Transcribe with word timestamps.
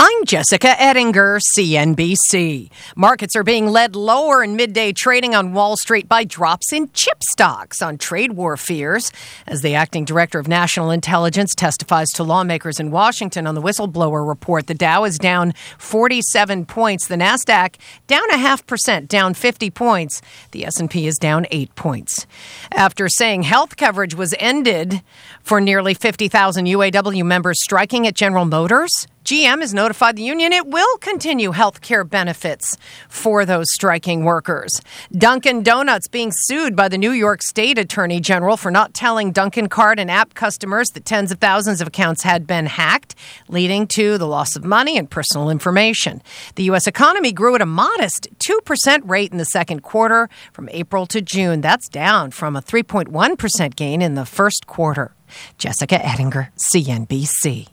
I'm 0.00 0.26
Jessica 0.26 0.80
Ettinger, 0.80 1.40
CNBC. 1.56 2.70
Markets 2.94 3.34
are 3.34 3.42
being 3.42 3.66
led 3.66 3.96
lower 3.96 4.44
in 4.44 4.54
midday 4.54 4.92
trading 4.92 5.34
on 5.34 5.52
Wall 5.52 5.76
Street 5.76 6.08
by 6.08 6.22
drops 6.22 6.72
in 6.72 6.88
chip 6.92 7.24
stocks 7.24 7.82
on 7.82 7.98
trade 7.98 8.34
war 8.34 8.56
fears. 8.56 9.10
As 9.48 9.60
the 9.60 9.74
acting 9.74 10.04
director 10.04 10.38
of 10.38 10.46
national 10.46 10.92
intelligence 10.92 11.52
testifies 11.52 12.10
to 12.10 12.22
lawmakers 12.22 12.78
in 12.78 12.92
Washington 12.92 13.44
on 13.48 13.56
the 13.56 13.60
whistleblower 13.60 14.26
report, 14.26 14.68
the 14.68 14.74
Dow 14.74 15.02
is 15.02 15.18
down 15.18 15.52
47 15.78 16.64
points, 16.66 17.08
the 17.08 17.16
Nasdaq 17.16 17.74
down 18.06 18.30
a 18.30 18.38
half 18.38 18.64
percent, 18.68 19.08
down 19.08 19.34
50 19.34 19.68
points. 19.70 20.22
The 20.52 20.64
S&P 20.64 21.08
is 21.08 21.18
down 21.18 21.44
8 21.50 21.74
points. 21.74 22.24
After 22.70 23.08
saying 23.08 23.42
health 23.42 23.76
coverage 23.76 24.14
was 24.14 24.32
ended 24.38 25.02
for 25.42 25.60
nearly 25.60 25.94
50,000 25.94 26.66
UAW 26.66 27.24
members 27.24 27.60
striking 27.60 28.06
at 28.06 28.14
General 28.14 28.44
Motors, 28.44 29.08
GM 29.28 29.60
has 29.60 29.74
notified 29.74 30.16
the 30.16 30.22
union 30.22 30.54
it 30.54 30.66
will 30.66 30.96
continue 30.96 31.50
health 31.50 31.82
care 31.82 32.02
benefits 32.02 32.78
for 33.10 33.44
those 33.44 33.70
striking 33.70 34.24
workers. 34.24 34.80
Dunkin' 35.12 35.62
Donuts 35.62 36.08
being 36.08 36.32
sued 36.32 36.74
by 36.74 36.88
the 36.88 36.96
New 36.96 37.10
York 37.10 37.42
State 37.42 37.76
Attorney 37.76 38.20
General 38.20 38.56
for 38.56 38.70
not 38.70 38.94
telling 38.94 39.32
Dunkin' 39.32 39.68
card 39.68 39.98
and 39.98 40.10
app 40.10 40.32
customers 40.32 40.88
that 40.94 41.04
tens 41.04 41.30
of 41.30 41.40
thousands 41.40 41.82
of 41.82 41.88
accounts 41.88 42.22
had 42.22 42.46
been 42.46 42.64
hacked, 42.64 43.14
leading 43.48 43.86
to 43.88 44.16
the 44.16 44.26
loss 44.26 44.56
of 44.56 44.64
money 44.64 44.96
and 44.96 45.10
personal 45.10 45.50
information. 45.50 46.22
The 46.54 46.62
U.S. 46.62 46.86
economy 46.86 47.30
grew 47.30 47.54
at 47.54 47.60
a 47.60 47.66
modest 47.66 48.28
2% 48.38 49.00
rate 49.04 49.30
in 49.30 49.36
the 49.36 49.44
second 49.44 49.82
quarter 49.82 50.30
from 50.54 50.70
April 50.70 51.04
to 51.04 51.20
June. 51.20 51.60
That's 51.60 51.90
down 51.90 52.30
from 52.30 52.56
a 52.56 52.62
3.1% 52.62 53.76
gain 53.76 54.00
in 54.00 54.14
the 54.14 54.24
first 54.24 54.66
quarter. 54.66 55.12
Jessica 55.58 55.96
Ettinger, 55.96 56.50
CNBC. 56.56 57.68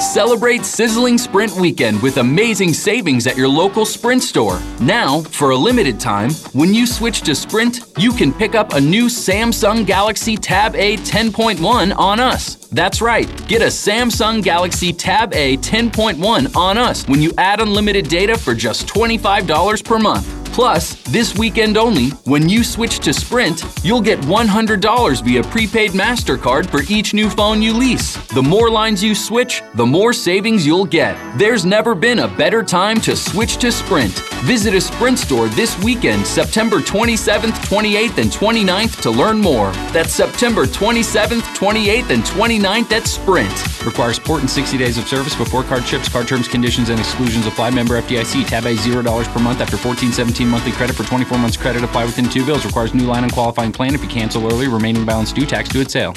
Celebrate 0.00 0.64
Sizzling 0.64 1.18
Sprint 1.18 1.52
Weekend 1.56 2.00
with 2.00 2.16
amazing 2.16 2.72
savings 2.72 3.26
at 3.26 3.36
your 3.36 3.48
local 3.48 3.84
Sprint 3.84 4.22
store. 4.22 4.58
Now, 4.80 5.20
for 5.20 5.50
a 5.50 5.56
limited 5.56 6.00
time, 6.00 6.30
when 6.54 6.72
you 6.72 6.86
switch 6.86 7.20
to 7.22 7.34
Sprint, 7.34 7.80
you 7.98 8.10
can 8.14 8.32
pick 8.32 8.54
up 8.54 8.72
a 8.72 8.80
new 8.80 9.06
Samsung 9.06 9.84
Galaxy 9.84 10.38
Tab 10.38 10.74
A 10.74 10.96
10.1 10.96 11.94
on 11.98 12.18
us. 12.18 12.54
That's 12.68 13.02
right, 13.02 13.28
get 13.46 13.60
a 13.60 13.66
Samsung 13.66 14.42
Galaxy 14.42 14.90
Tab 14.90 15.34
A 15.34 15.58
10.1 15.58 16.56
on 16.56 16.78
us 16.78 17.06
when 17.06 17.20
you 17.20 17.34
add 17.36 17.60
unlimited 17.60 18.08
data 18.08 18.38
for 18.38 18.54
just 18.54 18.86
$25 18.86 19.84
per 19.84 19.98
month. 19.98 20.39
Plus, 20.52 20.94
this 21.04 21.38
weekend 21.38 21.76
only, 21.76 22.08
when 22.24 22.48
you 22.48 22.64
switch 22.64 22.98
to 23.00 23.12
Sprint, 23.12 23.64
you'll 23.84 24.00
get 24.00 24.18
$100 24.20 25.24
via 25.24 25.42
prepaid 25.44 25.92
MasterCard 25.92 26.68
for 26.68 26.82
each 26.92 27.14
new 27.14 27.30
phone 27.30 27.62
you 27.62 27.72
lease. 27.72 28.16
The 28.34 28.42
more 28.42 28.68
lines 28.68 29.02
you 29.02 29.14
switch, 29.14 29.62
the 29.74 29.86
more 29.86 30.12
savings 30.12 30.66
you'll 30.66 30.84
get. 30.84 31.16
There's 31.38 31.64
never 31.64 31.94
been 31.94 32.20
a 32.20 32.28
better 32.28 32.62
time 32.62 33.00
to 33.02 33.14
switch 33.16 33.58
to 33.58 33.70
Sprint. 33.70 34.12
Visit 34.44 34.74
a 34.74 34.80
Sprint 34.80 35.18
store 35.18 35.48
this 35.48 35.78
weekend, 35.82 36.26
September 36.26 36.78
27th, 36.78 37.54
28th, 37.66 38.18
and 38.18 38.30
29th 38.30 39.00
to 39.02 39.10
learn 39.10 39.38
more. 39.38 39.70
That's 39.92 40.12
September 40.12 40.66
27th, 40.66 41.42
28th, 41.54 42.10
and 42.10 42.22
29th 42.24 42.92
at 42.92 43.06
Sprint. 43.06 43.84
Requires 43.84 44.16
support 44.16 44.40
and 44.40 44.50
60 44.50 44.76
days 44.78 44.98
of 44.98 45.06
service 45.06 45.34
before 45.36 45.62
card 45.62 45.84
ships. 45.84 46.08
Card 46.08 46.26
terms, 46.26 46.48
conditions, 46.48 46.88
and 46.88 46.98
exclusions 46.98 47.46
apply. 47.46 47.70
Member 47.70 48.00
FDIC. 48.00 48.46
Tab 48.46 48.64
A 48.66 48.74
$0 48.74 49.02
per 49.02 49.40
month 49.40 49.60
after 49.60 49.76
1417 49.76 50.39
monthly 50.48 50.72
credit 50.72 50.96
for 50.96 51.04
24 51.04 51.38
months 51.38 51.56
credit 51.56 51.84
apply 51.84 52.04
within 52.04 52.28
two 52.28 52.44
bills. 52.46 52.64
Requires 52.64 52.94
new 52.94 53.04
line 53.04 53.24
and 53.24 53.32
qualifying 53.32 53.72
plan. 53.72 53.94
If 53.94 54.02
you 54.02 54.08
cancel 54.08 54.46
early, 54.46 54.68
remaining 54.68 55.04
balance 55.04 55.32
due 55.32 55.46
tax 55.46 55.68
due 55.68 55.80
at 55.80 55.90
sale. 55.90 56.14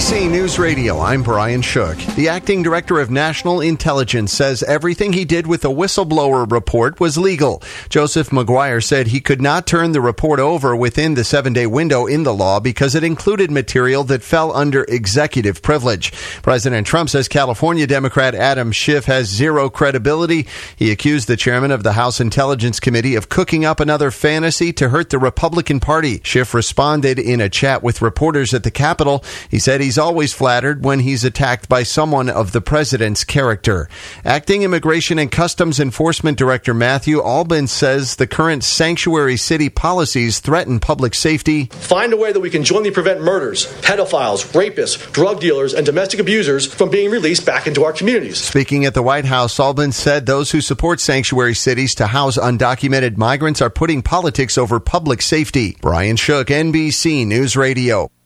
NBC 0.00 0.30
News 0.30 0.58
Radio, 0.58 0.98
I'm 0.98 1.22
Brian 1.22 1.60
Shook. 1.60 1.98
The 2.16 2.30
acting 2.30 2.62
director 2.62 2.98
of 3.00 3.10
national 3.10 3.60
intelligence 3.60 4.32
says 4.32 4.62
everything 4.62 5.12
he 5.12 5.26
did 5.26 5.46
with 5.46 5.60
the 5.60 5.70
whistleblower 5.70 6.50
report 6.50 6.98
was 6.98 7.18
legal. 7.18 7.62
Joseph 7.90 8.32
Maguire 8.32 8.80
said 8.80 9.08
he 9.08 9.20
could 9.20 9.42
not 9.42 9.66
turn 9.66 9.92
the 9.92 10.00
report 10.00 10.40
over 10.40 10.74
within 10.74 11.14
the 11.14 11.22
seven 11.22 11.52
day 11.52 11.66
window 11.66 12.06
in 12.06 12.22
the 12.22 12.32
law 12.32 12.60
because 12.60 12.94
it 12.94 13.04
included 13.04 13.50
material 13.50 14.02
that 14.04 14.22
fell 14.22 14.56
under 14.56 14.84
executive 14.84 15.60
privilege. 15.60 16.12
President 16.40 16.86
Trump 16.86 17.10
says 17.10 17.28
California 17.28 17.86
Democrat 17.86 18.34
Adam 18.34 18.72
Schiff 18.72 19.04
has 19.04 19.28
zero 19.28 19.68
credibility. 19.68 20.46
He 20.76 20.90
accused 20.90 21.28
the 21.28 21.36
chairman 21.36 21.72
of 21.72 21.82
the 21.82 21.92
House 21.92 22.20
Intelligence 22.20 22.80
Committee 22.80 23.16
of 23.16 23.28
cooking 23.28 23.66
up 23.66 23.80
another 23.80 24.10
fantasy 24.10 24.72
to 24.72 24.88
hurt 24.88 25.10
the 25.10 25.18
Republican 25.18 25.78
Party. 25.78 26.22
Schiff 26.24 26.54
responded 26.54 27.18
in 27.18 27.42
a 27.42 27.50
chat 27.50 27.82
with 27.82 28.00
reporters 28.00 28.54
at 28.54 28.62
the 28.62 28.70
Capitol. 28.70 29.22
He 29.50 29.58
said 29.58 29.82
he's 29.90 29.98
always 29.98 30.32
flattered 30.32 30.84
when 30.84 31.00
he's 31.00 31.24
attacked 31.24 31.68
by 31.68 31.82
someone 31.82 32.28
of 32.30 32.52
the 32.52 32.60
president's 32.60 33.24
character. 33.24 33.88
Acting 34.24 34.62
Immigration 34.62 35.18
and 35.18 35.32
Customs 35.32 35.80
Enforcement 35.80 36.38
Director 36.38 36.72
Matthew 36.72 37.20
Albence 37.20 37.72
says 37.72 38.14
the 38.14 38.28
current 38.28 38.62
sanctuary 38.62 39.36
city 39.36 39.68
policies 39.68 40.38
threaten 40.38 40.78
public 40.78 41.12
safety. 41.12 41.64
Find 41.72 42.12
a 42.12 42.16
way 42.16 42.30
that 42.30 42.38
we 42.38 42.50
can 42.50 42.62
jointly 42.62 42.92
prevent 42.92 43.20
murders, 43.20 43.66
pedophiles, 43.82 44.46
rapists, 44.52 45.10
drug 45.12 45.40
dealers, 45.40 45.74
and 45.74 45.84
domestic 45.84 46.20
abusers 46.20 46.72
from 46.72 46.88
being 46.88 47.10
released 47.10 47.44
back 47.44 47.66
into 47.66 47.82
our 47.82 47.92
communities. 47.92 48.38
Speaking 48.38 48.84
at 48.84 48.94
the 48.94 49.02
White 49.02 49.24
House, 49.24 49.58
Albence 49.58 49.96
said 49.96 50.24
those 50.24 50.52
who 50.52 50.60
support 50.60 51.00
sanctuary 51.00 51.54
cities 51.54 51.96
to 51.96 52.06
house 52.06 52.38
undocumented 52.38 53.16
migrants 53.16 53.60
are 53.60 53.70
putting 53.70 54.02
politics 54.02 54.56
over 54.56 54.78
public 54.78 55.20
safety. 55.20 55.76
Brian 55.80 56.14
Shook, 56.14 56.46
NBC 56.46 57.26
News 57.26 57.56
Radio. 57.56 58.08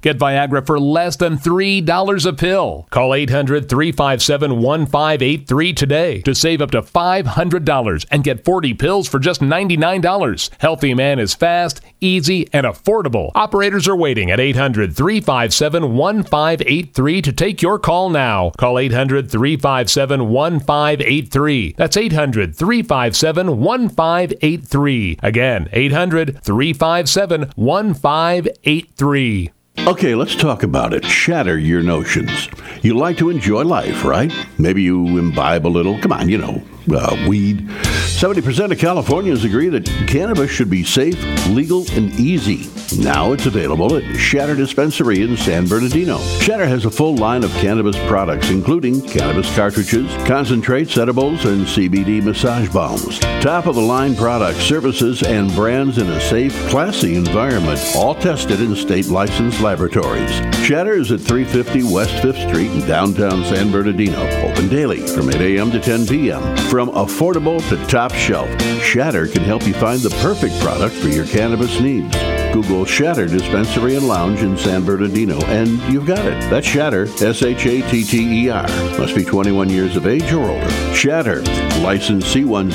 Get 0.00 0.18
Viagra 0.18 0.64
for 0.64 0.78
less 0.78 1.16
than 1.16 1.38
$3 1.38 2.26
a 2.26 2.32
pill. 2.32 2.86
Call 2.90 3.14
800 3.14 3.68
357 3.68 4.62
1583 4.62 5.72
today 5.72 6.20
to 6.22 6.34
save 6.34 6.62
up 6.62 6.70
to 6.70 6.82
$500 6.82 8.06
and 8.10 8.24
get 8.24 8.44
40 8.44 8.74
pills 8.74 9.08
for 9.08 9.18
just 9.18 9.40
$99. 9.40 10.50
Healthy 10.58 10.94
Man 10.94 11.18
is 11.18 11.34
fast, 11.34 11.80
easy, 12.00 12.48
and 12.52 12.66
affordable. 12.66 13.30
Operators 13.34 13.88
are 13.88 13.96
waiting 13.96 14.30
at 14.30 14.40
800 14.40 14.96
357 14.96 15.94
1583 15.94 17.22
to 17.22 17.32
take 17.32 17.62
your 17.62 17.78
call 17.78 18.10
now. 18.10 18.50
Call 18.58 18.78
800 18.78 19.30
357 19.30 20.28
1583. 20.28 21.74
That's 21.76 21.96
800 21.96 22.54
357 22.56 23.58
1583. 23.58 25.18
Again, 25.22 25.68
800 25.72 26.42
357 26.42 27.52
1583. 27.56 29.50
Okay, 29.78 30.14
let's 30.14 30.34
talk 30.34 30.62
about 30.62 30.92
it. 30.92 31.04
Shatter 31.04 31.58
your 31.58 31.82
notions. 31.82 32.48
You 32.82 32.96
like 32.96 33.18
to 33.18 33.30
enjoy 33.30 33.62
life, 33.62 34.04
right? 34.04 34.32
Maybe 34.58 34.82
you 34.82 35.18
imbibe 35.18 35.66
a 35.66 35.68
little. 35.68 35.98
Come 36.00 36.12
on, 36.12 36.28
you 36.28 36.38
know, 36.38 36.62
uh, 36.92 37.26
weed. 37.28 37.68
70% 38.16 38.72
of 38.72 38.78
Californians 38.78 39.44
agree 39.44 39.68
that 39.68 39.84
cannabis 40.06 40.50
should 40.50 40.70
be 40.70 40.82
safe, 40.84 41.20
legal, 41.48 41.84
and 41.92 42.12
easy. 42.18 42.70
Now 42.98 43.32
it's 43.32 43.46
available 43.46 43.96
at 43.96 44.16
Shatter 44.16 44.54
Dispensary 44.54 45.22
in 45.22 45.36
San 45.36 45.66
Bernardino. 45.66 46.18
Shatter 46.38 46.66
has 46.66 46.84
a 46.84 46.90
full 46.90 47.16
line 47.16 47.44
of 47.44 47.50
cannabis 47.54 47.96
products, 48.06 48.48
including 48.48 49.02
cannabis 49.02 49.54
cartridges, 49.54 50.10
concentrates, 50.26 50.96
edibles, 50.96 51.44
and 51.44 51.66
CBD 51.66 52.22
massage 52.22 52.68
bombs. 52.70 53.18
Top 53.42 53.66
of 53.66 53.74
the 53.74 53.82
line 53.82 54.14
products, 54.14 54.60
services, 54.60 55.22
and 55.22 55.52
brands 55.54 55.98
in 55.98 56.06
a 56.08 56.20
safe, 56.20 56.54
classy 56.68 57.16
environment, 57.16 57.80
all 57.96 58.14
tested 58.14 58.60
in 58.60 58.74
state 58.76 59.08
licensed 59.08 59.60
laboratories. 59.60 60.30
Shatter 60.64 60.94
is 60.94 61.10
at 61.10 61.20
350 61.20 61.92
West 61.92 62.14
5th 62.22 62.48
Street 62.48 62.70
in 62.70 62.86
downtown 62.86 63.44
San 63.44 63.70
Bernardino. 63.70 64.24
Open 64.56 64.70
daily 64.70 65.06
from 65.06 65.28
8 65.28 65.34
a.m. 65.34 65.70
to 65.70 65.78
10 65.78 66.06
p.m. 66.06 66.40
From 66.70 66.88
affordable 66.92 67.60
to 67.68 67.76
top 67.88 68.14
shelf, 68.14 68.48
Shatter 68.80 69.26
can 69.26 69.42
help 69.42 69.66
you 69.66 69.74
find 69.74 70.00
the 70.00 70.08
perfect 70.22 70.58
product 70.60 70.94
for 70.94 71.08
your 71.08 71.26
cannabis 71.26 71.78
needs. 71.78 72.16
Google 72.54 72.86
Shatter 72.86 73.26
Dispensary 73.26 73.96
and 73.96 74.08
Lounge 74.08 74.40
in 74.40 74.56
San 74.56 74.82
Bernardino, 74.82 75.38
and 75.44 75.78
you've 75.92 76.06
got 76.06 76.24
it. 76.24 76.40
That's 76.48 76.66
Shatter, 76.66 77.02
S 77.22 77.42
H 77.42 77.66
A 77.66 77.82
T 77.90 78.02
T 78.02 78.46
E 78.46 78.48
R. 78.48 78.66
Must 78.98 79.14
be 79.14 79.24
21 79.24 79.68
years 79.68 79.94
of 79.94 80.06
age 80.06 80.32
or 80.32 80.48
older. 80.48 80.70
Shatter, 80.94 81.42
license 81.82 82.34
C10 82.34 82.72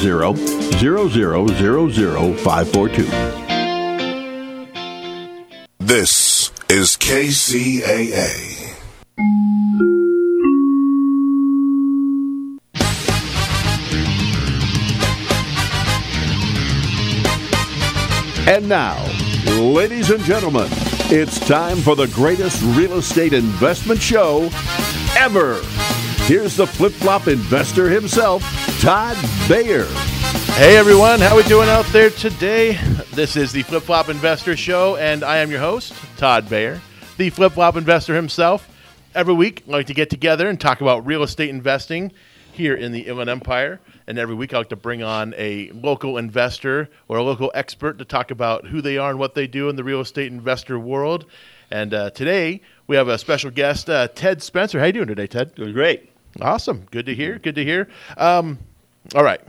000542. 0.78 3.06
This 5.80 6.51
is 6.69 6.95
KCAA. 6.95 8.51
And 18.48 18.68
now, 18.68 18.98
ladies 19.60 20.10
and 20.10 20.22
gentlemen, 20.24 20.68
it's 21.12 21.40
time 21.40 21.78
for 21.78 21.96
the 21.96 22.08
greatest 22.08 22.62
real 22.76 22.94
estate 22.94 23.34
investment 23.34 24.02
show 24.02 24.50
ever. 25.16 25.62
Here's 26.26 26.56
the 26.56 26.66
flip 26.66 26.92
flop 26.92 27.28
investor 27.28 27.88
himself, 27.88 28.42
Todd 28.82 29.16
Bayer. 29.48 29.86
Hey 30.56 30.76
everyone, 30.76 31.20
how 31.20 31.38
we 31.38 31.44
doing 31.44 31.70
out 31.70 31.86
there 31.88 32.10
today? 32.10 32.80
This 33.14 33.36
is 33.36 33.52
the 33.52 33.62
Flip 33.62 33.84
Flop 33.84 34.10
Investor 34.10 34.58
Show, 34.58 34.96
and 34.96 35.24
I 35.24 35.38
am 35.38 35.52
your 35.52 35.60
host, 35.60 35.94
Todd 36.18 36.50
Bayer, 36.50 36.82
the 37.18 37.30
Flip 37.30 37.54
Flop 37.54 37.78
Investor 37.78 38.16
himself. 38.16 38.68
Every 39.14 39.36
week, 39.36 39.64
I 39.68 39.72
like 39.72 39.88
to 39.88 39.94
get 39.94 40.10
together 40.10 40.50
and 40.50 40.60
talk 40.60 40.82
about 40.82 41.06
real 41.06 41.22
estate 41.22 41.50
investing 41.52 42.12
here 42.53 42.75
in 42.75 42.92
the 42.92 43.01
Inland 43.01 43.30
Empire. 43.30 43.80
And 44.07 44.18
every 44.19 44.36
week, 44.36 44.53
I 44.53 44.59
like 44.59 44.69
to 44.69 44.75
bring 44.75 45.03
on 45.03 45.33
a 45.38 45.71
local 45.71 46.18
investor 46.18 46.89
or 47.07 47.18
a 47.18 47.24
local 47.24 47.51
expert 47.53 47.98
to 48.00 48.06
talk 48.06 48.31
about 48.31 48.68
who 48.68 48.81
they 48.81 48.98
are 48.98 49.12
and 49.12 49.19
what 49.19 49.36
they 49.36 49.48
do 49.48 49.69
in 49.69 49.75
the 49.75 49.83
real 49.83 50.01
estate 50.01 50.31
investor 50.31 50.80
world. 50.80 51.25
And 51.71 51.94
uh, 51.94 52.09
today, 52.12 52.62
we 52.88 52.95
have 52.95 53.07
a 53.07 53.18
special 53.18 53.51
guest, 53.51 53.89
uh, 53.89 54.07
Ted 54.09 54.44
Spencer. 54.44 54.80
How 54.80 54.86
you 54.86 54.94
doing 54.94 55.07
today, 55.07 55.27
Ted? 55.27 55.56
Doing 55.56 55.74
great. 55.74 56.12
Awesome. 56.42 56.88
Good 56.92 57.06
to 57.07 57.15
hear. 57.15 57.39
Good 57.39 57.56
to 57.56 57.63
hear. 57.63 57.88
Um, 58.18 58.59
all 59.15 59.24
right. 59.24 59.42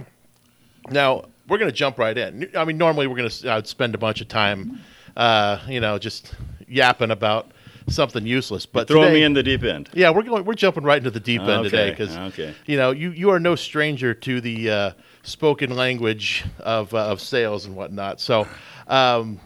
Now 0.91 1.25
we're 1.49 1.59
going 1.59 1.71
to 1.71 1.77
jump 1.77 1.99
right 1.99 2.17
in. 2.17 2.51
I 2.57 2.65
mean, 2.65 2.79
normally 2.79 3.07
we're 3.07 3.17
going 3.17 3.29
to 3.29 3.65
spend 3.65 3.95
a 3.95 3.99
bunch 3.99 4.21
of 4.21 4.29
time, 4.29 4.81
uh, 5.17 5.59
you 5.69 5.81
know, 5.81 5.99
just 5.99 6.35
yapping 6.69 7.11
about 7.11 7.51
something 7.89 8.27
useless. 8.27 8.67
But 8.67 8.89
throw 8.89 9.03
today, 9.03 9.15
me 9.15 9.23
in 9.23 9.33
the 9.33 9.43
deep 9.43 9.63
end. 9.63 9.91
Yeah, 9.93 10.11
we're 10.11 10.23
going. 10.23 10.45
We're 10.45 10.55
jumping 10.55 10.85
right 10.85 10.99
into 10.99 11.11
the 11.11 11.21
deep 11.21 11.41
end 11.43 11.67
Okay, 11.67 11.71
today 11.71 11.91
because 11.91 12.17
okay. 12.17 12.55
you 12.67 12.77
know 12.77 12.91
you 12.91 13.11
you 13.11 13.31
are 13.31 13.41
no 13.41 13.55
stranger 13.55 14.15
to 14.15 14.41
the 14.41 14.71
uh, 14.71 14.93
spoken 15.23 15.75
language 15.75 16.45
of 16.61 16.93
uh, 16.95 17.07
of 17.07 17.21
sales 17.21 17.67
and 17.67 17.77
whatnot. 17.77 18.21
So, 18.21 18.47
um, 18.89 19.41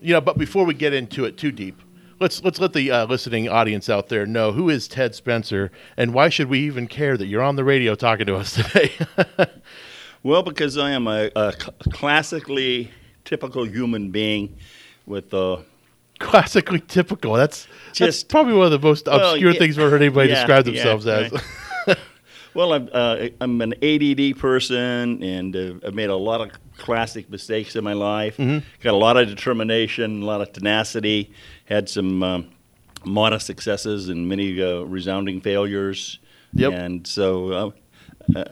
you 0.00 0.12
know, 0.12 0.20
but 0.20 0.38
before 0.38 0.64
we 0.64 0.74
get 0.74 0.92
into 0.92 1.24
it 1.24 1.38
too 1.38 1.52
deep. 1.52 1.80
Let's, 2.20 2.44
let's 2.44 2.60
let 2.60 2.72
the 2.72 2.92
uh, 2.92 3.06
listening 3.06 3.48
audience 3.48 3.90
out 3.90 4.08
there 4.08 4.24
know 4.24 4.52
who 4.52 4.70
is 4.70 4.86
Ted 4.86 5.16
Spencer 5.16 5.72
and 5.96 6.14
why 6.14 6.28
should 6.28 6.48
we 6.48 6.60
even 6.60 6.86
care 6.86 7.16
that 7.16 7.26
you're 7.26 7.42
on 7.42 7.56
the 7.56 7.64
radio 7.64 7.96
talking 7.96 8.24
to 8.26 8.36
us 8.36 8.54
today? 8.54 8.92
Well, 10.22 10.42
because 10.42 10.78
I 10.78 10.92
am 10.92 11.06
a, 11.06 11.30
a 11.36 11.52
classically 11.92 12.90
typical 13.26 13.66
human 13.66 14.10
being 14.10 14.56
with 15.04 15.34
uh, 15.34 15.58
Classically 16.20 16.80
typical. 16.80 17.34
That's 17.34 17.66
that's 17.88 17.98
Just- 17.98 18.28
probably 18.28 18.54
one 18.54 18.66
of 18.66 18.72
the 18.72 18.78
most 18.78 19.06
Well, 19.06 19.32
obscure 19.32 19.52
yeah, 19.52 19.58
things 19.58 19.78
I've 19.78 19.90
heard 19.90 20.00
anybody 20.02 20.28
yeah, 20.30 20.36
describe 20.36 20.66
yeah, 20.66 20.72
themselves 20.72 21.06
as. 21.06 21.32
right. 21.86 21.98
well, 22.54 22.72
I'm, 22.72 22.88
uh, 22.92 23.28
I'm 23.40 23.60
an 23.60 23.74
ADD 23.82 24.38
person, 24.38 25.22
and 25.22 25.56
uh, 25.56 25.86
I've 25.86 25.94
made 25.94 26.10
a 26.10 26.16
lot 26.16 26.40
of 26.40 26.50
classic 26.78 27.28
mistakes 27.30 27.76
in 27.76 27.84
my 27.84 27.92
life. 27.92 28.36
Mm-hmm. 28.36 28.66
Got 28.80 28.94
a 28.94 28.96
lot 28.96 29.16
of 29.16 29.28
determination, 29.28 30.22
a 30.22 30.24
lot 30.24 30.40
of 30.40 30.52
tenacity. 30.52 31.32
Had 31.66 31.88
some 31.88 32.22
um, 32.22 32.50
modest 33.04 33.46
successes 33.46 34.08
and 34.08 34.28
many 34.28 34.62
uh, 34.62 34.80
resounding 34.82 35.40
failures. 35.40 36.18
Yep. 36.54 36.72
And 36.72 37.06
so, 37.06 37.52
uh, 38.34 38.38
uh, 38.38 38.44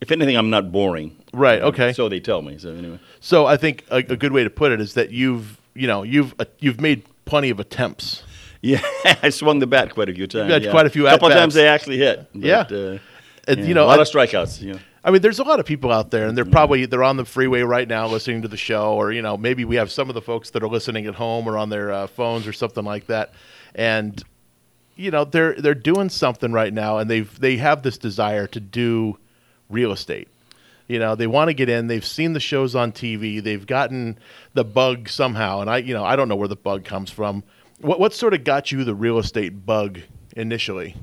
if 0.00 0.10
anything, 0.10 0.36
I'm 0.36 0.50
not 0.50 0.70
boring. 0.72 1.16
Right, 1.32 1.62
okay. 1.62 1.92
So 1.92 2.08
they 2.08 2.20
tell 2.20 2.42
me. 2.42 2.58
So 2.58 2.70
anyway. 2.70 3.00
So 3.20 3.46
I 3.46 3.56
think 3.56 3.84
a, 3.90 3.96
a 3.96 4.16
good 4.16 4.32
way 4.32 4.44
to 4.44 4.50
put 4.50 4.72
it 4.72 4.80
is 4.80 4.94
that 4.94 5.10
you've 5.10 5.58
you 5.74 5.86
know 5.86 6.02
you've 6.02 6.34
uh, 6.38 6.44
you've 6.58 6.80
made 6.80 7.04
plenty 7.24 7.50
of 7.50 7.60
attempts. 7.60 8.22
Yeah, 8.60 8.80
I 9.22 9.30
swung 9.30 9.58
the 9.58 9.66
bat 9.66 9.92
quite 9.92 10.08
a 10.08 10.14
few 10.14 10.26
times. 10.26 10.52
had 10.52 10.64
yeah. 10.64 10.70
quite 10.70 10.86
a 10.86 10.90
few 10.90 11.06
A 11.06 11.10
couple 11.10 11.30
times 11.30 11.54
they 11.54 11.66
actually 11.66 11.98
hit. 11.98 12.28
but, 12.32 12.42
Yeah. 12.42 12.60
uh, 12.70 12.98
And, 13.48 13.58
yeah, 13.58 13.66
you 13.66 13.74
know, 13.74 13.84
a 13.84 13.86
lot 13.86 14.00
of 14.00 14.06
strikeouts. 14.06 14.62
You 14.62 14.74
know. 14.74 14.78
I 15.04 15.10
mean, 15.10 15.20
there's 15.20 15.40
a 15.40 15.44
lot 15.44 15.58
of 15.58 15.66
people 15.66 15.90
out 15.90 16.12
there, 16.12 16.28
and 16.28 16.36
they're 16.38 16.44
probably 16.44 16.86
they're 16.86 17.02
on 17.02 17.16
the 17.16 17.24
freeway 17.24 17.62
right 17.62 17.88
now 17.88 18.06
listening 18.06 18.42
to 18.42 18.48
the 18.48 18.56
show, 18.56 18.94
or 18.94 19.10
you 19.10 19.20
know, 19.20 19.36
maybe 19.36 19.64
we 19.64 19.76
have 19.76 19.90
some 19.90 20.08
of 20.08 20.14
the 20.14 20.22
folks 20.22 20.50
that 20.50 20.62
are 20.62 20.68
listening 20.68 21.06
at 21.06 21.16
home 21.16 21.48
or 21.48 21.58
on 21.58 21.70
their 21.70 21.90
uh, 21.90 22.06
phones 22.06 22.46
or 22.46 22.52
something 22.52 22.84
like 22.84 23.06
that, 23.08 23.32
and 23.74 24.22
you 24.94 25.10
know, 25.10 25.24
they're 25.24 25.54
they're 25.54 25.74
doing 25.74 26.08
something 26.08 26.52
right 26.52 26.72
now, 26.72 26.98
and 26.98 27.10
they've 27.10 27.40
they 27.40 27.56
have 27.56 27.82
this 27.82 27.98
desire 27.98 28.46
to 28.48 28.60
do 28.60 29.18
real 29.68 29.90
estate. 29.90 30.28
You 30.92 30.98
know, 30.98 31.14
they 31.14 31.26
want 31.26 31.48
to 31.48 31.54
get 31.54 31.70
in. 31.70 31.86
They've 31.86 32.04
seen 32.04 32.34
the 32.34 32.40
shows 32.40 32.74
on 32.74 32.92
TV. 32.92 33.42
They've 33.42 33.66
gotten 33.66 34.18
the 34.52 34.62
bug 34.62 35.08
somehow, 35.08 35.62
and 35.62 35.70
I, 35.70 35.78
you 35.78 35.94
know, 35.94 36.04
I 36.04 36.16
don't 36.16 36.28
know 36.28 36.36
where 36.36 36.48
the 36.48 36.54
bug 36.54 36.84
comes 36.84 37.10
from. 37.10 37.44
What 37.80 37.98
what 37.98 38.12
sort 38.12 38.34
of 38.34 38.44
got 38.44 38.70
you 38.70 38.84
the 38.84 38.94
real 38.94 39.18
estate 39.18 39.64
bug 39.64 40.00
initially? 40.36 40.94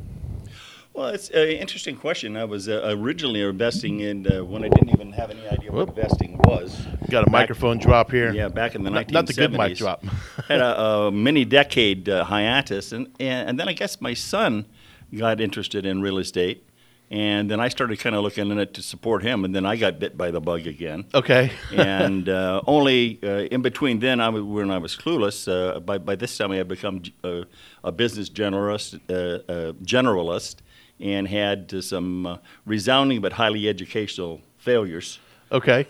Well, 0.93 1.07
it's 1.07 1.29
an 1.31 1.47
interesting 1.47 1.95
question. 1.95 2.37
I 2.37 2.45
was 2.45 2.69
uh, 2.69 2.95
originally 2.99 3.41
investing 3.41 4.01
in 4.01 4.31
uh, 4.31 4.45
when 4.45 4.63
I 4.63 4.69
didn't 4.69 4.89
even 4.89 5.11
have 5.13 5.31
any 5.31 5.47
idea 5.47 5.71
what 5.71 5.89
investing 5.89 6.37
was. 6.43 6.85
Got 7.09 7.27
a 7.27 7.31
microphone 7.31 7.79
drop 7.79 8.11
here. 8.11 8.31
Yeah, 8.31 8.49
back 8.49 8.75
in 8.75 8.83
the 8.83 8.91
Not- 8.91 9.07
1970s. 9.07 9.11
not 9.13 9.25
the 9.25 9.33
good 9.33 9.53
mic 9.53 9.75
drop. 9.75 10.05
had 10.47 10.61
a, 10.61 10.79
a 10.79 11.11
many 11.11 11.45
decade 11.45 12.07
uh, 12.07 12.25
hiatus, 12.25 12.91
and, 12.91 13.07
and 13.19 13.49
and 13.49 13.59
then 13.59 13.67
I 13.67 13.73
guess 13.73 13.99
my 13.99 14.13
son 14.13 14.67
got 15.17 15.41
interested 15.41 15.83
in 15.83 16.03
real 16.03 16.19
estate, 16.19 16.68
And 17.11 17.49
then 17.49 17.59
I 17.59 17.69
started 17.69 17.97
kind 17.99 18.15
of 18.15 18.23
looking 18.23 18.51
in 18.51 18.59
it 18.59 18.75
to 18.75 18.83
support 18.83 19.23
him, 19.23 19.43
and 19.43 19.55
then 19.55 19.65
I 19.65 19.77
got 19.77 19.97
bit 19.99 20.15
by 20.15 20.29
the 20.29 20.39
bug 20.39 20.67
again. 20.67 21.05
Okay. 21.13 21.51
and 21.75 22.29
uh, 22.29 22.61
only 22.67 23.19
uh, 23.23 23.47
in 23.51 23.63
between 23.63 23.99
then, 23.99 24.21
I 24.21 24.29
was, 24.29 24.43
when 24.43 24.69
I 24.69 24.77
was 24.77 24.95
clueless, 24.95 25.47
uh, 25.47 25.79
by, 25.79 25.97
by 25.97 26.15
this 26.15 26.37
time 26.37 26.51
I 26.51 26.57
had 26.57 26.67
become 26.67 27.01
uh, 27.23 27.45
a 27.83 27.91
business 27.91 28.29
generalist, 28.29 28.99
uh, 29.09 29.51
uh, 29.51 29.71
generalist 29.83 30.57
and 30.99 31.27
had 31.27 31.83
some 31.83 32.25
uh, 32.25 32.37
resounding 32.65 33.21
but 33.21 33.33
highly 33.33 33.67
educational 33.69 34.41
failures. 34.57 35.19
Okay. 35.51 35.87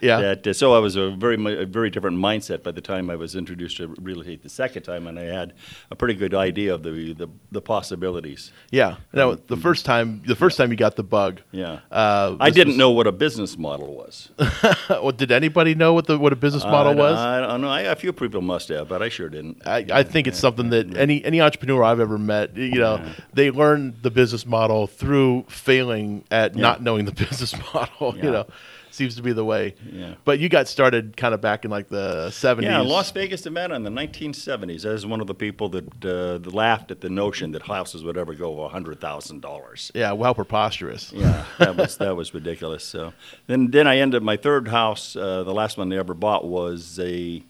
Yeah. 0.00 0.20
That, 0.20 0.46
uh, 0.46 0.52
so 0.52 0.74
I 0.74 0.78
was 0.78 0.96
a 0.96 1.10
very 1.10 1.36
a 1.62 1.66
very 1.66 1.90
different 1.90 2.18
mindset 2.18 2.62
by 2.62 2.72
the 2.72 2.80
time 2.80 3.10
I 3.10 3.16
was 3.16 3.34
introduced 3.36 3.76
to 3.78 3.88
real 4.00 4.20
estate 4.20 4.42
the 4.42 4.48
second 4.48 4.82
time, 4.82 5.06
and 5.06 5.18
I 5.18 5.24
had 5.24 5.54
a 5.90 5.96
pretty 5.96 6.14
good 6.14 6.34
idea 6.34 6.74
of 6.74 6.82
the 6.82 7.12
the, 7.14 7.28
the 7.52 7.60
possibilities. 7.60 8.52
Yeah. 8.70 8.96
No, 9.12 9.34
the 9.34 9.56
first 9.56 9.84
time, 9.84 10.22
the 10.26 10.36
first 10.36 10.56
time 10.58 10.70
you 10.70 10.76
got 10.76 10.96
the 10.96 11.02
bug. 11.04 11.40
Yeah. 11.52 11.80
Uh, 11.90 12.36
I 12.40 12.50
didn't 12.50 12.68
was- 12.74 12.76
know 12.78 12.90
what 12.90 13.06
a 13.06 13.12
business 13.12 13.56
model 13.58 13.94
was. 13.94 14.30
well, 14.88 15.12
did 15.12 15.30
anybody 15.32 15.74
know 15.74 15.92
what 15.92 16.06
the 16.06 16.18
what 16.18 16.32
a 16.32 16.36
business 16.36 16.64
model 16.64 16.92
I, 16.92 16.94
was? 16.94 17.18
I 17.18 17.40
don't 17.40 17.60
know. 17.60 17.68
I, 17.68 17.82
a 17.82 17.96
few 17.96 18.12
people 18.12 18.40
must 18.40 18.68
have, 18.68 18.88
but 18.88 19.02
I 19.02 19.08
sure 19.08 19.28
didn't. 19.28 19.66
I, 19.66 19.86
I 19.92 20.02
think 20.02 20.26
it's 20.26 20.38
something 20.38 20.70
that 20.70 20.96
any 20.96 21.24
any 21.24 21.40
entrepreneur 21.40 21.82
I've 21.84 22.00
ever 22.00 22.18
met, 22.18 22.56
you 22.56 22.78
know, 22.80 23.04
they 23.32 23.50
learn 23.50 23.94
the 24.02 24.10
business 24.10 24.44
model 24.46 24.86
through 24.86 25.44
failing 25.48 26.24
at 26.30 26.54
Yeah. 26.54 26.62
not 26.62 26.82
knowing 26.82 27.04
the 27.04 27.12
business 27.26 27.54
model. 27.72 28.14
Yeah. 28.16 28.24
You 28.24 28.30
know, 28.30 28.46
seems 28.94 29.16
to 29.16 29.22
be 29.22 29.32
the 29.32 29.44
way. 29.44 29.74
Yeah. 29.92 30.14
But 30.24 30.38
you 30.38 30.48
got 30.48 30.68
started 30.68 31.16
kind 31.16 31.34
of 31.34 31.40
back 31.40 31.64
in 31.64 31.70
like 31.70 31.88
the 31.88 32.30
seventies. 32.30 32.70
Yeah, 32.70 32.80
Las 32.80 33.10
Vegas, 33.10 33.44
Nevada 33.44 33.74
in 33.74 33.82
the 33.82 33.90
1970s. 33.90 34.86
I 34.88 34.92
was 34.92 35.04
one 35.04 35.20
of 35.20 35.26
the 35.26 35.34
people 35.34 35.68
that, 35.70 36.04
uh, 36.04 36.48
laughed 36.50 36.90
at 36.90 37.00
the 37.00 37.10
notion 37.10 37.52
that 37.52 37.62
houses 37.62 38.04
would 38.04 38.16
ever 38.16 38.34
go 38.34 38.60
over 38.60 38.74
$100,000. 38.78 39.90
Yeah, 39.94 40.12
well, 40.12 40.34
preposterous. 40.34 41.12
Yeah, 41.12 41.44
that 41.58 41.76
was 41.76 41.96
that 41.98 42.14
was 42.16 42.32
ridiculous. 42.32 42.84
So 42.84 43.12
then 43.46 43.70
then 43.70 43.86
I 43.86 43.98
ended 43.98 44.22
my 44.22 44.36
third 44.36 44.68
house. 44.68 45.16
Uh, 45.16 45.42
the 45.42 45.52
last 45.54 45.76
one 45.76 45.92
I 45.92 45.96
ever 45.96 46.14
bought 46.14 46.46
was 46.46 46.98
a 47.00 47.42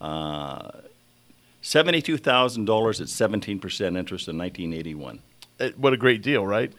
uh, 0.00 0.70
seventy-two 1.62 2.16
thousand 2.18 2.64
dollars 2.64 3.00
at 3.00 3.08
seventeen 3.08 3.58
percent 3.60 3.96
interest 3.96 4.28
in 4.28 4.36
nineteen 4.36 4.72
eighty-one. 4.72 5.20
What 5.76 5.92
a 5.92 5.96
great 5.96 6.22
deal, 6.22 6.46
right? 6.46 6.72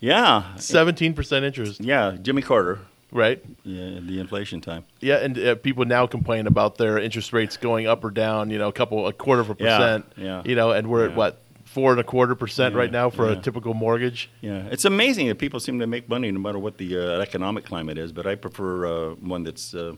Yeah, 0.00 0.56
Seventeen 0.56 1.14
percent 1.14 1.44
interest. 1.44 1.80
yeah, 1.80 2.16
Jimmy 2.20 2.42
Carter. 2.42 2.80
Right. 3.12 3.44
Yeah, 3.62 4.00
the 4.00 4.18
inflation 4.20 4.60
time. 4.62 4.84
Yeah, 5.00 5.16
and 5.16 5.38
uh, 5.38 5.54
people 5.56 5.84
now 5.84 6.06
complain 6.06 6.46
about 6.46 6.78
their 6.78 6.98
interest 6.98 7.32
rates 7.34 7.58
going 7.58 7.86
up 7.86 8.02
or 8.04 8.10
down. 8.10 8.48
You 8.50 8.58
know, 8.58 8.68
a 8.68 8.72
couple, 8.72 9.06
a 9.06 9.12
quarter 9.12 9.42
of 9.42 9.50
a 9.50 9.54
percent. 9.54 10.06
yeah. 10.16 10.42
You 10.44 10.54
know, 10.56 10.70
and 10.72 10.88
we're 10.88 11.06
at 11.10 11.14
what 11.14 11.42
four 11.66 11.90
and 11.92 12.00
a 12.00 12.04
quarter 12.04 12.34
percent 12.34 12.74
Yeah, 12.74 12.80
right 12.80 12.90
now 12.92 13.10
for 13.10 13.30
yeah. 13.30 13.38
a 13.38 13.42
typical 13.42 13.74
mortgage. 13.74 14.30
Yeah, 14.40 14.64
it's 14.70 14.86
amazing 14.86 15.28
that 15.28 15.36
people 15.38 15.60
seem 15.60 15.78
to 15.80 15.86
make 15.86 16.08
money 16.08 16.30
no 16.30 16.40
matter 16.40 16.58
what 16.58 16.78
the 16.78 16.96
uh, 16.96 17.20
economic 17.20 17.64
climate 17.66 17.98
is. 17.98 18.12
But 18.12 18.26
I 18.26 18.34
prefer 18.34 18.86
uh, 18.86 19.14
one 19.16 19.42
that's 19.44 19.74
uh, 19.74 19.92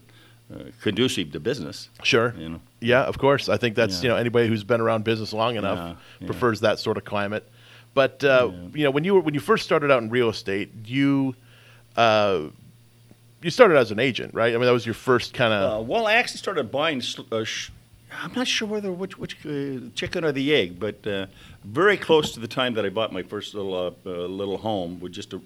uh, 0.53 0.59
conducive 0.83 1.31
to 1.33 1.41
business. 1.41 1.89
Sure. 2.03 2.35
You 2.37 2.49
know. 2.49 2.61
Yeah, 2.81 3.03
of 3.05 3.19
course. 3.19 3.49
I 3.49 3.57
think 3.59 3.77
that's 3.77 3.97
Yeah. 3.99 4.03
you 4.03 4.09
know 4.09 4.17
anybody 4.17 4.49
who's 4.49 4.65
been 4.65 4.81
around 4.81 5.05
business 5.05 5.33
long 5.33 5.55
enough 5.55 5.79
Yeah, 5.79 5.95
yeah. 6.21 6.27
prefers 6.27 6.61
that 6.61 6.81
sort 6.81 6.97
of 6.97 7.05
climate. 7.05 7.49
But 7.95 8.25
uh, 8.25 8.51
you 8.75 8.83
know 8.83 8.91
when 8.91 9.05
you 9.05 9.15
were 9.15 9.21
when 9.21 9.35
you 9.35 9.41
first 9.41 9.65
started 9.65 9.93
out 9.93 10.03
in 10.03 10.11
real 10.11 10.29
estate, 10.31 10.73
you 10.85 11.37
uh, 11.97 12.49
you 13.45 13.51
started 13.51 13.77
as 13.77 13.91
an 13.91 13.99
agent, 13.99 14.33
right? 14.33 14.55
I 14.55 14.57
mean 14.57 14.67
that 14.67 14.73
was 14.73 14.87
your 14.87 14.95
first 14.95 15.35
kind 15.35 15.53
of 15.53 15.63
Uh, 15.63 15.83
well, 15.83 16.07
I 16.07 16.15
actually 16.15 16.39
started 16.39 16.73
buying. 16.73 17.03
Uh, 17.31 17.45
sh- 17.45 17.71
I'm 18.23 18.33
not 18.33 18.49
sure 18.49 18.67
whether 18.67 18.91
which 18.91 19.19
which 19.19 19.35
uh, 19.45 19.91
chicken 19.95 20.25
or 20.25 20.33
the 20.33 20.55
egg, 20.55 20.81
but 20.81 21.07
uh, 21.07 21.27
very 21.63 21.99
close 21.99 22.33
to 22.33 22.41
the 22.41 22.49
time 22.49 22.75
that 22.75 22.87
I 22.87 22.89
bought 22.89 23.13
my 23.13 23.23
first 23.23 23.55
little 23.55 23.75
uh, 23.75 23.91
uh, 24.07 24.11
little 24.27 24.57
home 24.57 24.99
with 24.99 25.13
just 25.13 25.35
a 25.35 25.41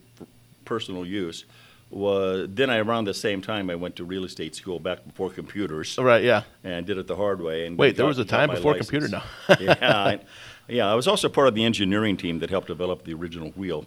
personal 0.65 1.05
use. 1.05 1.45
Was 1.91 2.49
then 2.51 2.69
I 2.71 2.79
around 2.79 3.07
the 3.07 3.15
same 3.15 3.41
time 3.41 3.71
I 3.71 3.75
went 3.75 3.97
to 3.97 4.05
real 4.05 4.25
estate 4.25 4.55
school 4.55 4.79
back 4.79 5.05
before 5.05 5.31
computers. 5.31 5.97
Right, 5.99 6.23
yeah. 6.23 6.43
And 6.63 6.87
did 6.87 6.99
it 6.99 7.07
the 7.07 7.17
hard 7.17 7.41
way. 7.41 7.67
And 7.67 7.79
Wait, 7.79 7.97
there 7.97 8.07
was 8.07 8.19
a 8.19 8.27
time 8.27 8.51
before 8.51 8.73
license. 8.73 8.91
computer 8.91 9.09
now. 9.09 9.57
yeah, 9.59 9.77
I, 9.81 10.21
yeah. 10.69 10.93
I 10.93 10.95
was 10.95 11.09
also 11.09 11.31
part 11.31 11.49
of 11.49 11.55
the 11.55 11.65
engineering 11.65 12.19
team 12.19 12.41
that 12.41 12.51
helped 12.51 12.69
develop 12.69 13.05
the 13.05 13.15
original 13.15 13.51
wheel. 13.53 13.87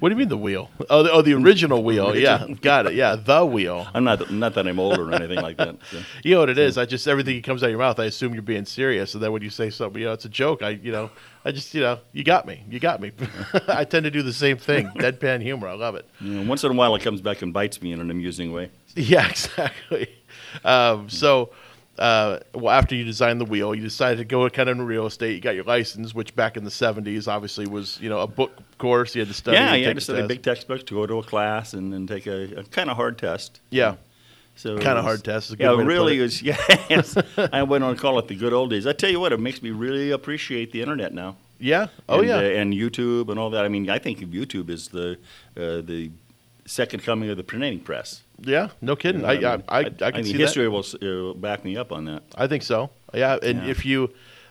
What 0.00 0.08
do 0.08 0.14
you 0.14 0.18
mean 0.18 0.28
the 0.28 0.36
wheel? 0.36 0.70
Oh, 0.90 1.02
the, 1.02 1.12
oh, 1.12 1.22
the 1.22 1.34
original 1.34 1.82
wheel. 1.84 2.16
Yeah, 2.16 2.46
got 2.60 2.86
it. 2.86 2.94
Yeah, 2.94 3.16
the 3.16 3.44
wheel. 3.44 3.86
I'm 3.94 4.04
not 4.04 4.30
not 4.30 4.54
that 4.54 4.66
I'm 4.66 4.78
older 4.78 5.08
or 5.08 5.12
anything 5.14 5.40
like 5.40 5.56
that. 5.58 5.76
so. 5.90 6.00
You 6.22 6.34
know 6.34 6.40
what 6.40 6.50
it 6.50 6.58
is? 6.58 6.76
I 6.76 6.84
just 6.84 7.06
everything 7.06 7.36
that 7.36 7.44
comes 7.44 7.62
out 7.62 7.66
of 7.66 7.70
your 7.70 7.78
mouth, 7.78 7.98
I 8.00 8.06
assume 8.06 8.34
you're 8.34 8.42
being 8.42 8.64
serious, 8.64 9.14
and 9.14 9.22
then 9.22 9.32
when 9.32 9.42
you 9.42 9.50
say 9.50 9.70
something, 9.70 10.00
you 10.00 10.08
know, 10.08 10.12
it's 10.12 10.24
a 10.24 10.28
joke. 10.28 10.62
I, 10.62 10.70
you 10.70 10.92
know, 10.92 11.10
I 11.44 11.52
just, 11.52 11.74
you 11.74 11.82
know, 11.82 11.98
you 12.12 12.24
got 12.24 12.46
me. 12.46 12.64
You 12.68 12.80
got 12.80 13.00
me. 13.00 13.12
I 13.68 13.84
tend 13.84 14.04
to 14.04 14.10
do 14.10 14.22
the 14.22 14.32
same 14.32 14.56
thing. 14.56 14.86
Deadpan 14.96 15.42
humor. 15.42 15.68
I 15.68 15.74
love 15.74 15.94
it. 15.94 16.08
You 16.20 16.34
know, 16.40 16.48
once 16.48 16.64
in 16.64 16.70
a 16.70 16.74
while, 16.74 16.94
it 16.94 17.02
comes 17.02 17.20
back 17.20 17.42
and 17.42 17.52
bites 17.52 17.82
me 17.82 17.92
in 17.92 18.00
an 18.00 18.10
amusing 18.10 18.52
way. 18.52 18.70
Yeah, 18.96 19.28
exactly. 19.28 20.08
Um, 20.64 21.10
so, 21.10 21.50
uh, 21.98 22.40
well, 22.54 22.74
after 22.74 22.94
you 22.94 23.04
designed 23.04 23.40
the 23.40 23.44
wheel, 23.44 23.74
you 23.74 23.82
decided 23.82 24.18
to 24.18 24.24
go 24.24 24.48
kind 24.50 24.68
of 24.68 24.78
in 24.78 24.84
real 24.84 25.06
estate. 25.06 25.34
You 25.34 25.40
got 25.40 25.54
your 25.54 25.64
license, 25.64 26.14
which 26.14 26.34
back 26.34 26.56
in 26.56 26.64
the 26.64 26.70
'70s 26.70 27.28
obviously 27.28 27.66
was, 27.66 28.00
you 28.00 28.08
know, 28.08 28.20
a 28.20 28.26
book 28.26 28.52
course. 28.78 29.14
You 29.14 29.20
had 29.20 29.28
to 29.28 29.34
study. 29.34 29.56
yeah, 29.56 29.74
you 29.74 29.80
take 29.80 29.86
had 29.86 29.96
to 29.96 30.00
study 30.00 30.18
test. 30.20 30.28
big 30.28 30.42
textbook 30.42 30.86
to 30.86 30.94
go 30.94 31.06
to 31.06 31.18
a 31.18 31.22
class 31.22 31.74
and 31.74 31.92
then 31.92 32.06
take 32.06 32.26
a, 32.26 32.60
a 32.60 32.64
kind 32.64 32.90
of 32.90 32.96
hard 32.96 33.18
test. 33.18 33.60
Yeah. 33.70 33.96
So 34.56 34.78
Kinda 34.78 35.02
hard 35.02 35.24
test 35.24 35.46
is 35.46 35.52
a 35.52 35.56
good 35.56 35.64
yeah, 35.64 35.70
way 35.70 35.76
to 35.78 35.82
put 35.82 35.88
really 35.88 36.18
was. 36.20 36.40
Yeah, 36.40 36.56
yes. 36.88 37.16
I 37.52 37.64
went 37.64 37.82
on 37.82 37.96
to 37.96 38.00
call 38.00 38.18
it 38.20 38.28
the 38.28 38.36
good 38.36 38.52
old 38.52 38.70
days. 38.70 38.86
I 38.86 38.92
tell 38.92 39.10
you 39.10 39.18
what, 39.18 39.32
it 39.32 39.40
makes 39.40 39.62
me 39.62 39.70
really 39.70 40.12
appreciate 40.12 40.70
the 40.70 40.80
internet 40.80 41.12
now. 41.12 41.36
Yeah. 41.58 41.88
Oh 42.08 42.20
and, 42.20 42.28
yeah. 42.28 42.36
uh, 42.36 42.40
and 42.40 42.72
YouTube 42.72 43.30
and 43.30 43.38
all 43.38 43.50
that. 43.50 43.64
I 43.64 43.68
mean, 43.68 43.90
I 43.90 43.98
think 43.98 44.20
YouTube 44.20 44.70
is 44.70 44.88
the 44.88 45.18
uh, 45.56 45.80
the 45.80 46.10
second 46.66 47.02
coming 47.02 47.28
of 47.30 47.36
the 47.36 47.44
printing 47.44 47.80
press. 47.80 48.22
Yeah, 48.40 48.68
no 48.80 48.96
kidding. 48.96 49.20
You 49.22 49.26
I, 49.26 49.36
know, 49.36 49.62
I, 49.68 49.78
I, 49.78 49.80
I, 49.80 49.90
can 49.92 50.14
mean, 50.14 50.24
see 50.24 50.32
history 50.34 50.64
that. 50.64 50.70
will 50.70 50.78
s- 50.80 50.94
uh, 51.00 51.32
back 51.36 51.64
me 51.64 51.76
up 51.76 51.92
on 51.92 52.04
that. 52.06 52.22
I 52.36 52.46
think 52.46 52.62
so. 52.62 52.90
Yeah, 53.12 53.38
and 53.42 53.62
Yeah. 53.62 53.70
if 53.70 53.84
you, 53.86 54.10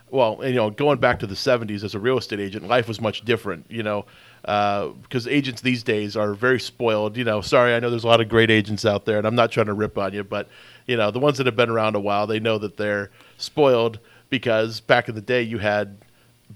well, 0.10 0.40
and, 0.42 0.50
you 0.52 0.56
know, 0.56 0.70
going 0.70 1.00
back 1.00 1.20
to 1.20 1.28
the 1.28 1.36
'70s 1.36 1.84
as 1.84 1.96
a 1.96 2.00
real 2.00 2.18
estate 2.18 2.40
agent, 2.40 2.68
life 2.68 2.88
was 2.88 3.02
much 3.02 3.26
different. 3.26 3.66
You 3.70 3.84
know, 3.84 4.06
because 4.42 5.28
agents 5.28 5.62
these 5.62 5.84
days 5.84 6.16
are 6.16 6.34
very 6.34 6.60
spoiled. 6.60 7.18
You 7.18 7.24
know, 7.24 7.42
sorry, 7.42 7.74
I 7.74 7.80
know 7.80 7.90
there's 7.90 8.04
a 8.04 8.08
lot 8.08 8.22
of 8.22 8.30
great 8.30 8.50
agents 8.52 8.86
out 8.86 9.06
there, 9.06 9.18
and 9.18 9.26
I'm 9.28 9.36
not 9.36 9.52
trying 9.52 9.66
to 9.68 9.74
rip 9.74 9.98
on 9.98 10.14
you, 10.14 10.24
but 10.24 10.48
you 10.88 10.96
know, 10.98 11.12
the 11.12 11.20
ones 11.20 11.38
that 11.38 11.46
have 11.46 11.56
been 11.56 11.70
around 11.70 11.96
a 11.96 12.00
while, 12.00 12.28
they 12.28 12.40
know 12.40 12.58
that 12.60 12.78
they're 12.78 13.10
spoiled 13.38 14.00
because 14.30 14.80
back 14.82 15.10
in 15.10 15.16
the 15.16 15.22
day 15.22 15.42
you 15.42 15.58
had 15.60 15.98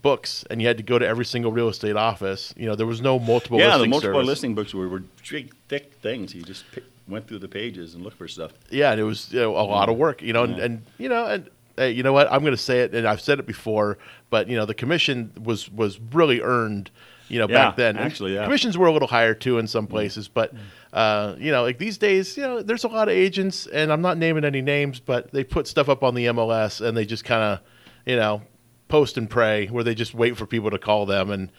books 0.01 0.43
and 0.49 0.61
you 0.61 0.67
had 0.67 0.77
to 0.77 0.83
go 0.83 0.99
to 0.99 1.07
every 1.07 1.25
single 1.25 1.51
real 1.51 1.69
estate 1.69 1.95
office. 1.95 2.53
You 2.57 2.65
know, 2.65 2.75
there 2.75 2.87
was 2.87 3.01
no 3.01 3.19
multiple. 3.19 3.59
yeah, 3.59 3.77
the 3.77 3.87
multiple 3.87 4.15
service. 4.15 4.27
listing 4.27 4.55
books 4.55 4.73
were, 4.73 4.87
were 4.87 5.03
big, 5.29 5.53
thick 5.67 5.93
things. 6.01 6.33
You 6.33 6.41
just 6.41 6.65
pick, 6.71 6.83
went 7.07 7.27
through 7.27 7.39
the 7.39 7.47
pages 7.47 7.95
and 7.95 8.03
looked 8.03 8.17
for 8.17 8.27
stuff. 8.27 8.51
Yeah, 8.69 8.91
and 8.91 8.99
it 8.99 9.03
was 9.03 9.31
you 9.31 9.39
know, 9.39 9.51
a 9.51 9.63
lot 9.63 9.89
of 9.89 9.95
mm. 9.95 9.99
work, 9.99 10.21
you 10.21 10.33
know, 10.33 10.43
and, 10.43 10.57
Yeah. 10.57 10.63
and 10.65 10.85
you 10.97 11.09
know, 11.09 11.25
and 11.25 11.49
hey, 11.75 11.91
you 11.91 12.03
know 12.03 12.13
what? 12.13 12.31
I'm 12.31 12.41
going 12.41 12.53
to 12.53 12.57
say 12.57 12.81
it, 12.81 12.93
and 12.93 13.07
I've 13.07 13.21
said 13.21 13.39
it 13.39 13.47
before, 13.47 13.97
but 14.29 14.49
you 14.49 14.55
know, 14.55 14.65
the 14.65 14.73
commission 14.73 15.31
was 15.41 15.71
was 15.71 15.99
really 16.11 16.41
earned, 16.41 16.91
you 17.29 17.39
know, 17.39 17.47
Yeah, 17.47 17.67
back 17.67 17.77
then. 17.77 17.97
Actually, 17.97 18.35
yeah. 18.35 18.43
commissions 18.43 18.77
were 18.77 18.87
a 18.87 18.91
little 18.91 19.07
higher 19.07 19.33
too 19.33 19.57
in 19.59 19.67
some 19.67 19.87
mm. 19.87 19.91
places, 19.91 20.27
but 20.27 20.53
mm. 20.53 20.59
uh, 20.93 21.35
you 21.37 21.51
know, 21.51 21.63
like 21.63 21.77
these 21.77 21.97
days, 21.97 22.35
you 22.37 22.43
know, 22.43 22.61
there's 22.61 22.83
a 22.83 22.89
lot 22.89 23.07
of 23.07 23.13
agents, 23.13 23.67
and 23.67 23.91
I'm 23.91 24.01
not 24.01 24.17
naming 24.17 24.43
any 24.43 24.61
names, 24.61 24.99
but 24.99 25.31
they 25.31 25.43
put 25.43 25.67
stuff 25.67 25.89
up 25.89 26.03
on 26.03 26.15
the 26.15 26.25
MLS, 26.27 26.85
and 26.85 26.97
they 26.97 27.05
just 27.05 27.23
kind 27.23 27.43
of, 27.43 27.59
you 28.05 28.15
know, 28.15 28.41
post 28.87 29.17
and 29.17 29.29
pray, 29.29 29.67
where 29.67 29.83
they 29.83 29.95
just 29.95 30.13
wait 30.13 30.37
for 30.37 30.45
people 30.45 30.69
to 30.71 30.79
call 30.79 31.05
them 31.05 31.29
and. 31.29 31.51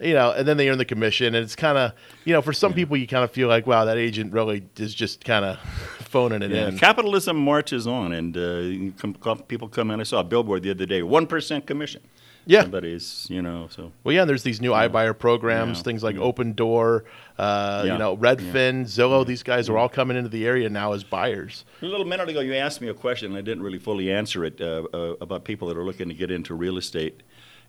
You 0.00 0.12
know, 0.12 0.32
and 0.32 0.46
then 0.46 0.56
they 0.56 0.68
earn 0.68 0.78
the 0.78 0.84
commission, 0.84 1.36
and 1.36 1.36
it's 1.36 1.54
kind 1.54 1.78
of, 1.78 1.92
you 2.24 2.32
know, 2.32 2.42
for 2.42 2.52
some 2.52 2.72
people, 2.74 2.96
you 2.96 3.06
kind 3.06 3.22
of 3.22 3.30
feel 3.30 3.46
like, 3.46 3.64
wow, 3.64 3.84
that 3.84 3.96
agent 3.96 4.32
really 4.32 4.64
is 4.76 4.92
just 4.92 5.24
kind 5.24 5.44
of 5.44 5.58
phoning 6.00 6.42
it 6.42 6.50
Yeah, 6.50 6.66
in. 6.66 6.78
Capitalism 6.78 7.36
marches 7.36 7.86
on, 7.86 8.12
and 8.12 8.36
uh, 8.36 8.40
you 8.40 8.92
come, 8.98 9.14
come, 9.14 9.38
people 9.42 9.68
come 9.68 9.92
in. 9.92 10.00
I 10.00 10.02
saw 10.02 10.18
a 10.18 10.24
billboard 10.24 10.64
the 10.64 10.70
other 10.72 10.84
day, 10.84 11.04
one 11.04 11.28
percent 11.28 11.64
commission. 11.68 12.02
Yeah. 12.46 12.62
somebody's, 12.62 13.26
you 13.30 13.40
know, 13.42 13.68
so 13.70 13.92
Well, 14.02 14.14
yeah, 14.14 14.22
and 14.22 14.28
there's 14.30 14.42
these 14.42 14.60
new 14.60 14.72
iBuyer 14.72 15.18
programs, 15.18 15.78
Yeah. 15.78 15.82
things 15.84 16.02
like 16.02 16.16
Opendoor, 16.16 17.02
uh, 17.38 17.82
Yeah. 17.86 17.92
you 17.92 17.98
know, 17.98 18.16
Redfin, 18.16 18.82
Zillow. 18.84 19.24
These 19.26 19.42
guys 19.42 19.68
are 19.68 19.78
all 19.78 19.88
coming 19.88 20.16
into 20.16 20.28
the 20.28 20.46
area 20.46 20.68
now 20.68 20.92
as 20.92 21.04
buyers. 21.04 21.64
A 21.82 21.86
little 21.86 22.04
minute 22.06 22.28
ago, 22.28 22.40
you 22.40 22.54
asked 22.54 22.80
me 22.80 22.88
a 22.88 22.94
question, 22.94 23.30
and 23.32 23.38
I 23.38 23.40
didn't 23.40 23.62
really 23.62 23.78
fully 23.78 24.12
answer 24.12 24.44
it 24.44 24.60
uh, 24.60 24.84
uh, 24.92 25.14
about 25.20 25.44
people 25.44 25.68
that 25.68 25.76
are 25.76 25.84
looking 25.84 26.08
to 26.08 26.14
get 26.14 26.30
into 26.30 26.54
real 26.54 26.76
estate. 26.76 27.22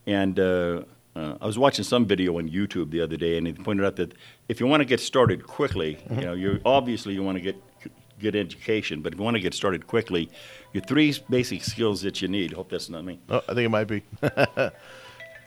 And 0.07 0.39
uh, 0.39 0.81
uh, 1.15 1.35
I 1.41 1.45
was 1.45 1.57
watching 1.57 1.83
some 1.85 2.05
video 2.05 2.37
on 2.37 2.49
YouTube 2.49 2.91
the 2.91 3.01
other 3.01 3.17
day, 3.17 3.37
and 3.37 3.47
it 3.47 3.63
pointed 3.63 3.85
out 3.85 3.95
that 3.95 4.13
if 4.49 4.59
you 4.59 4.67
want 4.67 4.81
to 4.81 4.85
get 4.85 4.99
started 4.99 5.47
quickly, 5.47 5.95
Mm-hmm. 5.95 6.19
you 6.19 6.25
know, 6.25 6.33
you 6.33 6.61
obviously 6.65 7.13
you 7.13 7.23
want 7.23 7.37
to 7.37 7.41
get 7.41 7.55
good 8.25 8.35
education, 8.35 9.01
but 9.01 9.13
if 9.13 9.19
you 9.19 9.23
want 9.23 9.35
to 9.35 9.41
get 9.41 9.53
started 9.53 9.85
quickly, 9.85 10.29
your 10.73 10.83
three 10.83 11.13
basic 11.29 11.63
skills 11.63 12.01
that 12.01 12.21
you 12.21 12.27
need. 12.27 12.53
Hope 12.53 12.69
that's 12.69 12.89
not 12.89 13.05
me. 13.05 13.19
Oh, 13.29 13.37
I 13.47 13.53
think 13.53 13.65
it 13.65 13.69
might 13.69 13.85
be. 13.85 14.01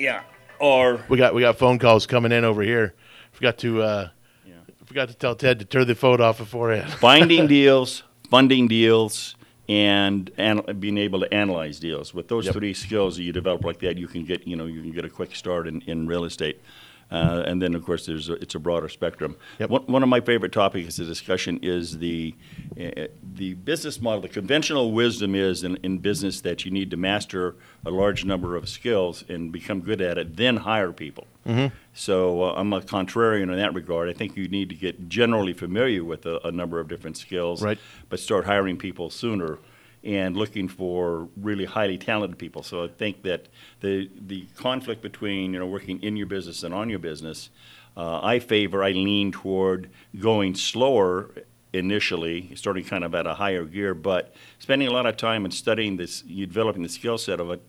Yeah. 0.01 0.23
Or 0.61 1.01
we 1.09 1.19
got 1.19 1.35
we 1.35 1.41
got 1.41 1.59
phone 1.59 1.81
calls 1.81 2.07
coming 2.07 2.31
in 2.31 2.45
over 2.45 2.63
here. 2.63 2.95
Forgot 3.33 3.59
to 3.59 3.83
uh, 3.83 4.09
yeah. 4.47 4.55
forgot 4.87 5.09
to 5.09 5.15
tell 5.15 5.35
Ted 5.35 5.59
to 5.59 5.65
turn 5.65 5.89
the 5.89 5.97
phone 5.97 6.21
off 6.21 6.39
beforehand. 6.39 6.93
finding 7.01 7.49
deals, 7.49 8.05
funding 8.31 8.69
deals, 8.69 9.35
and 9.69 10.31
and 10.39 10.79
being 10.81 10.99
able 10.99 11.19
to 11.19 11.35
analyze 11.35 11.81
deals. 11.81 12.15
With 12.15 12.29
those 12.29 12.45
Yep. 12.47 12.55
three 12.55 12.75
skills 12.75 13.17
that 13.17 13.25
you 13.25 13.33
develop 13.33 13.65
like 13.65 13.81
that, 13.81 13.97
you 13.99 14.07
can 14.07 14.25
get 14.25 14.47
you 14.47 14.55
know 14.55 14.67
you 14.67 14.83
can 14.83 14.93
get 14.93 15.05
a 15.05 15.11
quick 15.11 15.35
start 15.35 15.67
in, 15.67 15.81
in 15.83 16.07
real 16.07 16.25
estate. 16.25 16.61
Uh, 17.11 17.43
and 17.47 17.63
then, 17.63 17.75
of 17.75 17.85
course, 17.85 18.05
there's 18.05 18.29
a, 18.29 18.35
it's 18.35 18.55
a 18.55 18.59
broader 18.59 18.89
spectrum. 18.89 19.37
One, 19.67 19.83
one 19.87 20.03
of 20.03 20.09
my 20.11 20.21
favorite 20.21 20.53
topics 20.53 20.99
of 20.99 21.07
discussion 21.07 21.59
is 21.63 21.99
the 21.99 22.35
uh, 22.79 23.07
the 23.35 23.55
business 23.55 24.01
model. 24.01 24.21
The 24.21 24.29
conventional 24.29 24.93
wisdom 24.93 25.35
is 25.35 25.65
in, 25.65 25.77
in 25.77 25.99
business 25.99 26.43
that 26.43 26.65
you 26.67 26.71
need 26.71 26.91
to 26.91 26.97
master 26.99 27.57
a 27.87 27.91
large 27.91 28.25
number 28.27 28.57
of 28.57 28.69
skills 28.69 29.25
and 29.29 29.51
become 29.51 29.81
good 29.81 30.03
at 30.03 30.19
it, 30.19 30.37
then 30.37 30.59
hire 30.59 30.93
people. 30.93 31.27
Mhm. 31.47 31.73
So 31.95 32.43
uh, 32.43 32.53
I'm 32.57 32.73
a 32.75 32.81
contrarian 32.83 33.45
in 33.45 33.57
that 33.57 33.73
regard. 33.73 34.11
I 34.11 34.13
think 34.13 34.37
you 34.37 34.47
need 34.49 34.69
to 34.69 34.75
get 34.75 35.09
generally 35.09 35.55
familiar 35.55 36.05
with 36.05 36.27
a, 36.27 36.47
a 36.47 36.53
number 36.53 36.79
of 36.79 36.89
different 36.89 37.17
skills, 37.17 37.63
Right. 37.63 37.79
but 38.11 38.21
start 38.21 38.45
hiring 38.45 38.77
people 38.77 39.09
sooner 39.09 39.59
and 40.09 40.37
looking 40.39 40.69
for 40.69 41.29
really 41.37 41.67
highly 41.67 41.99
talented 41.99 42.39
people. 42.39 42.63
So 42.63 42.85
I 42.85 42.89
think 42.89 43.23
that 43.25 43.49
the 43.81 44.11
the 44.27 44.47
conflict 44.57 45.03
between 45.03 45.53
you 45.53 45.59
know 45.59 45.67
working 45.67 46.03
in 46.03 46.17
your 46.17 46.27
business 46.27 46.63
and 46.63 46.73
on 46.75 46.89
your 46.89 46.99
business, 46.99 47.51
uh, 47.97 48.21
I 48.23 48.39
favor. 48.39 48.83
I 48.83 48.93
lean 48.93 49.33
toward 49.33 49.91
going 50.19 50.55
slower 50.55 51.31
initially, 51.75 52.55
starting 52.55 52.85
kind 52.85 53.05
of 53.05 53.15
at 53.15 53.27
a 53.27 53.35
higher 53.35 53.65
gear, 53.65 53.93
but 53.93 54.35
spending 54.59 54.89
a 54.89 54.91
lot 54.91 55.05
of 55.05 55.19
time 55.19 55.45
and 55.45 55.53
studying 55.53 55.99
this, 55.99 56.25
you 56.25 56.47
developing 56.47 56.83
the 56.83 56.89
skill 56.89 57.19
set 57.19 57.39
of 57.41 57.51
it, 57.51 57.63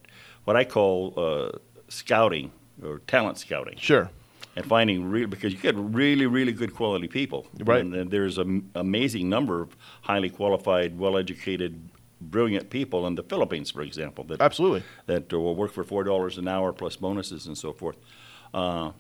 what 0.46 0.56
I 0.56 0.64
call 0.64 1.14
uh, 1.18 1.52
scouting 1.90 2.52
or 2.82 3.00
talent 3.00 3.38
scouting. 3.38 3.78
Sure. 3.78 4.10
And 4.56 4.66
finding 4.66 5.10
real 5.10 5.28
because 5.28 5.54
you 5.54 5.60
get 5.60 5.76
really, 5.76 6.26
really 6.26 6.54
good 6.54 6.74
quality 6.74 7.08
people. 7.08 7.46
Right. 7.60 7.82
And, 7.82 7.94
uh, 7.94 8.04
there's 8.08 8.38
an 8.38 8.70
amazing 8.76 9.30
number 9.30 9.62
of 9.62 9.76
highly 10.02 10.30
qualified, 10.30 10.98
well-educated, 10.98 11.74
brilliant 12.22 12.70
people 12.70 13.08
in 13.08 13.16
the 13.16 13.24
Philippines, 13.24 13.72
for 13.72 13.82
example. 13.82 14.24
That 14.26 14.42
Absolutely. 14.42 14.84
that 15.06 15.32
uh, 15.34 15.40
will 15.40 15.56
work 15.56 15.72
for 15.72 15.84
four 15.84 16.04
dollars 16.04 16.38
an 16.38 16.48
hour 16.48 16.74
plus 16.74 16.96
bonuses 16.96 17.48
and 17.48 17.58
so 17.58 17.74
forth. 17.74 17.98
Uh, 18.54 18.92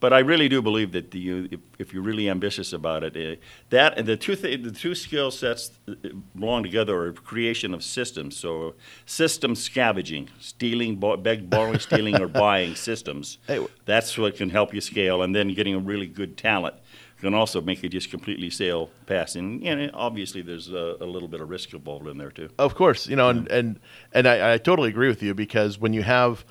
but 0.00 0.12
I 0.12 0.18
really 0.18 0.50
do 0.50 0.60
believe 0.60 0.92
that 0.92 1.12
the, 1.12 1.18
you, 1.18 1.48
if, 1.50 1.60
if 1.78 1.94
you're 1.94 2.02
really 2.02 2.28
ambitious 2.28 2.74
about 2.74 3.04
it, 3.04 3.16
uh, 3.16 3.40
that 3.70 3.96
and 3.96 4.06
the 4.06 4.18
two 4.18 4.36
th- 4.36 4.62
the 4.62 4.70
two 4.70 4.94
skill 4.94 5.30
sets 5.30 5.70
uh, 5.88 5.94
belong 6.38 6.62
together 6.62 7.06
are 7.06 7.12
creation 7.12 7.72
of 7.72 7.82
systems. 7.82 8.36
So 8.36 8.74
system 9.06 9.54
scavenging, 9.54 10.28
stealing, 10.40 10.96
bo- 10.96 11.16
beg, 11.16 11.48
borrowing, 11.48 11.78
stealing, 11.78 12.20
or 12.20 12.28
buying 12.44 12.74
systems. 12.74 13.38
That's 13.86 14.18
what 14.18 14.36
can 14.36 14.50
help 14.50 14.74
you 14.74 14.82
scale, 14.82 15.22
and 15.22 15.34
then 15.34 15.54
getting 15.54 15.74
a 15.74 15.78
really 15.78 16.06
good 16.06 16.36
talent 16.36 16.74
can 17.24 17.34
also 17.34 17.60
make 17.60 17.82
it 17.82 17.88
just 17.88 18.10
completely 18.10 18.50
sail 18.50 18.90
past. 19.06 19.34
And, 19.36 19.62
and 19.64 19.90
obviously, 19.94 20.42
there's 20.42 20.68
a, 20.68 20.96
a 21.00 21.06
little 21.06 21.28
bit 21.28 21.40
of 21.40 21.48
risk 21.48 21.72
involved 21.72 22.06
in 22.06 22.18
there 22.18 22.30
too. 22.30 22.50
Of 22.58 22.74
course, 22.74 23.06
you 23.06 23.16
know, 23.16 23.30
and 23.30 23.50
and 23.50 23.80
and 24.12 24.28
I, 24.28 24.54
I 24.54 24.58
totally 24.58 24.90
agree 24.90 25.08
with 25.08 25.22
you 25.22 25.34
because 25.34 25.78
when 25.78 25.92
you 25.92 26.02
have 26.02 26.44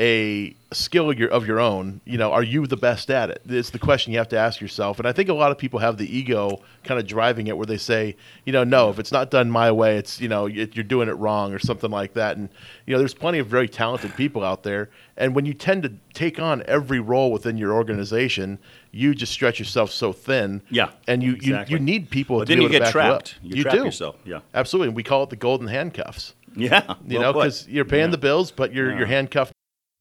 a 0.00 0.56
skill 0.72 1.12
your, 1.12 1.28
of 1.28 1.46
your 1.46 1.60
own, 1.60 2.00
you 2.06 2.16
know, 2.16 2.32
are 2.32 2.42
you 2.42 2.66
the 2.66 2.76
best 2.78 3.10
at 3.10 3.28
it? 3.28 3.42
It's 3.46 3.70
the 3.70 3.78
question 3.78 4.12
you 4.12 4.18
have 4.18 4.28
to 4.30 4.38
ask 4.38 4.60
yourself. 4.60 4.98
And 4.98 5.06
I 5.06 5.12
think 5.12 5.28
a 5.28 5.34
lot 5.34 5.50
of 5.52 5.58
people 5.58 5.80
have 5.80 5.98
the 5.98 6.16
ego 6.16 6.60
kind 6.82 6.98
of 6.98 7.06
driving 7.06 7.46
it, 7.48 7.56
where 7.56 7.66
they 7.66 7.76
say, 7.76 8.16
you 8.46 8.52
know, 8.52 8.64
no, 8.64 8.88
if 8.88 8.98
it's 8.98 9.12
not 9.12 9.30
done 9.30 9.50
my 9.50 9.70
way, 9.70 9.96
it's 9.98 10.20
you 10.20 10.28
know, 10.28 10.46
you're 10.46 10.66
doing 10.84 11.08
it 11.08 11.12
wrong 11.12 11.52
or 11.52 11.58
something 11.58 11.90
like 11.90 12.14
that. 12.14 12.36
And 12.38 12.48
you 12.86 12.92
know, 12.92 12.98
there's 12.98 13.14
plenty 13.14 13.38
of 13.38 13.46
very 13.48 13.68
talented 13.68 14.14
people 14.16 14.42
out 14.42 14.62
there. 14.62 14.88
And 15.18 15.34
when 15.34 15.44
you 15.44 15.52
tend 15.52 15.82
to 15.82 15.92
take 16.14 16.40
on 16.40 16.62
every 16.66 16.98
role 16.98 17.30
within 17.30 17.58
your 17.58 17.72
organization, 17.72 18.58
you 18.92 19.14
just 19.14 19.32
stretch 19.32 19.58
yourself 19.58 19.90
so 19.90 20.12
thin. 20.12 20.62
Yeah, 20.70 20.90
and 21.06 21.22
you 21.22 21.34
exactly. 21.34 21.74
you, 21.74 21.78
you 21.78 21.84
need 21.84 22.08
people. 22.08 22.38
But 22.38 22.46
to 22.46 22.52
then 22.52 22.58
be 22.58 22.64
you 22.64 22.70
get 22.70 22.90
trapped. 22.90 23.36
You, 23.42 23.56
You 23.56 23.62
trap 23.64 23.74
do 23.74 23.84
yourself, 23.84 24.16
yeah. 24.24 24.40
absolutely. 24.54 24.88
And 24.88 24.96
we 24.96 25.02
call 25.02 25.22
it 25.24 25.30
the 25.30 25.36
golden 25.36 25.68
handcuffs. 25.68 26.34
Yeah, 26.54 26.96
you 27.06 27.18
well 27.18 27.32
know, 27.32 27.40
because 27.40 27.66
you're 27.68 27.84
paying 27.86 28.06
Yeah. 28.06 28.10
the 28.10 28.18
bills, 28.18 28.50
but 28.50 28.72
you're 28.74 28.90
Yeah. 28.90 28.98
you're 28.98 29.06
handcuffed. 29.06 29.51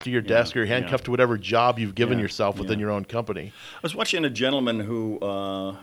To 0.00 0.10
your 0.10 0.20
desk, 0.20 0.54
or 0.54 0.60
you're 0.60 0.66
handcuffed 0.66 1.06
to 1.06 1.10
whatever 1.10 1.38
job 1.38 1.78
you've 1.78 1.94
given 1.94 2.18
Yeah, 2.18 2.24
yourself 2.24 2.58
within 2.58 2.78
yeah. 2.78 2.84
your 2.84 2.90
own 2.92 3.06
company. 3.06 3.52
I 3.76 3.80
was 3.82 3.94
watching 3.94 4.26
a 4.26 4.30
gentleman 4.30 4.80
who, 4.80 5.18
uh, 5.20 5.74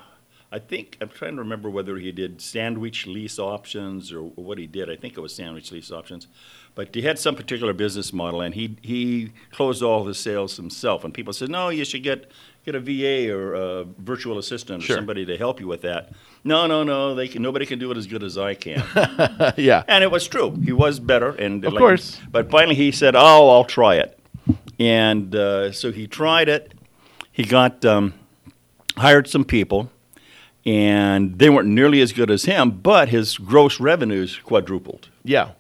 I 0.51 0.59
think, 0.59 0.97
I'm 1.01 1.09
trying 1.09 1.35
to 1.35 1.41
remember 1.41 1.67
whether 1.67 1.97
he 1.97 2.11
did 2.11 2.39
sandwich 2.39 3.07
lease 3.07 3.39
options 3.39 4.13
or 4.13 4.21
what 4.21 4.59
he 4.59 4.67
did. 4.67 4.87
I 4.87 4.95
think 4.95 5.17
it 5.17 5.19
was 5.19 5.33
sandwich 5.35 5.71
lease 5.71 5.91
options. 5.91 6.27
But 6.75 6.93
he 6.93 7.01
had 7.01 7.17
some 7.17 7.35
particular 7.35 7.73
business 7.73 8.13
model, 8.13 8.41
and 8.41 8.53
he, 8.53 8.77
he 8.83 9.31
closed 9.51 9.81
all 9.81 10.05
his 10.05 10.19
sales 10.19 10.57
himself. 10.57 11.03
And 11.03 11.11
people 11.11 11.33
said, 11.33 11.49
no, 11.49 11.69
you 11.69 11.83
should 11.83 12.03
get, 12.03 12.31
get 12.65 12.75
a 12.75 12.79
VA 12.79 13.33
or 13.33 13.53
a 13.53 13.83
virtual 13.99 14.37
assistant 14.37 14.83
or 14.83 14.85
Sure. 14.87 14.95
somebody 14.95 15.25
to 15.25 15.37
help 15.37 15.59
you 15.59 15.67
with 15.67 15.81
that. 15.81 16.11
No, 16.43 16.65
no, 16.67 16.83
no, 16.83 17.13
they 17.15 17.27
can, 17.27 17.41
nobody 17.41 17.65
can 17.65 17.79
do 17.79 17.91
it 17.91 17.97
as 17.97 18.07
good 18.07 18.23
as 18.23 18.37
I 18.37 18.53
can. 18.53 18.83
yeah. 19.57 19.83
And 19.87 20.03
it 20.03 20.11
was 20.11 20.27
true. 20.27 20.51
He 20.63 20.71
was 20.71 20.99
better. 20.99 21.31
And 21.31 21.63
Of 21.65 21.73
like- 21.73 21.79
course. 21.79 22.19
But 22.31 22.49
finally 22.49 22.75
he 22.75 22.91
said, 22.91 23.15
oh, 23.15 23.49
I'll 23.49 23.65
try 23.65 23.95
it. 23.95 24.17
And 24.79 25.35
uh, 25.35 25.71
so 25.71 25.91
he 25.91 26.07
tried 26.07 26.49
it. 26.49 26.73
He 27.31 27.43
got 27.43 27.83
um, 27.85 28.13
hired 28.97 29.27
some 29.27 29.43
people, 29.45 29.89
and 30.65 31.37
they 31.39 31.49
weren't 31.49 31.67
nearly 31.69 32.01
as 32.01 32.13
good 32.13 32.29
as 32.29 32.43
him, 32.45 32.71
but 32.71 33.09
his 33.09 33.37
gross 33.37 33.79
revenues 33.79 34.37
quadrupled. 34.43 35.09
Yeah. 35.23 35.51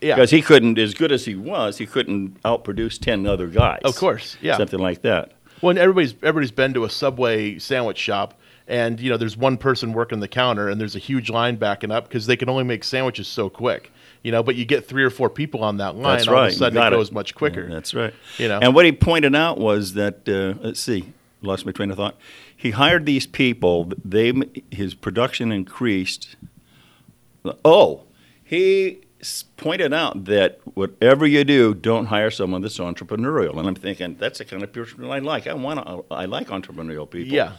Yeah. 0.00 0.16
Because 0.16 0.30
he 0.30 0.42
couldn't, 0.42 0.78
as 0.78 0.94
good 0.94 1.12
as 1.12 1.24
he 1.26 1.34
was, 1.36 1.78
he 1.78 1.86
couldn't 1.86 2.42
outproduce 2.42 2.98
10 3.00 3.24
other 3.26 3.46
guys. 3.46 3.80
Of 3.84 3.94
course, 3.96 4.36
yeah. 4.40 4.56
Something 4.56 4.80
like 4.80 5.02
that. 5.02 5.32
Well, 5.62 5.70
and 5.70 5.78
everybody's 5.78 6.12
everybody's 6.22 6.50
been 6.50 6.74
to 6.74 6.84
a 6.84 6.90
Subway 6.90 7.58
sandwich 7.58 7.96
shop, 7.98 8.38
and 8.68 9.00
you 9.00 9.08
know 9.10 9.16
there's 9.16 9.36
one 9.36 9.56
person 9.56 9.92
working 9.92 10.20
the 10.20 10.28
counter, 10.28 10.68
and 10.68 10.80
there's 10.80 10.96
a 10.96 10.98
huge 10.98 11.30
line 11.30 11.56
backing 11.56 11.90
up 11.90 12.08
because 12.08 12.26
they 12.26 12.36
can 12.36 12.48
only 12.48 12.64
make 12.64 12.84
sandwiches 12.84 13.28
so 13.28 13.48
quick. 13.48 13.90
You 14.22 14.30
know, 14.32 14.42
but 14.42 14.54
you 14.56 14.64
get 14.64 14.86
three 14.86 15.02
or 15.02 15.10
four 15.10 15.28
people 15.30 15.64
on 15.64 15.78
that 15.78 15.96
line, 15.96 16.16
That's 16.18 16.28
all 16.28 16.34
right. 16.34 16.46
of 16.48 16.52
a 16.52 16.56
sudden 16.56 16.76
it 16.76 16.80
got 16.80 16.92
it. 16.92 16.96
goes 16.96 17.10
much 17.10 17.34
quicker. 17.34 17.62
Yeah, 17.62 17.74
that's 17.74 17.92
right. 17.94 18.14
You 18.38 18.48
know, 18.48 18.60
And 18.60 18.72
what 18.74 18.84
he 18.84 18.92
pointed 18.92 19.34
out 19.34 19.58
was 19.58 19.94
that 19.94 20.28
uh, 20.28 20.60
let's 20.64 20.78
see, 20.80 21.12
lost 21.42 21.64
my 21.66 21.72
train 21.72 21.90
of 21.90 21.96
thought. 21.96 22.16
He 22.56 22.70
hired 22.70 23.04
these 23.06 23.26
people. 23.26 23.90
They 24.04 24.32
his 24.70 24.94
production 24.94 25.50
increased. 25.52 26.36
Oh, 27.64 28.04
he 28.44 29.00
pointed 29.56 29.92
out 29.94 30.24
that 30.24 30.58
whatever 30.74 31.26
you 31.26 31.44
do, 31.44 31.74
don't 31.74 32.06
hire 32.06 32.30
someone 32.30 32.60
that's 32.60 32.78
entrepreneurial. 32.78 33.56
And 33.58 33.68
I'm 33.68 33.74
thinking 33.76 34.16
that's 34.18 34.38
the 34.38 34.44
kind 34.44 34.62
of 34.64 34.72
person 34.72 35.04
I 35.08 35.20
like. 35.20 35.46
I 35.46 35.54
want 35.54 35.86
to, 35.86 36.04
I 36.10 36.24
like 36.24 36.48
entrepreneurial 36.48 37.08
people. 37.08 37.32
Yeah. 37.32 37.52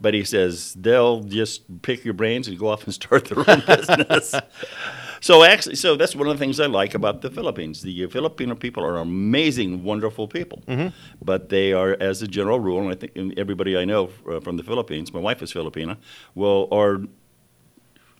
But 0.00 0.14
he 0.14 0.24
says 0.24 0.72
they'll 0.74 1.20
just 1.20 1.82
pick 1.82 2.04
your 2.06 2.14
brains 2.14 2.48
and 2.48 2.58
go 2.58 2.68
off 2.68 2.84
and 2.84 2.94
start 3.00 3.26
their 3.26 3.38
own 3.50 3.62
business. 3.66 4.34
So 5.22 5.44
actually, 5.44 5.74
so 5.74 5.96
that's 5.96 6.16
one 6.16 6.28
of 6.28 6.38
the 6.38 6.42
things 6.42 6.58
I 6.60 6.64
like 6.64 6.94
about 6.94 7.20
the 7.20 7.28
Philippines. 7.30 7.82
The 7.82 8.06
Filipino 8.06 8.54
people 8.54 8.82
are 8.82 8.96
amazing, 8.96 9.84
wonderful 9.84 10.26
people, 10.26 10.62
Mhm. 10.66 10.94
but 11.22 11.50
they 11.50 11.74
are, 11.74 11.94
as 12.00 12.22
a 12.22 12.26
general 12.26 12.58
rule, 12.58 12.80
and 12.80 12.90
I 12.90 12.94
think 12.94 13.34
everybody 13.36 13.76
I 13.76 13.84
know 13.84 14.08
uh, 14.26 14.40
from 14.40 14.56
the 14.56 14.62
Philippines, 14.62 15.12
my 15.12 15.20
wife 15.20 15.42
is 15.42 15.52
Filipina, 15.52 15.98
well, 16.34 16.68
are 16.72 17.02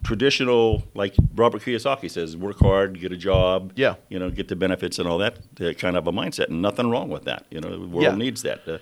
traditional, 0.03 0.83
like 0.95 1.15
Robert 1.35 1.63
Kiyosaki 1.63 2.11
says, 2.11 2.37
work 2.37 2.59
hard, 2.59 2.99
get 3.01 3.13
a 3.13 3.17
job, 3.17 3.73
Yeah. 3.77 3.95
you 4.09 4.19
know, 4.19 4.31
get 4.31 4.49
the 4.49 4.57
benefits 4.57 4.99
and 4.99 5.09
all 5.09 5.19
that 5.19 5.39
uh, 5.61 5.73
kind 5.75 5.97
of 5.97 6.07
a 6.07 6.13
mindset, 6.13 6.49
and 6.49 6.63
nothing 6.63 6.91
wrong 6.91 7.09
with 7.11 7.25
that. 7.25 7.45
You 7.51 7.61
know, 7.61 7.71
the 7.71 7.87
world 7.87 8.03
Yeah. 8.03 8.15
needs 8.15 8.43
that. 8.43 8.67
Uh, 8.67 8.79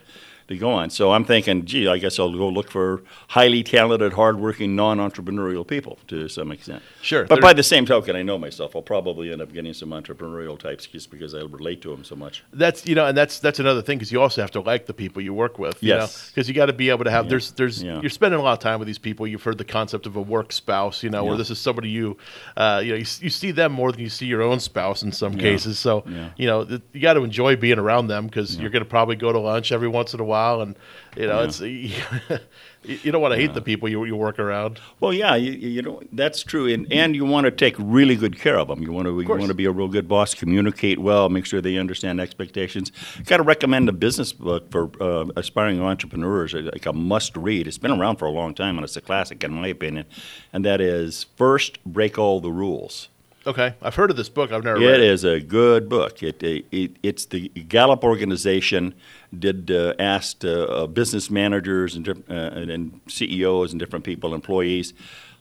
to 0.49 0.57
go 0.57 0.71
on. 0.71 0.91
So 0.91 1.13
I'm 1.13 1.25
thinking, 1.25 1.65
gee, 1.67 1.87
I 1.89 1.99
guess 1.99 2.19
I'll 2.19 2.33
go 2.33 2.49
look 2.49 2.71
for 2.71 3.03
highly 3.29 3.63
talented, 3.63 4.15
hardworking, 4.15 4.75
non-entrepreneurial 4.75 5.67
people 5.67 5.99
to 6.09 6.29
some 6.29 6.51
extent. 6.53 6.83
Sure. 7.03 7.25
But 7.25 7.41
by 7.41 7.53
the 7.53 7.63
same 7.63 7.87
token, 7.87 8.17
I 8.17 8.23
know 8.23 8.39
myself. 8.39 8.75
I'll 8.75 8.83
probably 8.83 9.31
end 9.33 9.43
up 9.43 9.53
getting 9.53 9.73
some 9.75 9.91
entrepreneurial 9.91 10.59
types 10.59 10.87
just 10.87 11.11
because 11.11 11.35
I 11.35 11.41
relate 11.41 11.83
to 11.83 11.91
them 11.91 12.05
so 12.05 12.17
much. 12.17 12.45
That's 12.53 12.87
you 12.87 12.95
know, 12.95 13.07
and 13.07 13.17
that's 13.17 13.39
that's 13.41 13.59
another 13.61 13.83
thing 13.83 13.99
because 13.99 14.11
you 14.11 14.21
also 14.21 14.41
have 14.41 14.51
to 14.53 14.61
like 14.61 14.87
the 14.87 14.95
people 14.95 15.23
you 15.23 15.35
work 15.35 15.59
with. 15.59 15.83
You 15.83 15.89
Yes. 15.95 16.29
Because 16.31 16.49
you 16.49 16.55
got 16.55 16.67
to 16.67 16.73
be 16.73 16.91
able 16.91 17.05
to 17.05 17.11
have. 17.11 17.27
Yeah. 17.27 17.31
There's 17.31 17.51
there's 17.53 17.83
Yeah. 17.83 18.01
you're 18.01 18.11
spending 18.11 18.41
a 18.41 18.43
lot 18.43 18.53
of 18.55 18.59
time 18.61 18.79
with 18.79 18.87
these 18.87 18.99
people. 18.99 19.27
You've 19.27 19.43
heard 19.43 19.59
the 19.59 19.65
concept 19.65 20.07
of 20.07 20.17
a 20.17 20.23
work 20.23 20.53
spouse. 20.53 21.03
You 21.03 21.11
know, 21.11 21.25
where 21.25 21.35
Yeah. 21.35 21.39
this 21.39 21.51
is 21.51 21.59
somebody 21.59 21.91
you, 21.91 22.17
uh, 22.57 22.81
you 22.85 22.91
know, 22.93 22.97
you, 22.97 23.07
you 23.21 23.31
see 23.31 23.51
them 23.51 23.73
more 23.73 23.93
than 23.93 24.01
you 24.01 24.09
see 24.09 24.27
your 24.27 24.43
own 24.43 24.61
spouse 24.61 25.03
in 25.03 25.13
some 25.13 25.37
cases. 25.37 25.79
So 25.79 26.05
you 26.37 26.47
know, 26.47 26.65
th- 26.65 26.81
you 26.93 27.01
got 27.01 27.15
to 27.15 27.23
enjoy 27.23 27.57
being 27.57 27.79
around 27.79 28.07
them 28.09 28.27
because 28.27 28.57
you're 28.57 28.71
going 28.71 28.85
to 28.85 28.89
probably 28.89 29.17
go 29.17 29.31
to 29.33 29.39
lunch 29.39 29.73
every 29.73 29.89
once 29.89 30.15
in 30.15 30.21
a 30.21 30.25
while, 30.39 30.61
and 30.61 30.77
you 31.17 31.27
know, 31.27 31.41
Yeah. 31.41 31.47
it's 31.47 31.61
you 32.89 32.97
you 33.05 33.13
don't 33.13 33.21
want 33.21 33.35
to 33.35 33.41
hate 33.41 33.55
the 33.55 33.61
people 33.71 33.89
you 33.89 34.05
you 34.05 34.17
work 34.17 34.39
around. 34.39 34.81
Well, 35.01 35.13
yeah, 35.13 35.35
you, 35.35 35.53
you 35.53 35.83
know 35.83 36.01
that's 36.13 36.43
true, 36.43 36.67
and 36.75 36.87
and 36.93 37.15
you 37.17 37.25
want 37.35 37.45
to 37.45 37.51
take 37.51 37.75
really 37.79 38.17
good 38.17 38.37
care 38.39 38.59
of 38.59 38.69
them. 38.69 38.83
You 38.83 38.93
want 38.93 39.07
to 39.07 39.21
you 39.21 39.29
want 39.29 39.49
to 39.49 39.55
be 39.55 39.67
a 39.67 39.71
real 39.73 39.89
good 39.89 40.07
boss, 40.09 40.35
communicate 40.35 40.99
well, 40.99 41.29
make 41.29 41.47
sure 41.47 41.61
they 41.61 41.77
understand 41.77 42.21
expectations. 42.21 42.93
I 43.19 43.23
Got 43.23 43.39
to 43.39 43.43
recommend 43.55 43.89
a 43.89 43.93
business 43.93 44.33
book 44.33 44.71
for 44.71 44.91
uh, 45.01 45.27
aspiring 45.37 45.81
entrepreneurs, 45.83 46.55
uh, 46.55 46.71
like 46.73 46.87
a 46.87 46.93
must 46.93 47.37
read. 47.37 47.67
It's 47.67 47.79
been 47.79 47.93
around 48.01 48.17
for 48.19 48.27
a 48.27 48.35
long 48.41 48.55
time, 48.55 48.79
and 48.79 48.85
it's 48.85 48.97
a 48.97 49.01
classic 49.01 49.43
in 49.45 49.53
my 49.53 49.69
opinion, 49.69 50.05
and 50.53 50.65
that 50.65 50.81
is 50.81 51.27
First 51.37 51.73
Break 51.85 52.19
All 52.19 52.41
the 52.41 52.53
Rules. 52.53 53.09
Okay, 53.49 53.73
I've 53.81 53.95
heard 53.95 54.11
of 54.11 54.19
this 54.19 54.29
book. 54.29 54.53
I've 54.53 54.63
never 54.63 54.79
read 54.79 55.01
It 55.01 55.01
is 55.01 55.25
a 55.25 55.41
good 55.41 55.89
book. 55.89 56.23
It, 56.23 56.43
it, 56.43 56.97
it's 57.03 57.25
the 57.25 57.49
Gallup 57.49 58.05
organization 58.05 58.93
did 59.37 59.71
uh, 59.71 59.95
asked 59.99 60.45
uh, 60.45 60.65
uh, 60.65 60.87
business 60.87 61.31
managers 61.31 61.97
and, 61.97 62.07
uh, 62.07 62.13
and, 62.29 62.71
and 62.71 63.01
CEOs 63.09 63.73
and 63.73 63.81
different 63.81 64.05
people, 64.05 64.35
employees, 64.35 64.93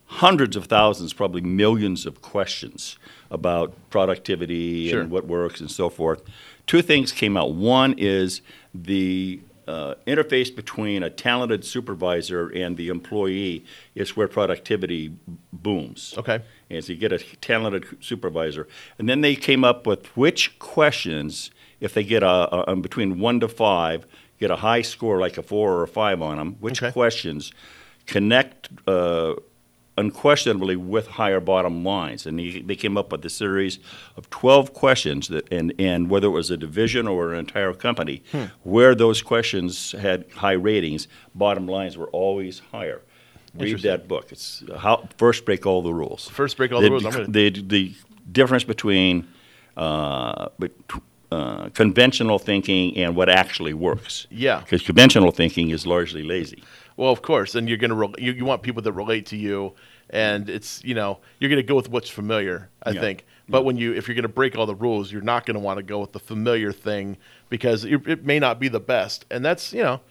hundreds 0.06 0.56
of 0.56 0.68
thousands, 0.68 1.12
probably 1.12 1.42
millions 1.42 2.06
of 2.06 2.22
questions 2.22 2.98
about 3.30 3.74
productivity 3.90 4.90
Sure. 4.90 5.02
and 5.02 5.12
what 5.12 5.28
works 5.28 5.60
and 5.60 5.70
so 5.70 5.90
forth. 5.90 6.22
Two 6.66 6.82
things 6.82 7.12
came 7.12 7.36
out. 7.36 7.56
One 7.56 7.94
is 7.98 8.40
the 8.74 9.42
uh, 9.68 9.96
interface 10.06 10.56
between 10.56 11.04
a 11.04 11.10
talented 11.10 11.66
supervisor 11.66 12.50
and 12.50 12.78
the 12.78 12.90
employee 12.90 13.66
is 13.96 14.16
where 14.16 14.28
productivity 14.28 15.14
booms. 15.52 16.14
Okay. 16.18 16.42
And 16.70 16.84
so 16.84 16.94
you 16.94 17.00
get 17.00 17.12
a 17.12 17.20
talented 17.42 17.86
supervisor. 18.00 18.68
And 18.98 19.08
then 19.08 19.22
they 19.22 19.36
came 19.36 19.64
up 19.64 19.86
with 19.86 20.06
which 20.18 20.58
questions, 20.60 21.52
if 21.80 21.94
they 21.94 22.04
get 22.04 22.24
a, 22.24 22.72
a, 22.72 22.76
between 22.76 23.20
one 23.20 23.40
to 23.42 23.48
five, 23.48 24.06
get 24.40 24.52
a 24.52 24.58
high 24.58 24.82
score 24.82 25.20
like 25.20 25.38
a 25.38 25.44
four 25.44 25.74
or 25.74 25.84
a 25.84 25.88
five 25.88 26.22
on 26.22 26.38
them, 26.38 26.56
which 26.60 26.82
questions 26.94 27.52
connect 28.06 28.70
uh, 28.88 29.34
unquestionably 29.98 30.76
with 30.76 31.08
higher 31.08 31.40
bottom 31.40 31.84
lines. 31.84 32.26
And 32.26 32.38
they, 32.40 32.62
they 32.62 32.76
came 32.76 32.98
up 32.98 33.12
with 33.12 33.26
a 33.26 33.30
series 33.30 33.80
of 34.16 34.30
12 34.30 34.74
questions 34.74 35.28
that, 35.30 35.52
and, 35.52 35.74
and 35.80 36.10
whether 36.10 36.28
it 36.28 36.32
was 36.32 36.52
a 36.52 36.58
division 36.58 37.08
or 37.08 37.34
an 37.34 37.40
entire 37.40 37.74
company, 37.74 38.22
Hmm. 38.32 38.44
where 38.64 38.94
those 38.96 39.22
questions 39.22 39.94
had 39.94 40.26
high 40.36 40.52
ratings, 40.54 41.08
bottom 41.34 41.68
lines 41.68 41.98
were 41.98 42.08
always 42.08 42.62
higher. 42.72 43.02
Read 43.56 43.80
that 43.82 44.08
book. 44.08 44.32
It's 44.32 44.64
how 44.78 45.08
first 45.18 45.44
break 45.46 45.66
all 45.66 45.82
the 45.82 45.94
rules. 45.94 46.28
First 46.30 46.58
break 46.58 46.72
all 46.72 46.82
the 46.82 46.92
rules. 46.92 47.06
I'm 47.06 47.12
gonna- 47.12 47.28
the, 47.28 47.50
the 47.50 47.94
difference 48.32 48.64
between 48.64 49.28
uh, 49.76 50.50
bet- 50.60 50.72
uh, 51.32 51.70
conventional 51.70 52.40
thinking 52.40 52.96
and 52.98 53.16
what 53.16 53.30
actually 53.30 53.74
works. 53.74 54.28
Yeah. 54.30 54.60
Because 54.60 54.82
conventional 54.84 55.32
thinking 55.32 55.70
is 55.72 55.86
largely 55.88 56.24
lazy. 56.24 56.64
Well, 56.98 57.12
of 57.12 57.22
course, 57.22 57.54
and 57.56 57.70
you're 57.70 57.78
gonna 57.78 57.96
re- 57.96 58.14
you, 58.18 58.32
you 58.34 58.44
want 58.46 58.64
people 58.64 58.82
that 58.82 58.92
relate 58.92 59.28
to 59.28 59.38
you, 59.38 59.74
and 60.10 60.50
it's 60.50 60.84
you 60.84 60.96
know 60.96 61.20
you're 61.40 61.50
gonna 61.50 61.62
go 61.64 61.76
with 61.76 61.90
what's 61.90 62.10
familiar. 62.10 62.70
I 62.84 62.92
Yeah. 62.92 63.02
think, 63.02 63.26
but 63.48 63.64
when 63.66 63.78
you 63.78 63.94
if 63.94 64.08
you're 64.08 64.16
gonna 64.16 64.28
break 64.28 64.58
all 64.58 64.66
the 64.66 64.74
rules, 64.76 65.12
you're 65.12 65.22
not 65.22 65.46
gonna 65.46 65.60
want 65.60 65.78
to 65.78 65.84
go 65.84 66.00
with 66.00 66.14
the 66.14 66.20
familiar 66.20 66.72
thing 66.72 67.18
because 67.50 67.86
it, 67.86 68.06
it 68.08 68.26
may 68.26 68.40
not 68.40 68.60
be 68.60 68.68
the 68.68 68.80
best. 68.80 69.26
And 69.30 69.46
that's 69.46 69.74
you 69.74 69.84
know, 69.84 70.02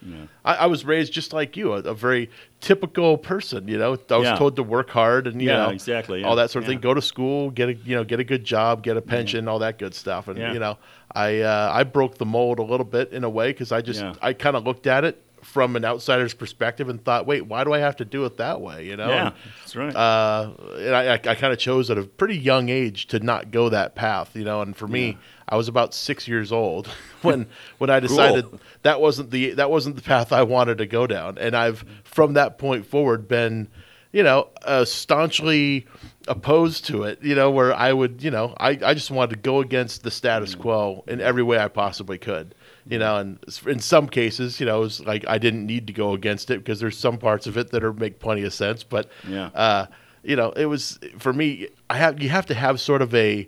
I, 0.45 0.53
I 0.55 0.65
was 0.67 0.85
raised 0.85 1.11
just 1.11 1.33
like 1.33 1.57
you, 1.57 1.73
a, 1.73 1.77
a 1.79 1.93
very 1.93 2.29
typical 2.61 3.17
person. 3.17 3.67
You 3.67 3.77
know, 3.77 3.97
I 4.09 4.15
was 4.17 4.25
Yeah. 4.25 4.37
told 4.37 4.55
to 4.55 4.63
work 4.63 4.89
hard 4.89 5.27
and 5.27 5.41
you 5.41 5.49
Yeah, 5.49 5.57
know 5.57 5.69
exactly, 5.71 6.23
all 6.23 6.37
that 6.37 6.51
sort 6.51 6.63
of 6.63 6.69
yeah. 6.69 6.75
thing. 6.75 6.81
Go 6.81 6.93
to 6.93 7.01
school, 7.01 7.49
get 7.51 7.67
a 7.67 7.73
you 7.73 7.97
know 7.97 8.05
get 8.05 8.21
a 8.21 8.23
good 8.23 8.45
job, 8.45 8.81
get 8.81 8.95
a 8.95 9.01
pension, 9.01 9.49
all 9.49 9.59
that 9.59 9.77
good 9.77 9.93
stuff. 9.93 10.29
And 10.29 10.39
Yeah. 10.39 10.53
you 10.53 10.59
know, 10.59 10.77
I 11.13 11.41
uh, 11.41 11.69
I 11.73 11.83
broke 11.83 12.17
the 12.17 12.25
mold 12.25 12.59
a 12.59 12.63
little 12.63 12.85
bit 12.85 13.11
in 13.11 13.25
a 13.25 13.29
way 13.29 13.49
because 13.51 13.73
I 13.73 13.81
just 13.81 13.99
Yeah. 14.01 14.13
I 14.21 14.31
kind 14.31 14.55
of 14.55 14.63
looked 14.63 14.87
at 14.87 15.03
it 15.03 15.21
from 15.47 15.75
an 15.77 15.85
outsider's 15.85 16.33
perspective 16.33 16.89
and 16.89 17.03
thought, 17.03 17.25
wait, 17.25 17.41
why 17.47 17.63
do 17.63 17.73
I 17.73 17.79
have 17.79 17.95
to 17.95 18.05
do 18.05 18.25
it 18.25 18.35
that 18.37 18.59
way? 18.59 18.85
You 18.85 18.97
know? 18.97 19.07
Yeah, 19.07 19.27
And, 19.27 19.35
that's 19.61 19.75
right. 19.77 19.95
Uh, 19.95 20.51
and 20.75 20.93
I, 20.95 21.13
I, 21.13 21.13
I 21.13 21.35
kind 21.35 21.53
of 21.53 21.57
chose 21.57 21.89
at 21.89 21.97
a 21.97 22.03
pretty 22.03 22.37
young 22.37 22.67
age 22.69 23.07
to 23.07 23.19
not 23.21 23.49
go 23.49 23.69
that 23.69 23.95
path, 23.95 24.35
you 24.35 24.43
know. 24.43 24.61
And 24.61 24.75
for 24.75 24.87
me, 24.87 25.17
I 25.47 25.55
was 25.55 25.69
about 25.69 25.93
six 25.93 26.27
years 26.27 26.51
old 26.51 26.87
when 27.21 27.47
when 27.77 27.89
I 27.89 27.99
decided 28.01 28.43
Cool. 28.49 28.59
that 28.83 28.99
wasn't 28.99 29.31
the 29.31 29.51
that 29.53 29.71
wasn't 29.71 29.95
the 29.95 30.01
path 30.01 30.31
I 30.33 30.43
wanted 30.43 30.77
to 30.79 30.85
go 30.85 31.07
down. 31.07 31.37
And 31.37 31.55
I've 31.55 31.85
from 32.03 32.33
that 32.33 32.57
point 32.57 32.85
forward 32.85 33.27
been, 33.29 33.69
you 34.11 34.23
know, 34.23 34.49
uh, 34.65 34.83
staunchly 34.85 35.87
opposed 36.27 36.85
to 36.87 37.03
it. 37.03 37.23
You 37.23 37.35
know, 37.35 37.49
where 37.49 37.73
I 37.73 37.93
would, 37.93 38.21
you 38.21 38.31
know, 38.31 38.53
I, 38.57 38.77
I 38.83 38.93
just 38.93 39.09
wanted 39.11 39.35
to 39.35 39.41
go 39.41 39.61
against 39.61 40.03
the 40.03 40.11
status 40.11 40.55
Mm. 40.55 40.59
quo 40.59 41.03
in 41.07 41.21
every 41.21 41.43
way 41.43 41.57
I 41.57 41.69
possibly 41.69 42.17
could. 42.17 42.53
You 42.89 42.99
know, 42.99 43.17
and 43.17 43.39
in 43.65 43.79
some 43.79 44.07
cases, 44.07 44.59
you 44.59 44.65
know, 44.65 44.83
it's 44.83 44.99
like 45.01 45.25
I 45.27 45.37
didn't 45.37 45.65
need 45.65 45.87
to 45.87 45.93
go 45.93 46.13
against 46.13 46.49
it 46.49 46.59
because 46.59 46.79
there's 46.79 46.97
some 46.97 47.17
parts 47.17 47.47
of 47.47 47.57
it 47.57 47.71
that 47.71 47.83
are 47.83 47.93
make 47.93 48.19
plenty 48.19 48.43
of 48.43 48.53
sense. 48.53 48.83
But 48.83 49.09
Yeah. 49.27 49.47
uh, 49.53 49.85
you 50.23 50.35
know, 50.35 50.51
it 50.51 50.65
was 50.65 50.99
for 51.19 51.33
me. 51.33 51.67
I 51.89 51.97
have 51.97 52.21
you 52.21 52.29
have 52.29 52.45
to 52.47 52.53
have 52.53 52.79
sort 52.79 53.01
of 53.01 53.13
a 53.13 53.47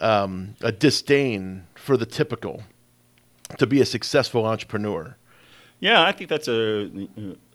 um, 0.00 0.54
a 0.60 0.72
disdain 0.72 1.66
for 1.74 1.96
the 1.96 2.06
typical 2.06 2.62
to 3.58 3.66
be 3.66 3.80
a 3.80 3.86
successful 3.86 4.46
entrepreneur. 4.46 5.16
Yeah, 5.80 6.02
I 6.02 6.12
think 6.12 6.28
that's 6.30 6.48
a, 6.48 6.90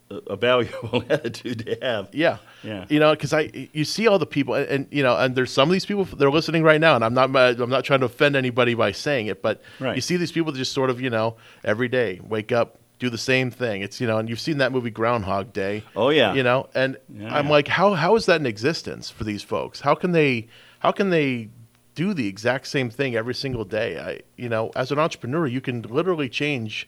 a, 0.10 0.36
valuable 0.36 1.04
attitude 1.10 1.66
to 1.66 1.78
have. 1.82 2.10
Yeah. 2.14 2.38
Yeah. 2.64 2.86
You 2.90 3.00
know, 3.00 3.14
because 3.14 3.34
I 3.34 3.50
you 3.74 3.86
see 3.86 4.08
all 4.08 4.20
the 4.20 4.26
people, 4.26 4.54
and, 4.54 4.68
and, 4.68 4.88
you 4.92 5.04
know, 5.04 5.16
and 5.18 5.36
there's 5.36 5.52
some 5.52 5.70
of 5.70 5.74
these 5.74 5.86
people 5.86 6.06
that 6.06 6.22
are 6.26 6.32
listening 6.32 6.64
right 6.64 6.80
now, 6.82 6.96
and 6.96 7.04
I'm 7.04 7.14
not 7.14 7.36
I'm 7.36 7.70
not 7.70 7.84
trying 7.84 8.00
to 8.02 8.06
offend 8.08 8.36
anybody 8.36 8.74
by 8.74 8.92
saying 8.92 9.28
it, 9.28 9.42
but 9.42 9.62
Right. 9.80 9.96
you 9.96 10.02
see 10.02 10.18
these 10.18 10.32
people 10.32 10.52
that 10.52 10.58
just 10.58 10.74
sort 10.74 10.90
of 10.90 11.02
you 11.02 11.10
know 11.10 11.36
every 11.64 11.88
day 11.88 12.20
wake 12.28 12.52
up. 12.52 12.78
Do 12.98 13.10
the 13.10 13.18
same 13.18 13.52
thing. 13.52 13.82
It's 13.82 14.00
you 14.00 14.08
know, 14.08 14.20
and 14.20 14.30
you've 14.30 14.40
seen 14.40 14.60
that 14.60 14.72
movie 14.72 14.90
Groundhog 14.90 15.52
Day. 15.52 15.84
Oh, 15.98 16.10
yeah. 16.12 16.34
You 16.34 16.44
know, 16.44 16.70
and 16.74 16.96
Yeah, 17.14 17.36
I'm 17.36 17.48
yeah. 17.48 17.52
like, 17.52 17.68
how 17.68 17.94
how 17.94 18.16
is 18.16 18.26
that 18.28 18.40
in 18.40 18.46
existence 18.46 19.10
for 19.10 19.26
these 19.26 19.44
folks? 19.44 19.82
How 19.82 19.96
can 19.96 20.14
they 20.14 20.48
how 20.80 20.92
can 20.94 21.10
they 21.10 21.50
do 21.94 22.14
the 22.14 22.28
exact 22.28 22.68
same 22.68 22.90
thing 22.90 23.14
every 23.16 23.36
single 23.36 23.66
day? 23.66 24.00
I 24.00 24.22
you 24.38 24.48
know, 24.48 24.72
as 24.78 24.92
an 24.94 25.00
entrepreneur, 25.00 25.46
you 25.46 25.60
can 25.60 25.82
literally 25.82 26.30
change 26.30 26.88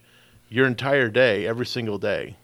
your 0.49 0.65
entire 0.65 1.10
day 1.10 1.45
every 1.45 1.65
single 1.65 1.97
day. 1.97 2.38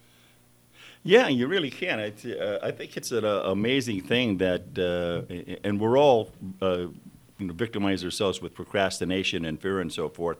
Yeah, 1.04 1.28
you 1.28 1.48
really 1.48 1.70
can. 1.70 2.00
It's, 2.00 2.26
uh, 2.26 2.60
I 2.64 2.72
think 2.72 2.96
it's 2.96 3.12
an 3.12 3.26
uh, 3.26 3.42
amazing 3.46 4.02
thing 4.02 4.38
that, 4.38 4.64
uh, 4.78 5.34
and 5.68 5.80
we're 5.80 5.98
all 5.98 6.32
uh, 6.62 6.88
you 7.38 7.48
know, 7.48 7.54
victimize 7.54 8.04
ourselves 8.06 8.42
with 8.42 8.54
procrastination 8.54 9.44
and 9.46 9.60
fear 9.60 9.80
and 9.82 9.92
so 9.92 10.08
forth. 10.08 10.38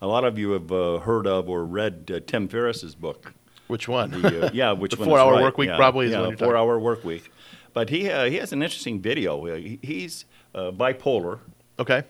A 0.00 0.06
lot 0.06 0.24
of 0.24 0.38
you 0.38 0.52
have 0.52 0.72
uh, 0.72 0.98
heard 0.98 1.26
of 1.26 1.48
or 1.48 1.64
read 1.64 2.10
uh, 2.14 2.20
Tim 2.26 2.48
Ferriss's 2.48 2.94
book. 2.94 3.34
Which 3.66 3.88
one? 3.88 4.10
The, 4.10 4.46
uh, 4.46 4.50
yeah, 4.54 4.72
which 4.82 4.92
The 4.92 4.98
one? 5.00 5.08
Four 5.08 5.18
Hour 5.18 5.32
right. 5.32 5.42
Work 5.42 5.58
Week 5.58 5.68
yeah, 5.68 5.76
probably 5.76 6.06
is 6.06 6.12
yeah, 6.12 6.18
the 6.18 6.24
talking- 6.30 6.38
four 6.38 6.56
hour 6.56 6.78
work 6.78 7.04
week. 7.04 7.30
But 7.72 7.90
he 7.90 8.08
uh, 8.10 8.24
he 8.24 8.36
has 8.36 8.52
an 8.52 8.62
interesting 8.62 9.00
video. 9.02 9.44
He's 9.82 10.24
uh, 10.54 10.70
bipolar. 10.70 11.40
Okay. 11.78 12.04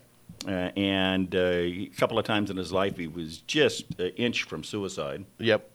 Uh, 0.47 0.51
and 0.77 1.35
uh, 1.35 1.39
a 1.39 1.87
couple 1.97 2.19
of 2.21 2.25
times 2.25 2.51
in 2.51 2.57
his 2.57 2.71
life, 2.73 2.97
he 2.99 3.09
was 3.09 3.39
just 3.39 3.99
an 3.99 4.11
inch 4.17 4.45
from 4.45 4.63
suicide. 4.63 5.25
Yep. 5.39 5.69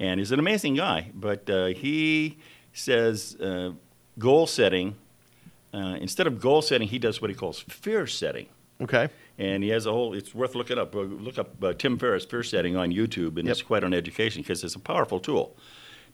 And 0.00 0.20
he's 0.20 0.32
an 0.32 0.38
amazing 0.38 0.74
guy. 0.74 1.10
But 1.14 1.48
uh, 1.50 1.66
he 1.66 2.38
says 2.72 3.36
uh, 3.40 3.72
goal 4.18 4.46
setting, 4.46 4.96
uh, 5.74 5.96
instead 6.00 6.26
of 6.26 6.40
goal 6.40 6.62
setting, 6.62 6.88
he 6.88 6.98
does 6.98 7.20
what 7.20 7.30
he 7.30 7.36
calls 7.36 7.60
fear 7.60 8.06
setting. 8.06 8.46
Okay. 8.80 9.08
And 9.38 9.62
he 9.62 9.70
has 9.70 9.86
a 9.86 9.92
whole, 9.92 10.14
it's 10.14 10.34
worth 10.34 10.54
looking 10.54 10.78
up. 10.78 10.94
Uh, 10.94 11.00
Look 11.00 11.38
up 11.38 11.62
uh, 11.62 11.72
Tim 11.72 11.98
Ferriss 11.98 12.24
fear 12.24 12.42
setting 12.42 12.76
on 12.76 12.92
YouTube, 12.92 13.38
and 13.38 13.48
it's 13.48 13.62
quite 13.62 13.84
an 13.84 13.94
education 13.94 14.42
because 14.42 14.62
it's 14.64 14.74
a 14.74 14.80
powerful 14.80 15.20
tool. 15.20 15.56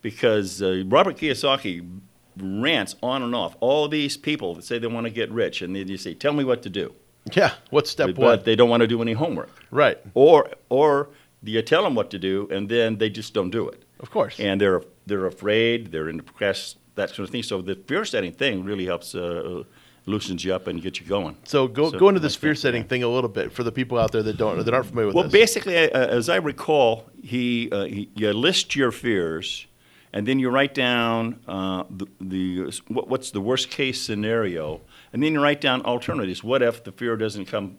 Because 0.01 0.61
uh, 0.61 0.83
Robert 0.87 1.17
Kiyosaki 1.17 1.99
rants 2.37 2.95
on 3.01 3.23
and 3.23 3.33
off. 3.33 3.55
All 3.59 3.87
these 3.87 4.17
people 4.17 4.55
that 4.55 4.63
say 4.63 4.77
they 4.77 4.87
want 4.87 5.05
to 5.05 5.11
get 5.11 5.31
rich, 5.31 5.61
and 5.61 5.75
then 5.75 5.87
you 5.87 5.97
say, 5.97 6.13
Tell 6.13 6.33
me 6.33 6.43
what 6.43 6.61
to 6.63 6.69
do. 6.69 6.93
Yeah. 7.33 7.53
What's 7.71 7.89
step 7.89 8.07
but 8.07 8.17
one? 8.17 8.43
they 8.43 8.55
don't 8.55 8.69
want 8.69 8.81
to 8.81 8.87
do 8.87 9.01
any 9.01 9.13
homework. 9.13 9.49
Right. 9.71 9.97
Or 10.13 10.49
or 10.69 11.09
you 11.45 11.61
tell 11.61 11.83
them 11.83 11.95
what 11.95 12.09
to 12.11 12.19
do, 12.19 12.47
and 12.51 12.69
then 12.69 12.97
they 12.97 13.09
just 13.09 13.33
don't 13.33 13.49
do 13.49 13.67
it. 13.69 13.83
Of 13.99 14.11
course. 14.11 14.39
And 14.39 14.59
they're 14.59 14.83
they're 15.05 15.25
afraid. 15.25 15.91
They're 15.91 16.09
in 16.09 16.21
procrast 16.21 16.75
that 16.95 17.09
sort 17.09 17.27
of 17.27 17.29
thing. 17.29 17.43
So 17.43 17.61
the 17.61 17.75
fear 17.75 18.05
setting 18.05 18.31
thing 18.31 18.63
really 18.63 18.85
helps 18.85 19.15
uh, 19.15 19.63
loosens 20.05 20.43
you 20.43 20.53
up 20.53 20.67
and 20.67 20.81
get 20.81 20.99
you 20.99 21.05
going. 21.05 21.37
So 21.43 21.67
go 21.67 21.91
So, 21.91 21.99
go 21.99 22.09
into 22.09 22.19
this 22.19 22.41
like 22.41 22.53
that, 22.53 22.55
setting 22.57 22.83
thing 22.83 23.03
a 23.03 23.07
little 23.07 23.29
bit 23.29 23.51
for 23.51 23.63
the 23.63 23.71
people 23.71 23.97
out 23.97 24.11
there 24.11 24.23
that 24.23 24.37
don't 24.37 24.63
that 24.63 24.73
aren't 24.73 24.87
familiar 24.87 25.07
with 25.07 25.15
it. 25.15 25.17
Well, 25.17 25.23
this. 25.23 25.33
basically, 25.33 25.91
uh, 25.91 26.07
as 26.07 26.29
I 26.29 26.37
recall, 26.37 27.09
he, 27.21 27.69
uh, 27.71 27.85
he 27.85 28.09
you 28.15 28.31
list 28.33 28.75
your 28.75 28.91
fears, 28.91 29.67
and 30.13 30.27
then 30.27 30.39
you 30.39 30.49
write 30.49 30.73
down 30.73 31.39
uh, 31.47 31.83
the, 31.89 32.07
the 32.21 32.81
what, 32.87 33.07
what's 33.09 33.31
the 33.31 33.41
worst 33.41 33.69
case 33.69 34.01
scenario, 34.01 34.81
and 35.11 35.23
then 35.23 35.33
you 35.33 35.41
write 35.41 35.61
down 35.61 35.81
alternatives. 35.83 36.43
What 36.43 36.61
if 36.61 36.83
the 36.83 36.91
fear 36.91 37.17
doesn't 37.17 37.45
come 37.45 37.77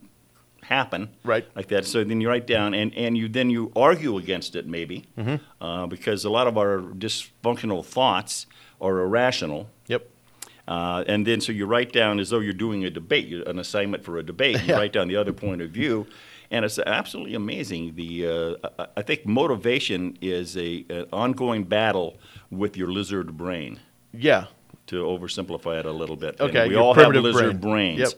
happen? 0.69 1.09
Right. 1.25 1.45
Like 1.57 1.69
that. 1.69 1.85
So 1.87 2.05
then 2.05 2.21
you 2.21 2.29
write 2.29 2.47
down, 2.47 2.75
and, 2.75 2.95
and 2.97 3.17
you 3.17 3.29
then 3.29 3.51
you 3.51 3.71
argue 3.77 4.17
against 4.19 4.57
it 4.57 4.67
maybe, 4.67 5.05
Mhm. 5.17 5.41
uh, 5.61 5.87
because 5.87 6.25
a 6.25 6.31
lot 6.31 6.47
of 6.47 6.57
our 6.59 6.81
dysfunctional 6.81 7.85
thoughts 7.85 8.47
are 8.81 8.99
irrational. 9.01 9.69
Yep. 9.89 10.03
Uh, 10.69 11.05
and 11.07 11.27
then 11.27 11.41
so 11.41 11.53
you 11.53 11.65
write 11.67 11.93
down 11.93 12.19
as 12.19 12.31
though 12.31 12.41
you're 12.41 12.53
doing 12.67 12.85
a 12.85 12.91
debate, 12.91 13.27
you- 13.29 13.45
an 13.47 13.59
assignment 13.59 14.05
for 14.05 14.19
a 14.19 14.23
debate. 14.23 14.57
You 14.63 14.67
Yeah. 14.75 14.77
write 14.79 14.93
down 14.93 15.09
the 15.09 15.17
other 15.17 15.33
point 15.33 15.63
of 15.63 15.71
view, 15.71 16.07
and 16.51 16.65
it's 16.65 16.79
absolutely 16.81 17.35
amazing. 17.35 17.95
The 17.95 18.27
uh, 18.27 18.69
I- 18.79 18.87
I 18.99 19.03
think 19.03 19.25
motivation 19.27 20.17
is 20.21 20.57
a 20.57 20.85
an 20.91 21.07
ongoing 21.13 21.65
battle 21.65 22.19
with 22.51 22.77
your 22.77 22.89
lizard 22.91 23.37
brain. 23.37 23.79
Yeah. 24.13 24.47
To 24.89 25.03
oversimplify 25.03 25.81
it 25.81 25.85
a 25.87 25.91
little 25.91 26.15
bit. 26.15 26.41
Okay, 26.41 26.61
And 26.61 26.69
we 26.71 26.77
all 26.77 26.95
have 26.95 27.13
lizard 27.13 27.61
brain. 27.61 27.97
brains. 27.97 27.99
Yep. 27.99 28.13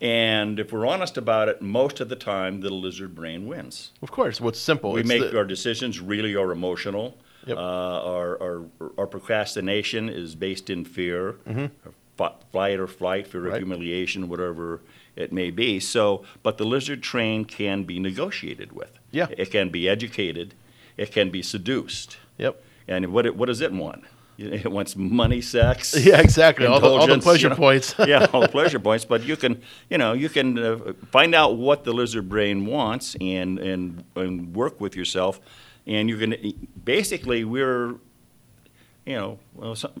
And 0.00 0.58
if 0.58 0.72
we're 0.72 0.86
honest 0.86 1.18
about 1.18 1.50
it, 1.50 1.60
most 1.60 2.00
of 2.00 2.08
the 2.08 2.16
time 2.16 2.62
the 2.62 2.70
lizard 2.70 3.14
brain 3.14 3.46
wins. 3.46 3.90
Of 4.00 4.10
course, 4.10 4.40
what's 4.40 4.58
simple. 4.58 4.92
We 4.92 5.00
It's 5.00 5.08
make 5.08 5.20
the- 5.30 5.36
our 5.36 5.44
decisions 5.44 6.00
really 6.00 6.34
are 6.34 6.50
emotional. 6.50 7.18
Yep. 7.46 7.58
Uh, 7.58 7.60
our, 7.60 8.42
our, 8.42 8.62
our 8.96 9.06
procrastination 9.06 10.08
is 10.08 10.34
based 10.34 10.70
in 10.70 10.86
fear, 10.86 11.34
Mhm. 11.46 11.70
fi- 12.16 12.32
flight 12.50 12.80
or 12.80 12.86
flight, 12.86 13.26
fear 13.26 13.48
of 13.48 13.56
humiliation, 13.58 14.30
whatever 14.30 14.80
it 15.16 15.30
may 15.30 15.50
be. 15.50 15.78
So, 15.78 16.24
but 16.42 16.56
the 16.56 16.64
lizard 16.64 17.02
brain 17.12 17.44
can 17.44 17.82
be 17.82 18.00
negotiated 18.00 18.72
with. 18.72 18.98
Yeah. 19.10 19.26
It 19.36 19.50
can 19.50 19.68
be 19.68 19.90
educated. 19.90 20.54
It 20.96 21.12
can 21.12 21.28
be 21.28 21.42
seduced. 21.42 22.16
Yep. 22.38 22.62
And 22.88 23.12
what 23.12 23.26
it, 23.26 23.36
what 23.36 23.46
does 23.46 23.60
it 23.60 23.72
want? 23.72 24.04
It 24.36 24.70
wants 24.70 24.96
money, 25.22 25.40
sex. 25.40 25.94
Yeah, 26.06 26.20
exactly. 26.20 26.66
All 26.66 26.80
the- 26.80 26.88
all 26.88 27.06
the 27.06 27.18
pleasure 27.18 27.46
you 27.46 27.50
know. 27.50 27.56
points. 27.56 27.94
yeah, 28.06 28.26
all 28.32 28.40
the 28.40 28.48
pleasure 28.48 28.80
points. 28.80 29.04
But 29.04 29.22
you 29.24 29.36
can, 29.36 29.62
you 29.90 29.98
know, 29.98 30.12
you 30.12 30.28
can 30.28 30.58
uh, 30.58 30.92
find 31.12 31.34
out 31.34 31.56
what 31.56 31.84
the 31.84 31.92
lizard 31.92 32.28
brain 32.28 32.66
wants 32.66 33.16
and 33.20 33.58
and 33.58 34.04
and 34.16 34.54
work 34.54 34.80
with 34.80 34.96
yourself, 34.96 35.40
and 35.86 36.08
you 36.08 36.16
can 36.18 36.34
basically 36.84 37.44
we're, 37.44 37.94
you 39.06 39.14
know, 39.16 39.38
well, 39.54 39.74
some, 39.76 39.92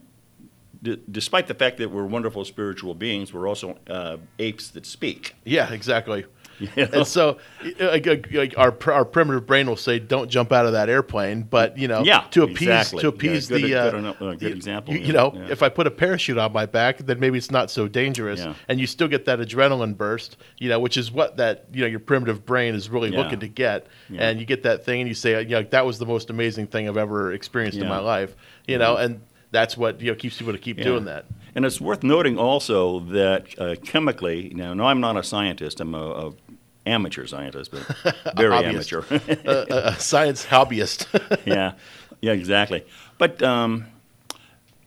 d- 0.82 1.00
despite 1.10 1.46
the 1.46 1.54
fact 1.54 1.76
that 1.78 1.90
we're 1.90 2.06
wonderful 2.06 2.44
spiritual 2.44 2.94
beings, 2.94 3.32
we're 3.32 3.48
also 3.48 3.78
uh, 3.88 4.16
apes 4.38 4.68
that 4.70 4.84
speak. 4.86 5.34
Yeah, 5.44 5.72
exactly. 5.72 6.24
You 6.60 6.68
know? 6.76 6.88
And 6.92 7.06
so, 7.06 7.38
uh, 7.80 7.86
like, 7.86 8.06
like- 8.32 8.54
our 8.58 8.76
our 8.92 9.04
primitive 9.04 9.46
brain 9.46 9.66
will 9.66 9.76
say, 9.76 9.98
"Don't 9.98 10.30
jump 10.30 10.52
out 10.52 10.66
of 10.66 10.72
that 10.72 10.88
airplane," 10.88 11.42
but 11.42 11.76
you 11.78 11.88
know, 11.88 12.02
Yeah, 12.04 12.24
to 12.30 12.42
appease 12.44 12.62
exactly. 12.62 13.00
to 13.00 13.06
Yeah, 13.06 13.12
appease 13.14 13.48
good- 13.48 13.62
the 13.62 13.74
uh, 13.74 13.90
good 13.90 14.04
uh, 14.04 14.12
good 14.34 14.42
you- 14.42 14.48
example, 14.48 14.94
You, 14.94 15.00
you 15.00 15.12
know, 15.12 15.32
yeah. 15.34 15.46
if 15.50 15.62
I 15.62 15.68
put 15.68 15.86
a 15.86 15.90
parachute 15.90 16.38
on 16.38 16.52
my 16.52 16.66
back, 16.66 16.98
then 16.98 17.18
maybe 17.20 17.38
it's 17.38 17.50
not 17.50 17.70
so 17.70 17.88
dangerous, 17.88 18.40
Yeah. 18.40 18.54
and 18.68 18.78
you 18.80 18.86
still 18.86 19.08
get 19.08 19.24
that 19.26 19.38
adrenaline 19.40 19.96
burst. 19.96 20.36
You 20.58 20.68
know, 20.68 20.78
which 20.80 20.96
is 20.96 21.10
what 21.10 21.36
that 21.38 21.64
you 21.72 21.80
know 21.82 21.86
your 21.88 22.00
primitive 22.00 22.44
brain 22.46 22.74
is 22.74 22.88
really 22.88 23.10
Yeah. 23.10 23.18
looking 23.18 23.40
to 23.40 23.48
get, 23.48 23.86
Yeah. 24.08 24.28
and 24.28 24.38
you 24.40 24.46
get 24.46 24.62
that 24.62 24.84
thing, 24.84 25.00
and 25.00 25.08
you 25.08 25.14
say, 25.14 25.40
you 25.42 25.48
know, 25.50 25.62
that 25.62 25.84
was 25.86 25.98
the 25.98 26.06
most 26.06 26.30
amazing 26.30 26.68
thing 26.68 26.88
I've 26.88 26.96
ever 26.96 27.32
experienced 27.32 27.78
in 27.78 27.88
my 27.88 27.98
life. 27.98 28.34
You 28.66 28.78
know, 28.78 28.96
and 28.96 29.20
that's 29.50 29.76
what 29.76 30.00
you 30.00 30.10
know 30.10 30.14
keeps 30.16 30.38
people 30.38 30.52
to 30.52 30.58
keep 30.58 30.78
Yeah. 30.78 30.84
doing 30.84 31.04
that. 31.06 31.26
And 31.54 31.64
it's 31.64 31.80
worth 31.80 32.02
noting 32.02 32.38
also 32.38 33.00
that 33.00 33.58
uh, 33.58 33.76
chemically, 33.84 34.52
now, 34.54 34.74
no, 34.74 34.84
I'm 34.84 35.00
not 35.00 35.16
a 35.16 35.22
scientist. 35.22 35.80
I'm 35.80 35.94
a, 35.94 36.28
a 36.28 36.32
amateur 36.86 37.26
scientist, 37.26 37.70
but 37.70 38.16
very 38.36 38.56
amateur. 38.56 39.02
a 39.10 39.94
science 39.98 40.46
hobbyist. 40.46 41.06
yeah, 41.46 41.72
yeah, 42.20 42.32
exactly. 42.32 42.84
But 43.18 43.42
um, 43.42 43.86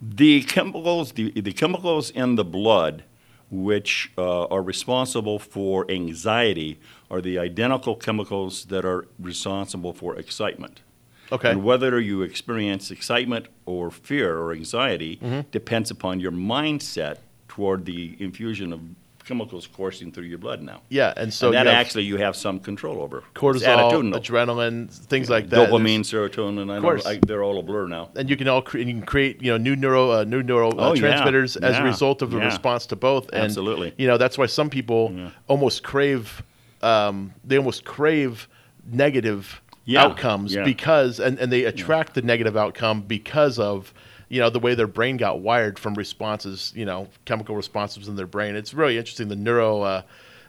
the 0.02 0.44
chemicals, 0.44 1.14
the, 1.14 1.32
the 1.40 1.54
chemicals 1.54 2.10
in 2.10 2.36
the 2.36 2.46
blood, 2.46 3.04
which 3.50 4.12
uh, 4.18 4.46
are 4.46 4.62
responsible 4.62 5.40
for 5.40 5.90
anxiety, 5.90 6.80
are 7.10 7.22
the 7.22 7.40
identical 7.40 7.96
chemicals 7.96 8.66
that 8.66 8.86
are 8.86 9.08
responsible 9.20 9.94
for 9.94 10.18
excitement. 10.18 10.82
Okay. 11.32 11.52
And 11.52 11.64
whether 11.64 12.00
you 12.00 12.22
experience 12.22 12.90
excitement 12.92 13.48
or 13.66 13.92
fear 13.92 14.38
or 14.38 14.52
anxiety 14.54 15.18
Mhm. 15.22 15.46
depends 15.52 15.92
upon 15.92 16.20
your 16.20 16.32
mindset 16.32 17.18
toward 17.48 17.86
the 17.86 18.16
infusion 18.20 18.72
of 18.74 18.80
chemicals 19.26 19.68
coursing 19.68 20.10
through 20.10 20.24
your 20.24 20.38
blood 20.38 20.62
now. 20.62 20.80
Yeah, 20.88 21.14
and 21.18 21.34
so 21.34 21.48
and 21.48 21.56
that 21.56 21.66
you 21.66 21.72
actually 21.72 22.04
you 22.06 22.16
have 22.16 22.34
some 22.38 22.60
control 22.62 23.02
over. 23.02 23.24
Cortisol, 23.36 24.14
adrenaline, 24.14 24.90
things 24.90 25.30
like 25.30 25.50
that. 25.50 25.70
Dopamine, 25.70 26.00
serotonin. 26.06 26.72
I 26.72 26.78
Of 26.78 26.82
know, 26.84 26.90
course. 26.90 27.06
I, 27.06 27.20
they're 27.28 27.44
all 27.44 27.60
a 27.60 27.62
blur 27.62 27.88
now. 27.88 28.08
and 28.16 28.30
you 28.30 28.38
can 28.38 28.48
all 28.48 28.62
cre- 28.62 28.78
you 28.78 28.86
can 28.86 29.02
create 29.02 29.42
you 29.44 29.52
know 29.52 29.58
new 29.58 29.76
neuro 29.76 30.12
uh, 30.12 30.24
new 30.24 30.42
neural 30.42 30.80
uh, 30.80 30.90
Oh, 30.90 30.94
yeah. 30.94 31.02
transmitters 31.02 31.58
as 31.58 31.78
a 31.78 31.84
result 31.84 32.22
of 32.22 32.32
the 32.32 32.38
Yeah. 32.38 32.46
response 32.46 32.86
to 32.86 32.96
both. 32.96 33.26
And, 33.34 33.44
Absolutely. 33.44 33.92
You 33.98 34.08
know 34.08 34.18
that's 34.18 34.38
why 34.38 34.46
some 34.46 34.70
people 34.70 35.14
almost 35.50 35.84
crave 35.84 36.42
um, 36.82 37.34
they 37.44 37.58
almost 37.58 37.84
crave 37.84 38.48
negative 38.90 39.62
Yeah. 39.88 40.04
outcomes 40.04 40.54
Yeah. 40.54 40.64
because 40.64 41.20
and, 41.20 41.40
and 41.40 41.52
they 41.52 41.64
attract 41.64 42.14
the 42.14 42.22
negative 42.22 42.56
outcome 42.56 43.02
because 43.02 43.58
of 43.58 43.94
you 44.30 44.40
know 44.42 44.50
the 44.50 44.60
way 44.60 44.76
their 44.76 44.86
brain 44.88 45.16
got 45.18 45.40
wired 45.40 45.80
from 45.80 45.96
responses 45.96 46.74
you 46.76 46.86
know 46.86 47.08
chemical 47.26 47.56
responses 47.56 48.08
in 48.08 48.16
their 48.18 48.28
brain. 48.28 48.56
It's 48.56 48.74
really 48.74 48.98
interesting 48.98 49.30
the 49.30 49.36
neuro 49.38 49.82
uh, 49.82 50.02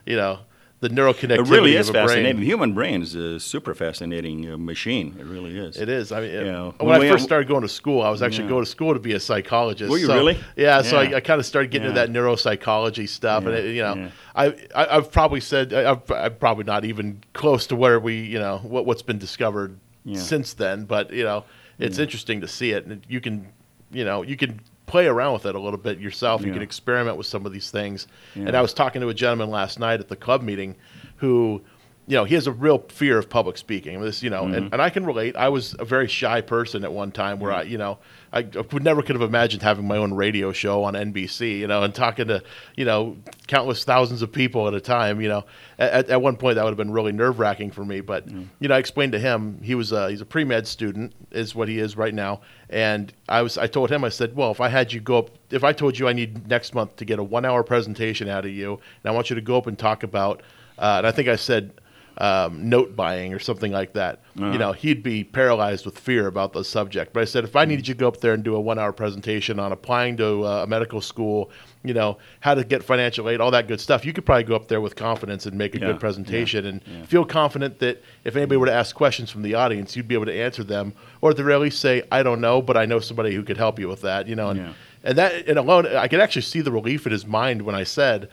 you 0.05 0.17
know 0.17 0.39
the 0.81 0.89
neural 0.89 1.13
neuroconnectivity 1.13 1.39
It 1.39 1.47
really 1.49 1.75
of 1.75 1.81
is 1.81 1.89
a 1.89 1.93
brain. 1.93 2.07
fascinating. 2.07 2.39
The 2.39 2.45
human 2.45 2.73
brain 2.73 3.01
is 3.01 3.13
a 3.15 3.37
super 3.39 3.73
fascinating 3.75 4.49
uh, 4.49 4.57
machine. 4.57 5.15
It 5.19 5.25
really 5.25 5.57
is. 5.57 5.75
It 5.75 5.89
is. 5.89 6.11
I 6.13 6.21
mean, 6.21 6.29
it- 6.29 6.45
You 6.45 6.51
know, 6.51 6.73
when, 6.79 6.99
we- 7.01 7.07
I 7.09 7.11
first 7.11 7.25
started 7.25 7.49
going 7.49 7.63
to 7.63 7.67
school, 7.69 8.01
I 8.01 8.09
was 8.09 8.21
actually 8.21 8.45
Yeah. 8.45 8.49
going 8.51 8.63
to 8.63 8.69
school 8.69 8.93
to 8.93 8.99
be 8.99 9.11
a 9.13 9.19
psychologist. 9.19 9.91
Were 9.91 9.97
you 9.97 10.05
So- 10.05 10.15
really? 10.15 10.37
Yeah. 10.55 10.81
So 10.81 11.01
Yeah. 11.01 11.09
I, 11.09 11.15
I 11.17 11.19
kind 11.19 11.39
of 11.39 11.45
started 11.45 11.69
getting 11.71 11.93
Yeah. 11.93 12.01
into 12.03 12.13
that 12.13 12.17
neuropsychology 12.17 13.09
stuff, 13.09 13.45
and 13.45 13.55
it, 13.55 13.75
you 13.75 13.81
know. 13.81 14.09
I, 14.35 14.45
I 14.73 14.97
I've 14.97 15.11
probably 15.11 15.41
said 15.41 15.73
I, 15.73 15.91
I'm 15.91 16.35
probably 16.35 16.63
not 16.63 16.85
even 16.85 17.21
close 17.33 17.67
to 17.67 17.75
where 17.75 17.99
we 17.99 18.21
you 18.21 18.39
know 18.39 18.59
what 18.63 18.85
what's 18.85 19.01
been 19.01 19.17
discovered 19.19 19.77
since 20.13 20.53
then, 20.53 20.85
but 20.85 21.11
you 21.11 21.23
know, 21.23 21.43
it's 21.77 21.99
interesting 21.99 22.39
to 22.41 22.47
see 22.47 22.71
it, 22.71 22.85
and 22.85 23.05
you 23.09 23.19
can 23.19 23.47
you 23.91 24.05
know 24.05 24.21
you 24.23 24.37
can 24.37 24.61
play 24.89 25.05
around 25.07 25.33
with 25.33 25.45
it 25.45 25.53
a 25.55 25.59
little 25.59 25.77
bit 25.79 25.99
yourself. 25.99 26.41
You 26.41 26.47
Yeah. 26.47 26.53
can 26.53 26.61
experiment 26.63 27.15
with 27.15 27.27
some 27.27 27.45
of 27.45 27.51
these 27.53 27.69
things. 27.71 28.07
Yeah. 28.35 28.47
And 28.47 28.57
I 28.57 28.61
was 28.61 28.73
talking 28.73 29.01
to 29.01 29.09
a 29.09 29.13
gentleman 29.13 29.49
last 29.51 29.79
night 29.79 29.99
at 29.99 30.09
the 30.09 30.15
club 30.15 30.41
meeting 30.41 30.75
who, 31.17 31.61
you 32.09 32.15
know, 32.15 32.23
he 32.23 32.33
has 32.33 32.47
a 32.47 32.51
real 32.51 32.79
fear 32.89 33.19
of 33.19 33.29
public 33.29 33.55
speaking. 33.55 34.01
This, 34.01 34.23
you 34.23 34.31
know, 34.31 34.43
Mm-hmm. 34.45 34.53
and, 34.55 34.73
and 34.73 34.81
I 34.81 34.89
can 34.89 35.05
relate. 35.05 35.35
I 35.35 35.49
was 35.49 35.75
a 35.77 35.85
very 35.85 36.07
shy 36.07 36.41
person 36.41 36.83
at 36.83 36.91
one 36.91 37.11
time 37.11 37.39
where 37.39 37.51
I, 37.51 37.61
you 37.61 37.77
know, 37.77 37.99
I 38.33 38.41
would 38.71 38.83
never 38.83 39.03
could 39.03 39.15
have 39.15 39.21
imagined 39.21 39.61
having 39.61 39.85
my 39.87 39.97
own 39.97 40.13
radio 40.15 40.51
show 40.51 40.83
on 40.83 40.95
NBC, 40.95 41.59
you 41.59 41.67
know, 41.67 41.83
and 41.83 41.93
talking 41.93 42.27
to, 42.29 42.41
you 42.75 42.85
know, 42.85 43.15
countless 43.47 43.83
thousands 43.83 44.23
of 44.23 44.31
people 44.31 44.67
at 44.67 44.73
a 44.73 44.81
time. 44.81 45.21
You 45.21 45.29
know, 45.29 45.45
at, 45.77 46.09
at 46.09 46.19
one 46.21 46.35
point 46.35 46.55
that 46.55 46.63
would 46.63 46.71
have 46.71 46.77
been 46.77 46.91
really 46.91 47.11
nerve 47.11 47.37
wracking 47.37 47.69
for 47.69 47.85
me. 47.85 48.01
But 48.01 48.27
Mm. 48.27 48.47
you 48.59 48.67
know, 48.69 48.75
I 48.75 48.79
explained 48.79 49.11
to 49.11 49.19
him 49.19 49.59
he 49.61 49.75
was 49.75 49.91
a, 49.91 50.09
he's 50.09 50.21
a 50.21 50.25
pre 50.25 50.43
med 50.43 50.65
student, 50.67 51.13
is 51.31 51.53
what 51.53 51.67
he 51.67 51.77
is 51.77 51.95
right 51.95 52.13
now. 52.13 52.41
And 52.71 53.13
I 53.27 53.43
was 53.43 53.57
I 53.59 53.67
told 53.67 53.91
him 53.91 54.03
I 54.03 54.09
said, 54.09 54.35
well, 54.35 54.49
if 54.49 54.61
I 54.61 54.67
had 54.69 54.91
you 54.91 54.99
go 54.99 55.19
up, 55.19 55.29
if 55.51 55.63
I 55.63 55.73
told 55.73 55.97
you 55.99 56.07
I 56.07 56.13
need 56.13 56.47
next 56.47 56.73
month 56.73 56.95
to 56.97 57.05
get 57.05 57.19
a 57.19 57.23
one 57.23 57.45
hour 57.45 57.63
presentation 57.63 58.27
out 58.29 58.45
of 58.45 58.51
you, 58.51 58.73
and 59.03 59.11
I 59.11 59.11
want 59.11 59.29
you 59.29 59.35
to 59.35 59.41
go 59.43 59.57
up 59.57 59.67
and 59.67 59.77
talk 59.77 60.01
about, 60.01 60.41
uh, 60.79 60.95
and 60.97 61.05
I 61.05 61.11
think 61.11 61.27
I 61.27 61.35
said. 61.35 61.71
Um, 62.21 62.67
note 62.67 62.97
buying 62.97 63.33
or 63.33 63.39
something 63.39 63.71
like 63.71 63.93
that. 63.93 64.19
Uh-huh. 64.37 64.51
You 64.51 64.57
know, 64.57 64.73
he'd 64.73 65.01
be 65.03 65.23
paralyzed 65.23 65.85
with 65.85 65.97
fear 65.97 66.27
about 66.27 66.51
the 66.51 66.65
subject. 66.65 67.13
But 67.13 67.21
I 67.21 67.25
said, 67.25 67.45
if 67.45 67.55
I 67.55 67.63
needed 67.63 67.87
you 67.87 67.93
to 67.93 67.97
go 67.97 68.09
up 68.09 68.19
there 68.19 68.33
and 68.33 68.43
do 68.43 68.55
a 68.55 68.59
one-hour 68.59 68.91
presentation 68.91 69.57
on 69.57 69.71
applying 69.71 70.17
to 70.17 70.43
uh, 70.45 70.63
a 70.63 70.67
medical 70.67 70.99
school, 70.99 71.49
you 71.81 71.93
know, 71.93 72.17
how 72.41 72.55
to 72.55 72.65
get 72.65 72.83
financial 72.83 73.29
aid, 73.29 73.39
all 73.39 73.51
that 73.51 73.69
good 73.69 73.79
stuff, 73.79 74.03
you 74.03 74.11
could 74.11 74.25
probably 74.25 74.43
go 74.43 74.53
up 74.57 74.67
there 74.67 74.81
with 74.81 74.97
confidence 74.97 75.45
and 75.45 75.57
make 75.57 75.75
a 75.75 75.79
Yeah, 75.79 75.87
good 75.87 76.01
presentation 76.01 76.65
and 76.65 76.81
yeah. 76.85 77.05
feel 77.05 77.23
confident 77.23 77.79
that 77.79 78.03
if 78.25 78.35
anybody 78.35 78.57
were 78.57 78.65
to 78.65 78.73
ask 78.73 78.93
questions 78.97 79.31
from 79.31 79.41
the 79.41 79.53
audience, 79.55 79.95
you'd 79.95 80.09
be 80.09 80.15
able 80.15 80.25
to 80.25 80.37
answer 80.37 80.65
them, 80.65 80.91
or 81.21 81.29
at 81.29 81.37
the 81.37 81.43
very 81.43 81.57
least 81.59 81.79
say, 81.79 82.03
"I 82.11 82.21
don't 82.21 82.41
know, 82.41 82.61
but 82.61 82.75
I 82.75 82.85
know 82.85 82.99
somebody 82.99 83.33
who 83.33 83.43
could 83.43 83.55
help 83.55 83.79
you 83.79 83.87
with 83.87 84.01
that." 84.01 84.27
You 84.27 84.35
know, 84.35 84.49
and 84.49 84.59
Yeah. 84.59 84.73
and 85.05 85.17
that 85.17 85.47
and 85.47 85.57
alone, 85.57 85.87
I 85.87 86.09
could 86.09 86.19
actually 86.19 86.41
see 86.41 86.59
the 86.59 86.71
relief 86.73 87.05
in 87.05 87.13
his 87.13 87.25
mind 87.25 87.61
when 87.61 87.75
I 87.75 87.85
said, 87.85 88.27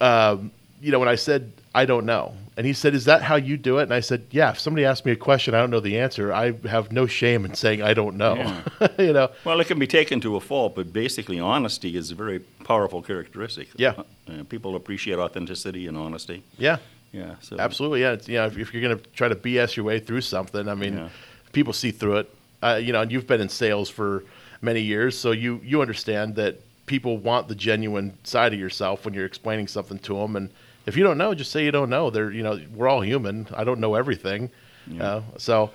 um, 0.00 0.52
you 0.80 0.90
know, 0.90 0.98
when 0.98 1.08
I 1.10 1.16
said, 1.16 1.52
"I 1.74 1.84
don't 1.84 2.06
know." 2.06 2.32
And 2.58 2.66
he 2.66 2.72
said, 2.72 2.94
"Is 2.94 3.04
that 3.04 3.20
how 3.22 3.36
you 3.36 3.56
do 3.58 3.78
it?" 3.78 3.82
And 3.84 3.92
I 3.94 4.00
said, 4.00 4.26
"Yeah. 4.30 4.50
If 4.50 4.58
somebody 4.58 4.86
asks 4.86 5.04
me 5.04 5.12
a 5.12 5.16
question, 5.16 5.54
I 5.54 5.58
don't 5.58 5.70
know 5.70 5.80
the 5.80 5.98
answer. 5.98 6.32
I 6.32 6.52
have 6.66 6.90
no 6.90 7.06
shame 7.06 7.44
in 7.44 7.54
saying 7.54 7.82
I 7.82 7.92
don't 7.92 8.16
know." 8.16 8.34
you 8.98 9.12
know, 9.12 9.30
Well, 9.44 9.60
it 9.60 9.66
can 9.66 9.78
be 9.78 9.86
taken 9.86 10.20
to 10.22 10.36
a 10.36 10.40
fault, 10.40 10.74
but 10.74 10.92
basically, 10.92 11.38
honesty 11.38 11.96
is 11.96 12.10
a 12.10 12.14
very 12.14 12.38
powerful 12.64 13.02
characteristic. 13.02 13.68
Yeah. 13.76 13.92
Uh, 14.28 14.42
people 14.48 14.74
appreciate 14.74 15.18
authenticity 15.18 15.86
and 15.86 15.96
honesty. 15.98 16.42
yeah, 16.58 16.78
Yeah. 17.12 17.34
So 17.42 17.56
absolutely. 17.58 18.00
Yeah, 18.00 18.12
it's, 18.12 18.26
you 18.28 18.36
know, 18.36 18.46
if, 18.46 18.56
if 18.56 18.72
you're 18.72 18.82
going 18.82 18.98
to 18.98 19.04
try 19.10 19.28
to 19.28 19.36
BS 19.36 19.76
your 19.76 19.84
way 19.84 20.00
through 20.00 20.22
something, 20.22 20.66
I 20.68 20.74
mean, 20.74 20.94
Yeah. 20.96 21.08
people 21.52 21.72
see 21.74 21.90
through 21.90 22.16
it. 22.18 22.34
Uh, 22.62 22.80
you 22.82 22.92
know, 22.92 23.02
and 23.02 23.12
you've 23.12 23.26
been 23.26 23.40
in 23.42 23.50
sales 23.50 23.90
for 23.90 24.24
many 24.62 24.80
years, 24.80 25.16
so 25.18 25.30
you 25.32 25.60
you 25.62 25.82
understand 25.82 26.36
that 26.36 26.56
people 26.86 27.18
want 27.18 27.48
the 27.48 27.54
genuine 27.54 28.16
side 28.24 28.54
of 28.54 28.58
yourself 28.58 29.04
when 29.04 29.12
you're 29.12 29.26
explaining 29.26 29.66
something 29.68 29.98
to 29.98 30.14
them. 30.14 30.36
And 30.36 30.48
if 30.86 30.96
you 30.96 31.04
don't 31.04 31.18
know, 31.18 31.34
just 31.34 31.50
say 31.52 31.64
you 31.64 31.70
don't 31.70 31.90
know. 31.90 32.10
They're 32.10 32.30
you 32.30 32.42
know 32.42 32.60
we're 32.74 32.88
all 32.88 33.00
human. 33.02 33.46
I 33.54 33.64
don't 33.64 33.80
know 33.80 33.94
everything. 33.94 34.50
Yeah. 34.86 35.02
Uh, 35.04 35.22
so 35.38 35.70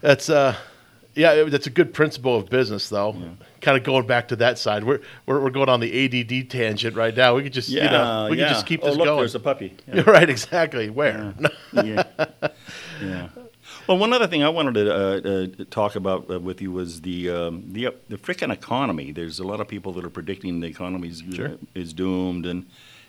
that's 0.00 0.30
uh, 0.30 0.56
yeah, 1.14 1.44
that's 1.44 1.66
a 1.66 1.70
good 1.70 1.92
principle 1.94 2.36
of 2.36 2.48
business 2.48 2.88
though. 2.88 3.14
Kind 3.60 3.76
of 3.76 3.84
going 3.84 4.06
back 4.06 4.28
to 4.28 4.36
that 4.36 4.58
side, 4.58 4.84
we're, 4.84 5.00
we're 5.26 5.40
we're 5.42 5.50
going 5.50 5.68
on 5.68 5.80
the 5.80 5.90
ADD 6.04 6.50
tangent 6.50 6.94
right 6.96 7.16
now. 7.16 7.34
We 7.34 7.42
could 7.42 7.52
just 7.52 7.68
you 7.68 7.80
know 7.80 8.26
Yeah, 8.26 8.30
we 8.30 8.38
yeah. 8.38 8.44
could 8.48 8.52
just 8.54 8.66
keep 8.66 8.80
Oh, 8.82 8.86
this 8.88 8.96
look, 8.96 9.06
going. 9.06 9.18
there's 9.18 9.34
a 9.34 9.40
puppy. 9.40 9.74
Yeah. 9.88 9.94
You're 9.96 10.04
right, 10.04 10.28
exactly. 10.28 10.90
Where? 10.90 11.34
yeah. 11.72 12.04
yeah. 13.02 13.28
Well, 13.88 13.98
one 13.98 14.12
other 14.12 14.26
thing 14.26 14.42
I 14.42 14.48
wanted 14.48 14.74
to 14.74 14.94
uh, 14.94 15.30
uh, 15.60 15.64
talk 15.70 15.94
about 15.96 16.30
uh, 16.30 16.40
with 16.40 16.60
you 16.60 16.72
was 16.72 17.00
the 17.02 17.30
um, 17.30 17.64
the 17.72 17.94
the 18.08 18.16
frickin' 18.16 18.52
economy. 18.52 19.12
There's 19.12 19.38
a 19.38 19.44
lot 19.46 19.60
of 19.60 19.68
people 19.68 19.92
that 19.94 20.04
are 20.04 20.10
predicting 20.10 20.60
the 20.60 20.66
economy 20.66 21.08
is, 21.08 21.22
Sure. 21.32 21.52
is 21.74 21.92
doomed, 21.92 22.46
and 22.46 22.66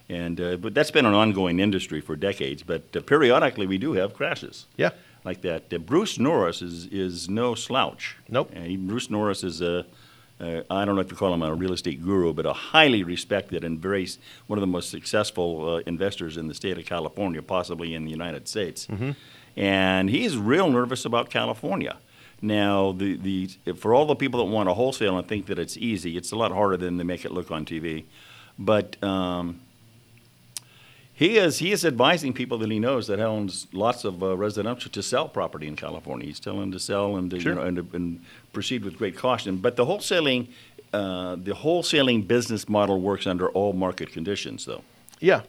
and 0.10 0.40
uh, 0.40 0.58
but 0.58 0.74
that's 0.74 0.92
been 0.92 1.06
an 1.06 1.14
ongoing 1.14 1.60
industry 1.60 2.02
for 2.02 2.16
decades. 2.16 2.64
But 2.64 2.84
uh, 2.96 3.02
periodically, 3.02 3.68
we 3.68 3.78
do 3.78 3.94
have 3.94 4.14
crashes. 4.14 4.66
Yeah. 4.78 4.92
like 5.26 5.42
that. 5.42 5.74
Uh, 5.74 5.78
Bruce 5.80 6.18
Norris 6.20 6.62
is 6.62 6.86
is 6.88 7.28
no 7.30 7.56
slouch. 7.56 8.16
Nope. 8.30 8.54
He, 8.56 8.78
Bruce 8.78 9.10
Norris 9.10 9.44
is 9.44 9.62
a 9.62 9.86
uh, 10.40 10.62
I 10.70 10.86
don't 10.86 10.96
know 10.96 11.02
if 11.02 11.10
you 11.12 11.18
call 11.18 11.34
him 11.34 11.42
a 11.42 11.54
real 11.56 11.74
estate 11.74 12.02
guru, 12.04 12.32
but 12.32 12.46
a 12.46 12.54
highly 12.54 13.04
respected 13.04 13.64
and 13.64 13.80
very 13.80 14.08
one 14.46 14.58
of 14.60 14.62
the 14.62 14.68
most 14.68 14.90
successful 14.92 15.76
uh, 15.76 15.78
investors 15.88 16.38
in 16.38 16.48
the 16.48 16.54
state 16.54 16.78
of 16.78 16.86
California, 16.86 17.42
possibly 17.42 17.94
in 17.96 18.06
the 18.06 18.12
United 18.12 18.48
States. 18.48 18.88
Mhm. 18.88 19.16
And 19.56 20.10
he's 20.12 20.38
real 20.38 20.70
nervous 20.70 21.04
about 21.06 21.30
California. 21.32 21.98
Now, 22.40 22.92
the, 22.92 23.18
the 23.18 23.74
for 23.74 23.96
all 23.96 24.06
the 24.06 24.16
people 24.16 24.40
that 24.46 24.52
want 24.52 24.70
to 24.70 24.76
wholesale 24.76 25.18
and 25.18 25.28
think 25.28 25.48
that 25.48 25.58
it's 25.58 25.76
easy, 25.76 26.16
it's 26.18 26.32
a 26.32 26.36
lot 26.36 26.52
harder 26.52 26.78
than 26.78 26.98
they 26.98 27.04
make 27.04 27.26
it 27.26 27.32
look 27.32 27.50
on 27.50 27.66
TV. 27.66 28.04
But 28.60 29.02
um, 29.04 29.60
he 31.24 31.38
is 31.38 31.58
he 31.58 31.72
is 31.72 31.84
advising 31.84 32.32
people 32.32 32.58
that 32.60 32.70
he 32.70 32.80
knows 32.80 33.08
that 33.08 33.20
owns 33.20 33.66
lots 33.74 34.06
of 34.06 34.22
uh, 34.22 34.38
residential 34.38 34.92
to 34.92 35.02
sell 35.02 35.28
property 35.28 35.68
in 35.68 35.76
California. 35.76 36.28
He's 36.28 36.40
telling 36.40 36.60
them 36.62 36.72
to 36.74 36.80
sell 36.80 37.16
and 37.18 37.30
to, 37.32 37.40
Sure. 37.40 37.54
you 37.54 37.56
know, 37.60 37.66
and, 37.66 37.78
to- 37.78 37.96
and 37.98 38.22
proceed 38.54 38.84
with 38.86 38.98
great 38.98 39.16
caution. 39.18 39.58
But 39.58 39.76
the 39.76 39.86
wholesaling 39.86 40.48
uh, 40.94 41.36
the 41.50 41.54
wholesaling 41.64 42.28
business 42.28 42.70
model 42.70 43.02
works 43.02 43.26
under 43.28 43.50
all 43.50 43.74
market 43.74 44.12
conditions, 44.12 44.66
though. 44.66 44.84
Yeah, 45.20 45.42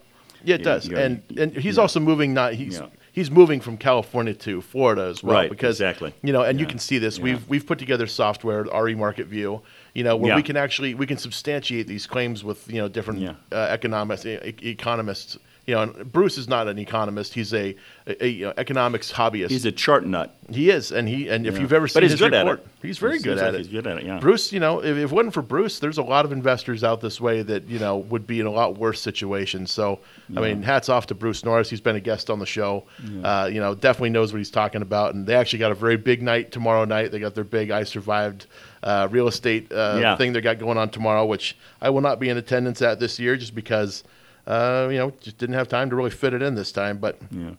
yeah, 0.42 0.54
it 0.54 0.60
Yeah, 0.60 0.64
does. 0.64 0.88
and 0.88 1.22
and 1.38 1.54
he's 1.56 1.76
yeah. 1.76 1.82
also 1.82 2.00
moving. 2.00 2.32
Not 2.32 2.54
he's 2.54 2.78
Yeah. 2.78 2.86
he's 3.12 3.30
moving 3.30 3.60
from 3.60 3.76
California 3.76 4.34
to 4.46 4.62
Florida 4.62 5.02
as 5.02 5.22
well. 5.22 5.36
Right, 5.36 5.50
Because 5.50 5.76
exactly. 5.76 6.12
You 6.22 6.32
know, 6.32 6.42
and 6.48 6.58
you 6.58 6.66
can 6.66 6.78
see 6.78 6.96
this. 6.98 7.18
We've 7.20 7.46
we've 7.46 7.66
put 7.66 7.78
together 7.78 8.06
software, 8.06 8.64
RE 8.84 8.94
Market 8.94 9.26
View. 9.26 9.60
You 9.94 10.04
know, 10.04 10.16
where 10.16 10.34
we 10.34 10.42
can 10.42 10.56
actually 10.56 10.94
we 10.94 11.06
can 11.06 11.18
substantiate 11.18 11.86
these 11.86 12.06
claims 12.06 12.42
with 12.42 12.66
you 12.72 12.78
know 12.80 12.88
different 12.88 13.18
uh, 13.52 13.68
economists, 13.78 14.24
e- 14.24 14.54
economists. 14.62 15.36
You 15.68 15.74
know, 15.74 15.82
and 15.82 16.10
Bruce 16.10 16.38
is 16.38 16.48
not 16.48 16.66
an 16.66 16.78
economist. 16.78 17.34
He's 17.34 17.52
a, 17.52 17.76
a, 18.06 18.24
a, 18.24 18.26
you 18.26 18.46
know, 18.46 18.54
economics 18.56 19.12
hobbyist. 19.12 19.50
He's 19.50 19.66
a 19.66 19.70
chart 19.70 20.06
nut. 20.06 20.34
He 20.50 20.70
is, 20.70 20.92
and 20.92 21.06
he 21.06 21.28
and 21.28 21.46
if 21.46 21.56
Yeah. 21.56 21.60
you've 21.60 21.74
ever 21.74 21.86
seen 21.86 22.04
he's 22.04 22.12
his 22.12 22.22
report, 22.22 22.66
he's 22.80 22.96
very 22.96 23.18
He 23.18 23.22
good 23.24 23.36
at 23.36 23.44
like 23.52 23.54
it. 23.54 23.58
he's 23.58 23.68
good 23.68 23.86
at 23.86 23.98
it, 23.98 24.04
yeah. 24.06 24.18
Bruce, 24.18 24.50
you 24.50 24.60
know, 24.60 24.78
if, 24.82 24.96
if 24.96 25.12
it 25.12 25.14
wasn't 25.14 25.34
for 25.34 25.42
Bruce, 25.42 25.78
there's 25.78 25.98
a 25.98 26.02
lot 26.02 26.24
of 26.24 26.32
investors 26.32 26.82
out 26.82 27.02
this 27.02 27.20
way 27.20 27.42
that 27.42 27.64
you 27.68 27.78
know 27.78 27.98
would 27.98 28.26
be 28.26 28.40
in 28.40 28.46
a 28.46 28.50
lot 28.50 28.78
worse 28.78 28.98
situation. 28.98 29.66
So, 29.66 29.98
I 30.34 30.40
mean, 30.40 30.62
hats 30.62 30.88
off 30.88 31.06
to 31.08 31.14
Bruce 31.14 31.44
Norris. 31.44 31.68
He's 31.68 31.82
been 31.82 31.96
a 31.96 32.00
guest 32.00 32.30
on 32.30 32.38
the 32.38 32.46
show. 32.46 32.84
Yeah. 33.06 33.42
Uh, 33.42 33.46
you 33.48 33.60
know, 33.60 33.74
definitely 33.74 34.08
knows 34.08 34.32
what 34.32 34.38
he's 34.38 34.50
talking 34.50 34.80
about. 34.80 35.14
And 35.14 35.26
they 35.26 35.34
actually 35.34 35.58
got 35.58 35.70
a 35.70 35.74
very 35.74 35.98
big 35.98 36.22
night 36.22 36.50
tomorrow 36.50 36.86
night. 36.86 37.12
They 37.12 37.18
got 37.18 37.34
their 37.34 37.44
big 37.44 37.70
"I 37.70 37.84
Survived" 37.84 38.46
uh, 38.82 39.08
real 39.10 39.28
estate 39.28 39.70
uh, 39.70 39.98
Yeah. 40.00 40.16
thing 40.16 40.32
they 40.32 40.40
got 40.40 40.58
going 40.58 40.78
on 40.78 40.88
tomorrow, 40.88 41.26
which 41.26 41.58
I 41.82 41.90
will 41.90 42.00
not 42.00 42.18
be 42.20 42.30
in 42.30 42.38
attendance 42.38 42.80
at 42.80 42.98
this 43.00 43.18
year, 43.18 43.36
just 43.36 43.54
because. 43.54 44.02
Uh, 44.48 44.88
you 44.90 44.96
know, 44.96 45.12
just 45.20 45.36
didn't 45.36 45.54
have 45.54 45.68
time 45.68 45.90
to 45.90 45.96
really 45.96 46.10
fit 46.10 46.32
it 46.32 46.40
in 46.42 46.54
this 46.54 46.72
time, 46.72 46.96
but 46.96 47.18
Yeah. 47.30 47.50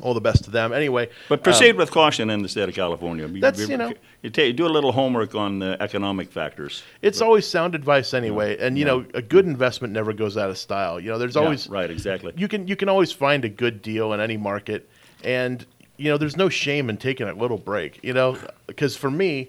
all 0.00 0.12
the 0.12 0.20
best 0.20 0.42
to 0.44 0.50
them. 0.50 0.72
Anyway, 0.72 1.08
But 1.28 1.44
proceed 1.44 1.70
um, 1.70 1.76
with 1.76 1.92
caution 1.92 2.30
in 2.30 2.42
the 2.42 2.48
state 2.48 2.68
of 2.68 2.74
California. 2.74 3.28
You- 3.28 3.40
That's, 3.40 3.68
you 3.68 3.76
know- 3.76 3.92
you 4.22 4.30
ta- 4.30 4.50
do 4.50 4.66
a 4.66 4.68
little 4.68 4.90
homework 4.90 5.36
on 5.36 5.60
the 5.60 5.76
economic 5.80 6.32
factors. 6.32 6.82
It's 7.00 7.20
always 7.20 7.46
sound 7.46 7.76
advice 7.76 8.12
anyway, 8.12 8.56
and 8.58 8.76
you 8.76 8.84
know 8.84 9.04
a 9.14 9.22
good 9.22 9.46
investment 9.46 9.92
never 9.94 10.12
goes 10.12 10.36
out 10.36 10.50
of 10.50 10.58
style. 10.58 10.98
You 10.98 11.10
know, 11.10 11.18
there's 11.18 11.36
Yeah, 11.36 11.42
always 11.42 11.68
right, 11.68 11.90
exactly. 11.90 12.32
You 12.36 12.48
can 12.48 12.66
you 12.66 12.74
can 12.74 12.88
always 12.88 13.12
find 13.12 13.44
a 13.44 13.48
good 13.48 13.80
deal 13.82 14.12
in 14.12 14.18
any 14.20 14.36
market, 14.36 14.88
and 15.22 15.64
you 15.96 16.10
know 16.10 16.16
there's 16.18 16.36
no 16.36 16.48
shame 16.48 16.90
in 16.90 16.96
taking 16.96 17.28
a 17.28 17.34
little 17.34 17.58
break. 17.58 18.00
You 18.02 18.14
know, 18.14 18.36
because 18.66 18.96
for 18.96 19.10
me, 19.12 19.48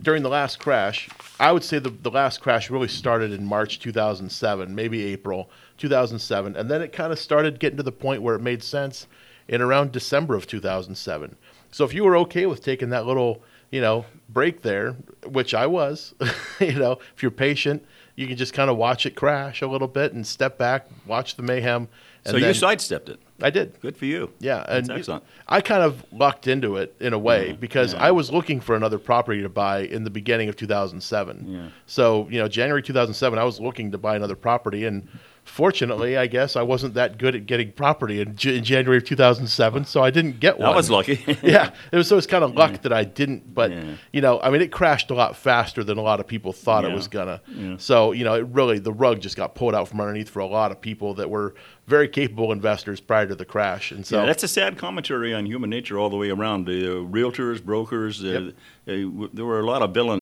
during 0.00 0.22
the 0.22 0.30
last 0.30 0.58
crash, 0.60 1.10
I 1.40 1.52
would 1.52 1.64
say 1.64 1.78
the 1.78 1.90
the 1.90 2.10
last 2.10 2.40
crash 2.40 2.70
really 2.70 2.88
started 2.88 3.32
in 3.32 3.44
March 3.44 3.78
2007, 3.80 4.74
maybe 4.74 5.04
April 5.12 5.50
2007, 5.82 6.56
and 6.56 6.70
then 6.70 6.80
it 6.80 6.92
kind 6.92 7.12
of 7.12 7.18
started 7.18 7.60
getting 7.60 7.76
to 7.76 7.82
the 7.82 7.92
point 7.92 8.22
where 8.22 8.34
it 8.34 8.40
made 8.40 8.62
sense 8.62 9.06
in 9.48 9.60
around 9.60 9.92
December 9.92 10.34
of 10.34 10.46
2007. 10.46 11.36
So 11.70 11.84
if 11.84 11.92
you 11.92 12.04
were 12.04 12.16
okay 12.18 12.46
with 12.46 12.62
taking 12.62 12.90
that 12.90 13.06
little 13.06 13.42
you 13.72 13.80
know, 13.80 14.04
break 14.28 14.62
there, 14.62 14.92
which 15.26 15.54
I 15.54 15.66
was. 15.66 16.14
you 16.60 16.74
know, 16.74 16.98
if 17.16 17.22
you're 17.22 17.32
patient, 17.32 17.84
you 18.14 18.28
can 18.28 18.36
just 18.36 18.52
kind 18.52 18.70
of 18.70 18.76
watch 18.76 19.06
it 19.06 19.16
crash 19.16 19.62
a 19.62 19.66
little 19.66 19.88
bit 19.88 20.12
and 20.12 20.24
step 20.24 20.58
back, 20.58 20.86
watch 21.06 21.34
the 21.34 21.42
mayhem. 21.42 21.88
And 22.24 22.32
So 22.32 22.36
you 22.36 22.54
sidestepped 22.54 23.08
it. 23.08 23.18
I 23.40 23.50
did. 23.50 23.80
Good 23.80 23.96
for 23.96 24.04
you. 24.04 24.30
Yeah, 24.38 24.58
That's 24.68 24.88
and 24.88 24.98
excellent. 24.98 25.24
I 25.48 25.62
kind 25.62 25.82
of 25.82 26.04
lucked 26.12 26.46
into 26.46 26.76
it 26.76 26.94
in 27.00 27.14
a 27.14 27.18
way 27.18 27.48
Yeah, 27.48 27.52
because 27.54 27.94
yeah. 27.94 28.04
I 28.04 28.10
was 28.12 28.30
looking 28.30 28.60
for 28.60 28.76
another 28.76 28.98
property 28.98 29.42
to 29.42 29.48
buy 29.48 29.80
in 29.80 30.04
the 30.04 30.10
beginning 30.10 30.48
of 30.48 30.54
2007. 30.54 31.46
Yeah. 31.48 31.68
So 31.86 32.28
you 32.30 32.38
know, 32.38 32.46
January 32.46 32.82
2007, 32.82 33.38
I 33.38 33.42
was 33.42 33.58
looking 33.58 33.90
to 33.90 33.98
buy 33.98 34.14
another 34.14 34.36
property, 34.36 34.84
and 34.84 35.08
fortunately, 35.44 36.16
I 36.16 36.26
guess 36.26 36.56
I 36.56 36.62
wasn't 36.62 36.94
that 36.94 37.18
good 37.18 37.34
at 37.34 37.46
getting 37.46 37.72
property 37.72 38.20
in, 38.20 38.36
J- 38.36 38.58
in 38.58 38.64
January 38.64 38.98
of 38.98 39.04
2007, 39.04 39.84
so 39.84 40.02
I 40.02 40.10
didn't 40.10 40.40
get 40.40 40.54
one. 40.58 40.62
That 40.62 40.68
one. 40.68 40.76
was 40.76 40.90
lucky. 40.90 41.22
yeah, 41.42 41.70
it 41.90 41.96
was 41.96 42.08
so 42.08 42.16
it's 42.16 42.26
kind 42.26 42.44
of 42.44 42.54
luck 42.54 42.82
that 42.82 42.92
I 42.92 43.04
didn't. 43.04 43.52
But 43.54 43.70
Yeah. 43.72 43.94
you 44.12 44.20
know, 44.20 44.40
I 44.40 44.50
mean, 44.50 44.62
it 44.62 44.72
crashed 44.72 45.10
a 45.10 45.14
lot 45.14 45.36
faster 45.36 45.84
than 45.84 45.98
a 45.98 46.02
lot 46.02 46.20
of 46.20 46.26
people 46.26 46.52
thought 46.52 46.84
it 46.84 46.92
was 46.92 47.08
gonna. 47.08 47.40
Yeah. 47.48 47.76
So 47.78 48.12
you 48.12 48.24
know, 48.24 48.34
it 48.34 48.46
really 48.52 48.78
the 48.78 48.92
rug 48.92 49.20
just 49.20 49.36
got 49.36 49.54
pulled 49.54 49.74
out 49.74 49.88
from 49.88 50.00
underneath 50.00 50.28
for 50.30 50.40
a 50.40 50.46
lot 50.46 50.70
of 50.72 50.80
people 50.80 51.14
that 51.14 51.28
were 51.28 51.54
very 51.88 52.08
capable 52.08 52.52
investors 52.52 53.00
prior 53.00 53.26
to 53.26 53.34
the 53.34 53.44
crash, 53.44 53.90
and 53.90 54.06
so 54.06 54.20
yeah, 54.20 54.26
that's 54.26 54.44
a 54.44 54.48
sad 54.48 54.78
commentary 54.78 55.34
on 55.34 55.44
human 55.46 55.68
nature 55.68 55.98
all 55.98 56.08
the 56.08 56.16
way 56.16 56.30
around. 56.30 56.64
The 56.66 56.86
uh, 56.86 56.94
realtors, 57.04 57.62
brokers, 57.62 58.22
uh, 58.24 58.52
uh, 58.86 58.90
w- 58.92 59.30
there 59.32 59.44
were 59.44 59.58
a 59.60 59.66
lot 59.66 59.82
of 59.82 59.92
villains. 59.92 60.21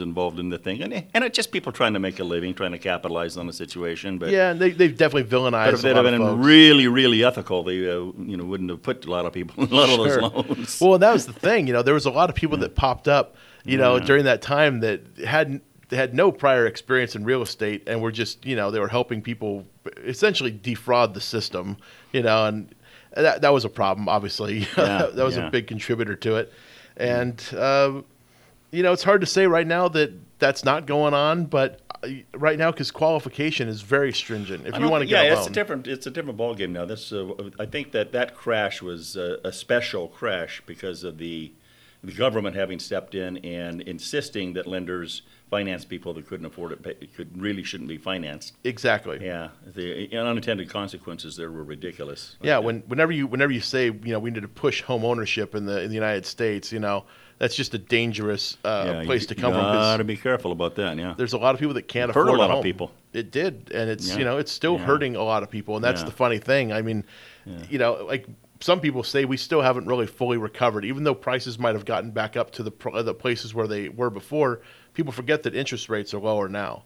involved 0.00 0.38
in 0.38 0.48
the 0.50 0.58
thing, 0.58 0.82
and 0.82 0.92
and 1.14 1.24
it's 1.24 1.36
just 1.36 1.52
people 1.52 1.72
trying 1.72 1.92
to 1.94 1.98
make 1.98 2.18
a 2.20 2.24
living, 2.24 2.54
trying 2.54 2.72
to 2.72 2.78
capitalize 2.78 3.36
on 3.36 3.46
the 3.46 3.52
situation. 3.52 4.18
But 4.18 4.30
yeah, 4.30 4.52
they 4.52 4.70
they've 4.70 4.96
definitely 4.96 5.28
villainized. 5.30 5.66
But 5.66 5.74
if 5.74 5.82
they'd 5.82 5.96
have 5.96 6.04
been 6.04 6.40
really, 6.42 6.88
really 6.88 7.24
ethical, 7.24 7.62
they 7.62 7.88
uh, 7.88 7.94
you 8.18 8.36
know 8.36 8.44
wouldn't 8.44 8.70
have 8.70 8.82
put 8.82 9.04
a 9.06 9.10
lot 9.10 9.26
of 9.26 9.32
people 9.32 9.64
in 9.64 9.72
a 9.72 9.74
lot 9.74 9.88
of 9.90 9.96
those 9.98 10.16
loans. 10.58 10.80
Well, 10.80 10.98
that 10.98 11.12
was 11.12 11.26
the 11.26 11.32
thing. 11.32 11.66
You 11.66 11.72
know, 11.72 11.82
there 11.82 11.94
was 11.94 12.06
a 12.06 12.10
lot 12.10 12.28
of 12.30 12.36
people 12.36 12.58
that 12.58 12.74
popped 12.74 13.08
up, 13.08 13.36
you 13.64 13.76
know, 13.78 13.96
Yeah. 13.96 14.04
during 14.04 14.24
that 14.24 14.42
time 14.42 14.80
that 14.80 15.00
hadn't 15.24 15.62
had 15.90 16.14
no 16.14 16.32
prior 16.32 16.66
experience 16.66 17.14
in 17.14 17.24
real 17.24 17.42
estate 17.42 17.82
and 17.86 18.00
were 18.00 18.10
just, 18.10 18.44
you 18.44 18.56
know, 18.56 18.70
they 18.70 18.80
were 18.80 18.88
helping 18.88 19.20
people 19.22 19.64
essentially 20.04 20.50
defraud 20.50 21.14
the 21.14 21.20
system, 21.20 21.76
you 22.12 22.22
know, 22.22 22.46
and 22.46 22.74
that 23.14 23.42
that 23.42 23.52
was 23.52 23.64
a 23.64 23.68
problem. 23.68 24.08
Obviously, 24.08 24.58
Yeah, 24.76 25.06
that 25.14 25.24
was 25.24 25.36
yeah. 25.36 25.46
a 25.46 25.50
big 25.50 25.66
contributor 25.66 26.16
to 26.16 26.36
it. 26.36 26.52
And 26.96 27.42
uh, 27.56 28.00
you 28.74 28.82
know, 28.82 28.92
it's 28.92 29.04
hard 29.04 29.20
to 29.20 29.26
say 29.26 29.46
right 29.46 29.66
now 29.66 29.88
that 29.88 30.12
that's 30.38 30.64
not 30.64 30.86
going 30.86 31.14
on, 31.14 31.46
but 31.46 31.80
uh, 32.02 32.08
right 32.34 32.58
now 32.58 32.70
because 32.70 32.90
qualification 32.90 33.68
is 33.68 33.82
very 33.82 34.12
stringent. 34.12 34.66
If 34.66 34.78
you 34.78 34.88
want 34.88 35.02
to 35.02 35.06
get 35.06 35.24
yeah, 35.24 35.34
a 35.34 35.38
it's 35.38 35.46
a 35.46 35.50
different 35.50 35.86
it's 35.86 36.06
a 36.06 36.10
different 36.10 36.38
ballgame 36.38 36.70
now. 36.70 36.84
This 36.84 37.12
uh, 37.12 37.32
I 37.58 37.66
think 37.66 37.92
that 37.92 38.12
that 38.12 38.34
crash 38.34 38.82
was 38.82 39.16
uh, 39.16 39.38
a 39.44 39.52
special 39.52 40.08
crash 40.08 40.62
because 40.66 41.04
of 41.04 41.18
the 41.18 41.52
the 42.02 42.12
government 42.12 42.56
having 42.56 42.78
stepped 42.78 43.14
in 43.14 43.38
and 43.38 43.80
insisting 43.82 44.52
that 44.54 44.66
lenders 44.66 45.22
finance 45.54 45.84
people 45.84 46.12
that 46.14 46.26
couldn't 46.26 46.46
afford 46.46 46.72
it, 46.72 46.82
pay, 46.82 46.94
could 47.16 47.40
really 47.40 47.62
shouldn't 47.62 47.88
be 47.88 47.96
financed. 47.96 48.54
Exactly. 48.64 49.18
Yeah, 49.24 49.50
the 49.64 50.16
unintended 50.16 50.68
consequences 50.68 51.36
there 51.36 51.50
were 51.52 51.62
ridiculous. 51.62 52.36
Yeah, 52.42 52.58
when 52.58 52.80
whenever 52.88 53.12
you 53.12 53.28
whenever 53.28 53.52
you 53.52 53.60
say 53.60 53.84
you 53.86 54.12
know 54.12 54.18
we 54.18 54.30
need 54.32 54.42
to 54.42 54.48
push 54.48 54.82
home 54.82 55.04
ownership 55.04 55.54
in 55.54 55.64
the 55.64 55.80
in 55.82 55.88
the 55.90 55.94
United 55.94 56.26
States, 56.26 56.72
you 56.72 56.80
know 56.80 57.04
that's 57.38 57.54
just 57.54 57.72
a 57.74 57.78
dangerous 57.78 58.56
uh, 58.64 58.84
Yeah, 58.86 59.04
place 59.04 59.26
to 59.26 59.34
come 59.36 59.52
from. 59.52 59.62
'cause 59.62 59.92
Gotta 59.94 60.04
be 60.04 60.16
careful 60.16 60.50
about 60.52 60.74
that. 60.76 60.96
Yeah, 60.96 61.14
There's 61.16 61.34
a 61.34 61.38
lot 61.38 61.54
of 61.54 61.60
people 61.60 61.74
that 61.74 61.86
can't 61.88 62.10
It 62.10 62.14
hurt 62.14 62.22
afford 62.22 62.38
a 62.38 62.42
lot 62.42 62.50
of 62.50 62.54
home. 62.56 62.62
people. 62.64 62.90
It 63.12 63.30
did, 63.30 63.70
and 63.72 63.88
it's 63.88 64.08
Yeah. 64.08 64.18
you 64.18 64.24
know 64.24 64.38
it's 64.38 64.50
still 64.52 64.74
Yeah. 64.76 64.86
hurting 64.86 65.14
a 65.14 65.22
lot 65.22 65.44
of 65.44 65.50
people, 65.50 65.76
and 65.76 65.84
that's 65.84 66.02
the 66.02 66.10
funny 66.10 66.38
thing. 66.38 66.72
I 66.72 66.82
mean, 66.82 67.04
you 67.70 67.78
know, 67.78 68.04
like 68.06 68.26
some 68.60 68.80
people 68.80 69.02
say 69.02 69.24
we 69.24 69.36
still 69.36 69.60
haven't 69.62 69.86
really 69.86 70.06
fully 70.06 70.38
recovered, 70.38 70.84
even 70.84 71.04
though 71.04 71.14
prices 71.14 71.58
might 71.58 71.74
have 71.74 71.84
gotten 71.84 72.10
back 72.10 72.36
up 72.36 72.50
to 72.52 72.62
the 72.62 72.72
the 73.04 73.14
places 73.14 73.54
where 73.54 73.68
they 73.68 73.88
were 73.88 74.10
before. 74.10 74.60
People 74.94 75.12
forget 75.12 75.42
that 75.42 75.54
interest 75.54 75.88
rates 75.88 76.14
are 76.14 76.20
lower 76.20 76.48
now. 76.48 76.84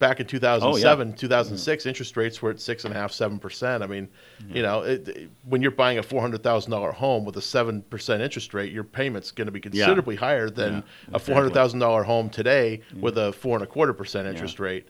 Back 0.00 0.18
in 0.18 0.26
2007, 0.26 1.12
2006, 1.14 1.82
mm-hmm. 1.82 1.88
interest 1.88 2.16
rates 2.16 2.42
were 2.42 2.50
at 2.50 2.60
six 2.60 2.84
and 2.84 2.92
a 2.92 2.96
half, 2.96 3.12
seven 3.12 3.38
percent. 3.38 3.82
I 3.82 3.86
mean, 3.86 4.08
you 4.48 4.60
know, 4.60 4.82
it, 4.82 5.08
it- 5.08 5.30
when 5.44 5.62
you're 5.62 5.70
buying 5.70 5.98
a 5.98 6.02
four 6.02 6.20
hundred 6.20 6.42
thousand 6.42 6.72
dollar 6.72 6.90
home 6.90 7.24
with 7.24 7.36
a 7.36 7.42
seven 7.42 7.80
percent 7.82 8.20
interest 8.20 8.52
rate, 8.54 8.72
your 8.72 8.82
payment's 8.82 9.30
going 9.30 9.46
to 9.46 9.52
be 9.52 9.60
considerably 9.60 10.16
higher 10.16 10.50
than 10.50 10.74
Yeah, 10.74 10.82
a 11.14 11.18
four 11.20 11.36
hundred 11.36 11.54
thousand 11.54 11.78
dollar 11.78 12.02
home 12.02 12.28
today 12.28 12.80
mm-hmm. 12.90 13.00
with 13.02 13.16
a 13.16 13.32
four 13.32 13.56
and 13.56 13.62
a 13.62 13.68
quarter 13.68 13.92
percent 13.92 14.26
interest 14.26 14.58
rate. 14.58 14.88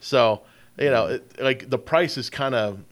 So, 0.00 0.42
you 0.78 0.90
know, 0.90 1.04
mm-hmm. 1.04 1.14
it, 1.14 1.44
like 1.44 1.68
the 1.68 1.78
price 1.78 2.16
is 2.16 2.30
kind 2.30 2.54
of 2.54 2.82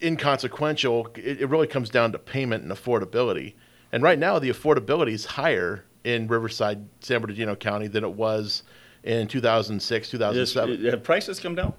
inconsequential. 0.00 1.08
It, 1.16 1.42
it 1.42 1.46
really 1.48 1.66
comes 1.66 1.90
down 1.90 2.12
to 2.12 2.18
payment 2.18 2.62
and 2.62 2.72
affordability. 2.72 3.54
And 3.92 4.02
right 4.02 4.18
now, 4.18 4.38
the 4.38 4.50
affordability 4.50 5.12
is 5.12 5.24
higher 5.24 5.84
in 6.04 6.26
Riverside, 6.28 6.86
San 7.00 7.20
Bernardino 7.20 7.54
County 7.56 7.86
than 7.86 8.04
it 8.04 8.12
was 8.12 8.62
in 9.02 9.28
2006, 9.28 10.06
Is- 10.06 10.10
2007. 10.10 10.84
have 10.86 11.02
prices 11.02 11.40
come 11.40 11.54
down? 11.54 11.72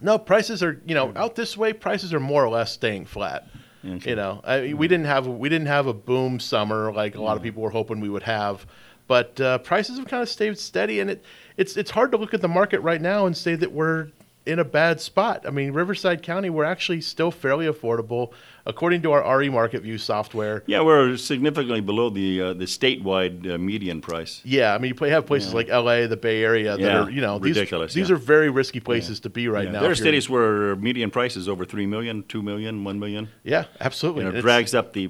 No, 0.00 0.18
prices 0.18 0.62
are 0.62 0.80
you 0.86 0.94
know 0.94 1.12
out 1.16 1.34
this 1.34 1.56
way. 1.56 1.72
Prices 1.72 2.14
are 2.14 2.20
more 2.20 2.44
or 2.44 2.48
less 2.48 2.72
staying 2.72 3.06
flat. 3.06 3.48
Okay. 3.84 4.10
You 4.10 4.16
know, 4.16 4.40
I, 4.44 4.72
we 4.74 4.86
didn't 4.88 5.06
have 5.06 5.26
we 5.26 5.48
didn't 5.48 5.66
have 5.66 5.86
a 5.86 5.92
boom 5.94 6.38
summer 6.40 6.92
like 6.92 7.16
a 7.16 7.22
lot 7.22 7.36
of 7.36 7.42
people 7.42 7.62
were 7.62 7.70
hoping 7.70 8.00
we 8.00 8.08
would 8.08 8.22
have, 8.22 8.66
but 9.06 9.40
uh, 9.40 9.58
prices 9.58 9.98
have 9.98 10.06
kind 10.06 10.22
of 10.22 10.28
stayed 10.28 10.56
steady. 10.58 11.00
And 11.00 11.10
it 11.10 11.24
it's 11.56 11.76
it's 11.76 11.90
hard 11.90 12.12
to 12.12 12.16
look 12.16 12.32
at 12.34 12.40
the 12.40 12.48
market 12.48 12.80
right 12.80 13.00
now 13.00 13.26
and 13.26 13.36
say 13.36 13.54
that 13.56 13.72
we're 13.72 14.08
in 14.46 14.58
a 14.60 14.64
bad 14.64 15.00
spot. 15.00 15.44
I 15.46 15.50
mean, 15.50 15.72
Riverside 15.72 16.22
County, 16.22 16.48
we're 16.48 16.64
actually 16.64 17.00
still 17.00 17.30
fairly 17.30 17.66
affordable 17.66 18.32
according 18.68 19.02
to 19.02 19.12
our 19.12 19.38
RE 19.38 19.48
Market 19.48 19.82
View 19.82 19.98
software. 19.98 20.62
Yeah, 20.66 20.82
we're 20.82 21.16
significantly 21.16 21.80
below 21.80 22.10
the 22.10 22.42
uh, 22.42 22.52
the 22.52 22.66
statewide 22.66 23.50
uh, 23.54 23.58
median 23.58 24.00
price. 24.00 24.40
Yeah, 24.44 24.74
I 24.74 24.78
mean, 24.78 24.94
you 25.00 25.06
have 25.08 25.26
places 25.26 25.50
Yeah. 25.52 25.56
like 25.56 25.68
L.A., 25.70 26.06
the 26.06 26.16
Bay 26.16 26.44
Area, 26.44 26.76
that 26.76 26.80
Yeah, 26.80 27.04
are 27.04 27.10
you 27.10 27.20
know 27.20 27.38
these, 27.38 27.56
ridiculous, 27.56 27.94
These 27.94 28.10
yeah. 28.10 28.14
are 28.14 28.18
very 28.18 28.50
risky 28.50 28.80
places 28.80 29.18
to 29.20 29.30
be 29.30 29.48
right 29.48 29.70
now. 29.72 29.80
There 29.80 29.90
are 29.90 29.94
cities 29.94 30.28
where 30.30 30.76
median 30.76 31.10
price 31.10 31.36
is 31.36 31.48
over 31.48 31.64
three 31.64 31.86
million, 31.86 32.22
two 32.28 32.42
million, 32.42 32.84
one 32.84 32.98
million. 33.00 33.28
Yeah, 33.42 33.64
absolutely. 33.80 34.22
Know, 34.24 34.28
It's- 34.30 34.42
drags 34.42 34.74
up 34.74 34.92
the, 34.92 35.08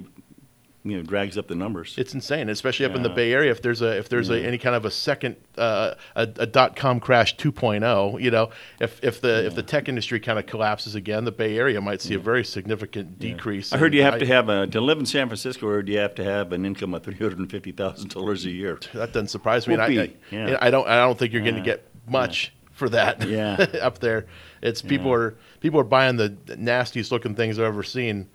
you 0.83 0.95
know, 0.95 1.03
drags 1.03 1.37
up 1.37 1.47
the 1.47 1.55
numbers. 1.55 1.95
It's 1.97 2.13
insane, 2.13 2.47
especially 2.47 2.85
up 2.85 2.95
in 2.95 3.03
the 3.03 3.09
Bay 3.09 3.33
Area. 3.33 3.51
If 3.51 3.61
there's 3.61 3.81
a 3.81 3.97
if 3.97 4.07
there's 4.07 4.29
a, 4.29 4.39
any 4.41 4.57
kind 4.57 4.75
of 4.75 4.85
a 4.85 4.91
second 4.91 5.35
uh, 5.57 5.95
a, 6.15 6.21
a 6.21 6.45
dot 6.45 6.77
com 6.77 7.01
crash 7.01 7.35
2.0, 7.35 8.21
you 8.21 8.31
know, 8.31 8.49
if 8.79 9.03
if 9.03 9.19
the 9.19 9.45
if 9.45 9.55
the 9.55 9.63
tech 9.63 9.89
industry 9.89 10.19
kind 10.19 10.39
of 10.39 10.45
collapses 10.45 10.95
again, 10.95 11.25
the 11.25 11.31
Bay 11.33 11.57
Area 11.57 11.81
might 11.81 12.01
see 12.01 12.13
a 12.13 12.19
very 12.19 12.45
significant 12.45 13.19
decrease. 13.19 13.73
I 13.73 13.77
heard 13.77 13.93
you 13.93 14.03
have 14.03 14.19
to 14.19 14.25
have 14.25 14.47
a, 14.47 14.67
to 14.67 14.79
live 14.79 14.99
in 14.99 15.05
San 15.05 15.27
Francisco, 15.27 15.67
or 15.67 15.83
do 15.83 15.91
you 15.91 15.99
have 15.99 16.15
to 16.15 16.23
have 16.23 16.53
an 16.53 16.65
income 16.65 16.93
of 16.93 17.03
three 17.03 17.15
hundred 17.15 17.39
and 17.39 17.51
fifty 17.51 17.73
thousand 17.73 18.11
dollars 18.11 18.45
a 18.45 18.51
year? 18.51 18.79
That 18.93 19.11
doesn't 19.11 19.27
surprise 19.27 19.67
me. 19.67 19.75
I, 19.75 19.85
I, 19.85 20.13
Yeah. 20.31 20.57
I 20.61 20.69
don't 20.69 20.87
I 20.87 20.97
don't 20.97 21.19
think 21.19 21.33
you're 21.33 21.43
going 21.43 21.55
to 21.55 21.61
get 21.61 21.85
much 22.07 22.53
for 22.71 22.87
that. 22.89 23.27
Yeah. 23.27 23.55
up 23.81 23.99
there, 23.99 24.27
it's 24.61 24.81
people 24.81 25.11
are 25.11 25.35
people 25.59 25.79
are 25.81 25.83
buying 25.85 26.15
the 26.15 26.37
nastiest 26.57 27.11
looking 27.11 27.35
things 27.35 27.59
I've 27.59 27.65
ever 27.65 27.83
seen 27.83 28.29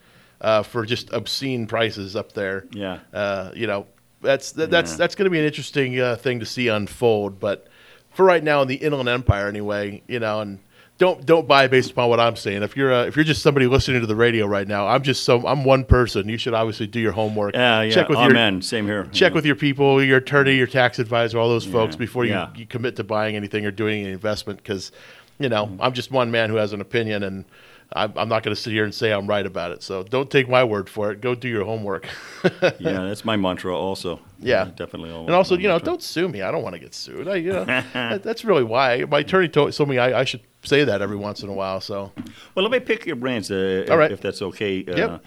uh, 0.45 0.63
for 0.63 0.85
just 0.87 1.13
obscene 1.13 1.67
prices 1.67 2.15
up 2.15 2.33
there. 2.33 2.67
Yeah. 2.73 2.99
Uh, 3.13 3.51
you 3.55 3.67
know, 3.67 3.87
that's 4.21 4.53
that, 4.53 4.71
that's 4.71 4.93
Yeah. 4.93 4.97
that's 4.99 5.15
going 5.15 5.25
to 5.25 5.31
be 5.31 5.39
an 5.39 5.45
interesting 5.47 5.99
uh, 5.99 6.17
thing 6.17 6.41
to 6.41 6.47
see 6.47 6.69
unfold. 6.69 7.41
But 7.41 7.67
for 8.11 8.25
right 8.25 8.45
now, 8.45 8.63
in 8.63 8.69
the 8.69 8.77
Inland 8.77 9.09
Empire, 9.09 9.49
anyway, 9.49 10.03
you 10.07 10.21
know, 10.21 10.41
and 10.41 10.59
don't 10.99 11.27
don't 11.27 11.49
buy 11.49 11.67
based 11.67 11.91
upon 11.91 12.09
what 12.09 12.21
I'm 12.21 12.37
saying. 12.37 12.63
If 12.63 12.77
you're 12.77 12.93
uh, 12.93 13.05
if 13.07 13.17
you're 13.17 13.25
just 13.25 13.43
somebody 13.43 13.67
listening 13.67 14.01
to 14.03 14.07
the 14.07 14.15
radio 14.15 14.47
right 14.47 14.69
now, 14.69 14.87
I'm 14.87 15.03
just 15.03 15.25
some 15.25 15.45
I'm 15.45 15.65
one 15.65 15.85
person. 15.85 16.29
You 16.29 16.39
should 16.39 16.55
obviously 16.55 16.87
do 16.87 17.01
your 17.01 17.13
homework. 17.13 17.55
Yeah, 17.55 17.83
yeah. 17.83 17.93
Check 17.95 18.09
with 18.09 18.19
Amen. 18.19 18.55
your 18.55 18.63
Same 18.63 18.87
here. 18.87 19.05
check 19.13 19.33
Yeah. 19.33 19.35
with 19.35 19.45
your 19.47 19.57
people, 19.57 20.03
your 20.05 20.19
attorney, 20.19 20.55
your 20.55 20.69
tax 20.69 20.99
advisor, 21.01 21.39
all 21.39 21.49
those 21.49 21.67
folks 21.67 21.97
before 21.97 22.25
you, 22.25 22.33
yeah. 22.33 22.51
you 22.55 22.67
commit 22.67 22.95
to 22.97 23.05
buying 23.05 23.35
anything 23.35 23.67
or 23.67 23.73
doing 23.73 24.07
an 24.07 24.13
investment. 24.13 24.59
Because 24.63 24.93
you 25.41 25.49
know, 25.49 25.67
Mm-hmm. 25.67 25.83
I'm 25.83 25.93
just 25.95 26.13
one 26.13 26.31
man 26.31 26.49
who 26.49 26.57
has 26.57 26.73
an 26.73 26.81
opinion, 26.81 27.25
and 27.25 27.45
I'm, 27.93 28.13
I'm 28.17 28.29
not 28.29 28.43
going 28.43 28.55
to 28.55 28.61
sit 28.61 28.73
here 28.73 28.85
and 28.85 28.95
say 28.95 29.13
I'm 29.13 29.27
right 29.27 29.45
about 29.47 29.71
it. 29.73 29.83
So 29.83 30.03
don't 30.03 30.31
take 30.31 30.49
my 30.49 30.65
word 30.65 30.89
for 30.89 31.13
it. 31.13 31.21
Go 31.21 31.35
do 31.35 31.49
your 31.49 31.65
homework. 31.65 32.07
yeah, 32.63 33.05
that's 33.05 33.25
my 33.25 33.37
mantra 33.37 33.77
also. 33.77 34.21
Yeah, 34.41 34.71
definitely. 34.77 35.11
And 35.15 35.31
also, 35.31 35.57
you 35.57 35.69
know, 35.69 35.75
mantra. 35.75 35.87
don't 35.87 36.03
sue 36.03 36.29
me. 36.29 36.43
I 36.43 36.51
don't 36.51 36.63
want 36.63 36.75
to 36.75 36.81
get 36.81 36.95
sued. 36.95 37.29
I, 37.29 37.37
you 37.37 37.53
know, 37.53 37.65
that- 37.93 38.23
that's 38.23 38.45
really 38.45 38.65
why 38.65 39.05
my 39.09 39.21
attorney 39.21 39.49
told, 39.49 39.73
told 39.73 39.89
me 39.89 39.99
I, 39.99 40.21
I 40.21 40.25
should 40.25 40.41
say 40.65 40.85
that 40.85 41.03
every 41.03 41.17
once 41.17 41.43
in 41.43 41.49
a 41.49 41.53
while. 41.53 41.81
So 41.81 42.11
Well, 42.55 42.63
let 42.65 42.73
me 42.73 42.81
pick 42.81 43.07
your 43.07 43.17
brains, 43.17 43.51
uh, 43.51 43.87
All 43.91 44.01
if, 44.01 44.13
if 44.13 44.21
that's 44.21 44.43
okay. 44.43 44.85
Uh, 44.87 44.97
Yep. 44.97 45.25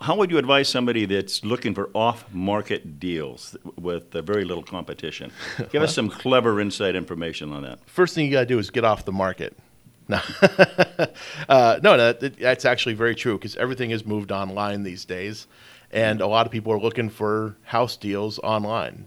How 0.00 0.16
would 0.16 0.32
you 0.32 0.38
advise 0.38 0.68
somebody 0.68 1.04
that's 1.06 1.44
looking 1.44 1.74
for 1.74 1.90
off-market 1.94 2.98
deals 2.98 3.56
with 3.78 4.14
uh, 4.16 4.22
very 4.22 4.44
little 4.44 4.64
competition? 4.64 5.30
Give 5.70 5.80
us 5.82 5.94
some 5.94 6.08
clever 6.08 6.60
inside 6.60 6.96
information 6.96 7.52
on 7.52 7.62
that. 7.62 7.78
first 7.86 8.14
thing 8.16 8.26
you 8.26 8.32
got 8.32 8.40
to 8.40 8.46
do 8.46 8.58
is 8.58 8.70
get 8.70 8.84
off 8.84 9.04
the 9.04 9.12
market. 9.12 9.56
No, 10.10 10.20
uh, 11.48 11.80
no, 11.82 11.96
no, 11.96 12.12
that, 12.12 12.38
that's 12.38 12.64
actually 12.64 12.94
very 12.94 13.14
true 13.14 13.36
because 13.38 13.56
everything 13.56 13.90
has 13.90 14.04
moved 14.04 14.32
online 14.32 14.82
these 14.82 15.04
days, 15.04 15.46
and 15.90 16.20
a 16.20 16.26
lot 16.26 16.46
of 16.46 16.52
people 16.52 16.72
are 16.72 16.80
looking 16.80 17.08
for 17.10 17.56
house 17.62 17.96
deals 17.96 18.38
online. 18.40 19.06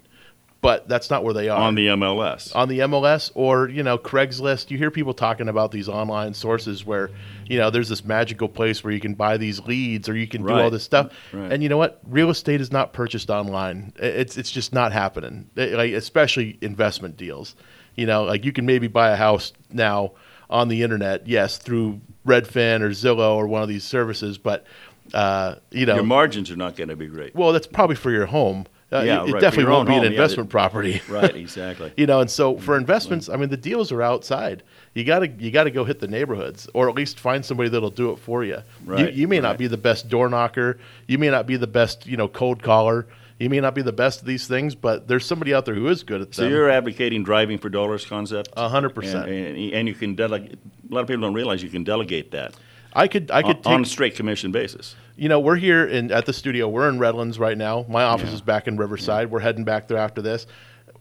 But 0.61 0.87
that's 0.87 1.09
not 1.09 1.25
where 1.25 1.33
they 1.33 1.49
are 1.49 1.59
On 1.59 1.75
the 1.75 1.87
MLS. 1.87 2.55
on 2.55 2.69
the 2.69 2.79
MLS 2.79 3.31
or 3.35 3.67
you 3.67 3.83
know 3.83 3.97
Craigslist. 3.97 4.71
You 4.71 4.77
hear 4.77 4.89
people 4.91 5.13
talking 5.13 5.49
about 5.49 5.71
these 5.71 5.89
online 5.89 6.33
sources 6.33 6.85
where 6.85 7.09
you 7.47 7.57
know 7.57 7.69
there's 7.69 7.89
this 7.89 8.05
magical 8.05 8.47
place 8.47 8.81
where 8.81 8.93
you 8.93 9.01
can 9.01 9.13
buy 9.13 9.35
these 9.35 9.59
leads 9.59 10.07
or 10.07 10.15
you 10.15 10.25
can 10.25 10.41
do 10.41 10.53
all 10.53 10.69
this 10.69 10.85
stuff. 10.85 11.11
Right. 11.33 11.51
And 11.51 11.61
you 11.63 11.67
know 11.67 11.75
what? 11.75 11.99
Real 12.07 12.29
estate 12.29 12.61
is 12.61 12.71
not 12.71 12.93
purchased 12.93 13.29
online. 13.29 13.91
It's 13.97 14.37
it's 14.37 14.49
just 14.51 14.71
not 14.71 14.93
happening. 14.93 15.49
I- 15.57 15.65
Like 15.75 15.91
especially 15.91 16.57
investment 16.61 17.17
deals. 17.17 17.57
You 17.95 18.05
know, 18.05 18.23
like 18.23 18.45
you 18.45 18.53
can 18.53 18.65
maybe 18.65 18.87
buy 18.87 19.09
a 19.09 19.17
house 19.17 19.51
now 19.69 20.13
on 20.49 20.67
the 20.67 20.83
internet, 20.83 21.27
yes, 21.27 21.57
through 21.57 22.01
Redfin 22.25 22.81
or 22.81 22.89
Zillow 22.89 23.35
or 23.35 23.47
one 23.47 23.61
of 23.61 23.67
these 23.69 23.83
services, 23.83 24.37
but 24.37 24.65
uh, 25.13 25.55
you 25.71 25.85
know, 25.85 25.95
Your 25.95 26.03
margins 26.03 26.49
are 26.51 26.55
not 26.55 26.75
going 26.75 26.89
to 26.89 26.95
be 26.95 27.07
great. 27.07 27.35
well, 27.35 27.51
that's 27.53 27.67
probably 27.67 27.95
for 27.95 28.09
your 28.11 28.25
home. 28.25 28.65
Uh, 28.91 29.01
Yeah, 29.01 29.25
it, 29.25 29.33
right, 29.33 29.41
definitely 29.41 29.71
won't 29.71 29.87
be 29.87 29.95
an 29.95 30.03
home, 30.03 30.11
investment 30.11 30.49
the- 30.49 30.51
property. 30.51 31.01
Right, 31.09 31.35
exactly. 31.35 31.91
you 31.97 32.05
know, 32.05 32.21
and 32.21 32.29
so 32.29 32.57
for 32.57 32.77
investments, 32.77 33.27
I 33.27 33.35
mean, 33.35 33.49
the 33.49 33.57
deals 33.57 33.91
are 33.91 34.01
outside. 34.01 34.63
You 34.93 35.03
got 35.03 35.19
to 35.19 35.27
you 35.27 35.49
got 35.51 35.63
to 35.65 35.71
go 35.71 35.83
hit 35.83 35.99
the 35.99 36.07
neighborhoods, 36.07 36.69
or 36.73 36.87
at 36.89 36.95
least 36.95 37.19
find 37.19 37.43
somebody 37.43 37.69
that'll 37.69 37.89
do 37.89 38.11
it 38.11 38.19
for 38.19 38.43
you. 38.43 38.59
Right, 38.85 39.11
you, 39.13 39.21
you 39.21 39.27
may 39.27 39.39
not 39.39 39.57
be 39.57 39.67
the 39.67 39.77
best 39.77 40.07
door 40.09 40.29
knocker. 40.29 40.77
You 41.07 41.17
may 41.17 41.29
not 41.29 41.47
be 41.47 41.57
the 41.57 41.67
best, 41.67 42.05
you 42.05 42.15
know, 42.17 42.27
cold 42.27 42.61
caller. 42.63 43.07
You 43.43 43.49
may 43.49 43.59
not 43.59 43.75
be 43.75 43.81
the 43.81 43.91
best 43.91 44.21
of 44.21 44.25
these 44.25 44.47
things, 44.47 44.73
but 44.73 45.09
there's 45.09 45.25
somebody 45.25 45.53
out 45.53 45.65
there 45.65 45.75
who 45.75 45.89
is 45.89 46.03
good 46.03 46.21
at 46.21 46.33
So 46.33 46.43
them. 46.43 46.51
So 46.51 46.55
you're 46.55 46.69
advocating 46.69 47.23
driving 47.23 47.57
for 47.57 47.67
dollars 47.67 48.05
concept? 48.05 48.49
A 48.55 48.69
hundred 48.69 48.95
percent. 48.95 49.27
And, 49.27 49.73
and, 49.73 49.87
you 49.87 49.93
can 49.93 50.15
delegate. 50.15 50.57
A 50.89 50.93
lot 50.93 51.01
of 51.01 51.07
people 51.07 51.23
don't 51.23 51.33
realize 51.33 51.61
you 51.61 51.69
can 51.69 51.83
delegate 51.83 52.31
that. 52.31 52.53
I 52.93 53.09
could 53.09 53.31
I 53.31 53.41
could 53.41 53.57
on, 53.57 53.63
take 53.63 53.65
on 53.73 53.81
a 53.81 53.85
straight 53.85 54.15
commission 54.15 54.53
basis. 54.53 54.95
You 55.17 55.27
know, 55.27 55.41
we're 55.41 55.57
here 55.57 55.85
in 55.85 56.09
at 56.11 56.25
the 56.25 56.31
studio. 56.31 56.69
We're 56.69 56.87
in 56.87 56.99
Redlands 56.99 57.37
right 57.37 57.57
now. 57.57 57.85
My 57.89 58.03
office 58.03 58.31
is 58.31 58.41
back 58.41 58.67
in 58.67 58.77
Riverside. 58.77 59.29
We're 59.29 59.41
heading 59.41 59.65
back 59.65 59.89
there 59.89 59.97
after 59.97 60.21
this. 60.21 60.47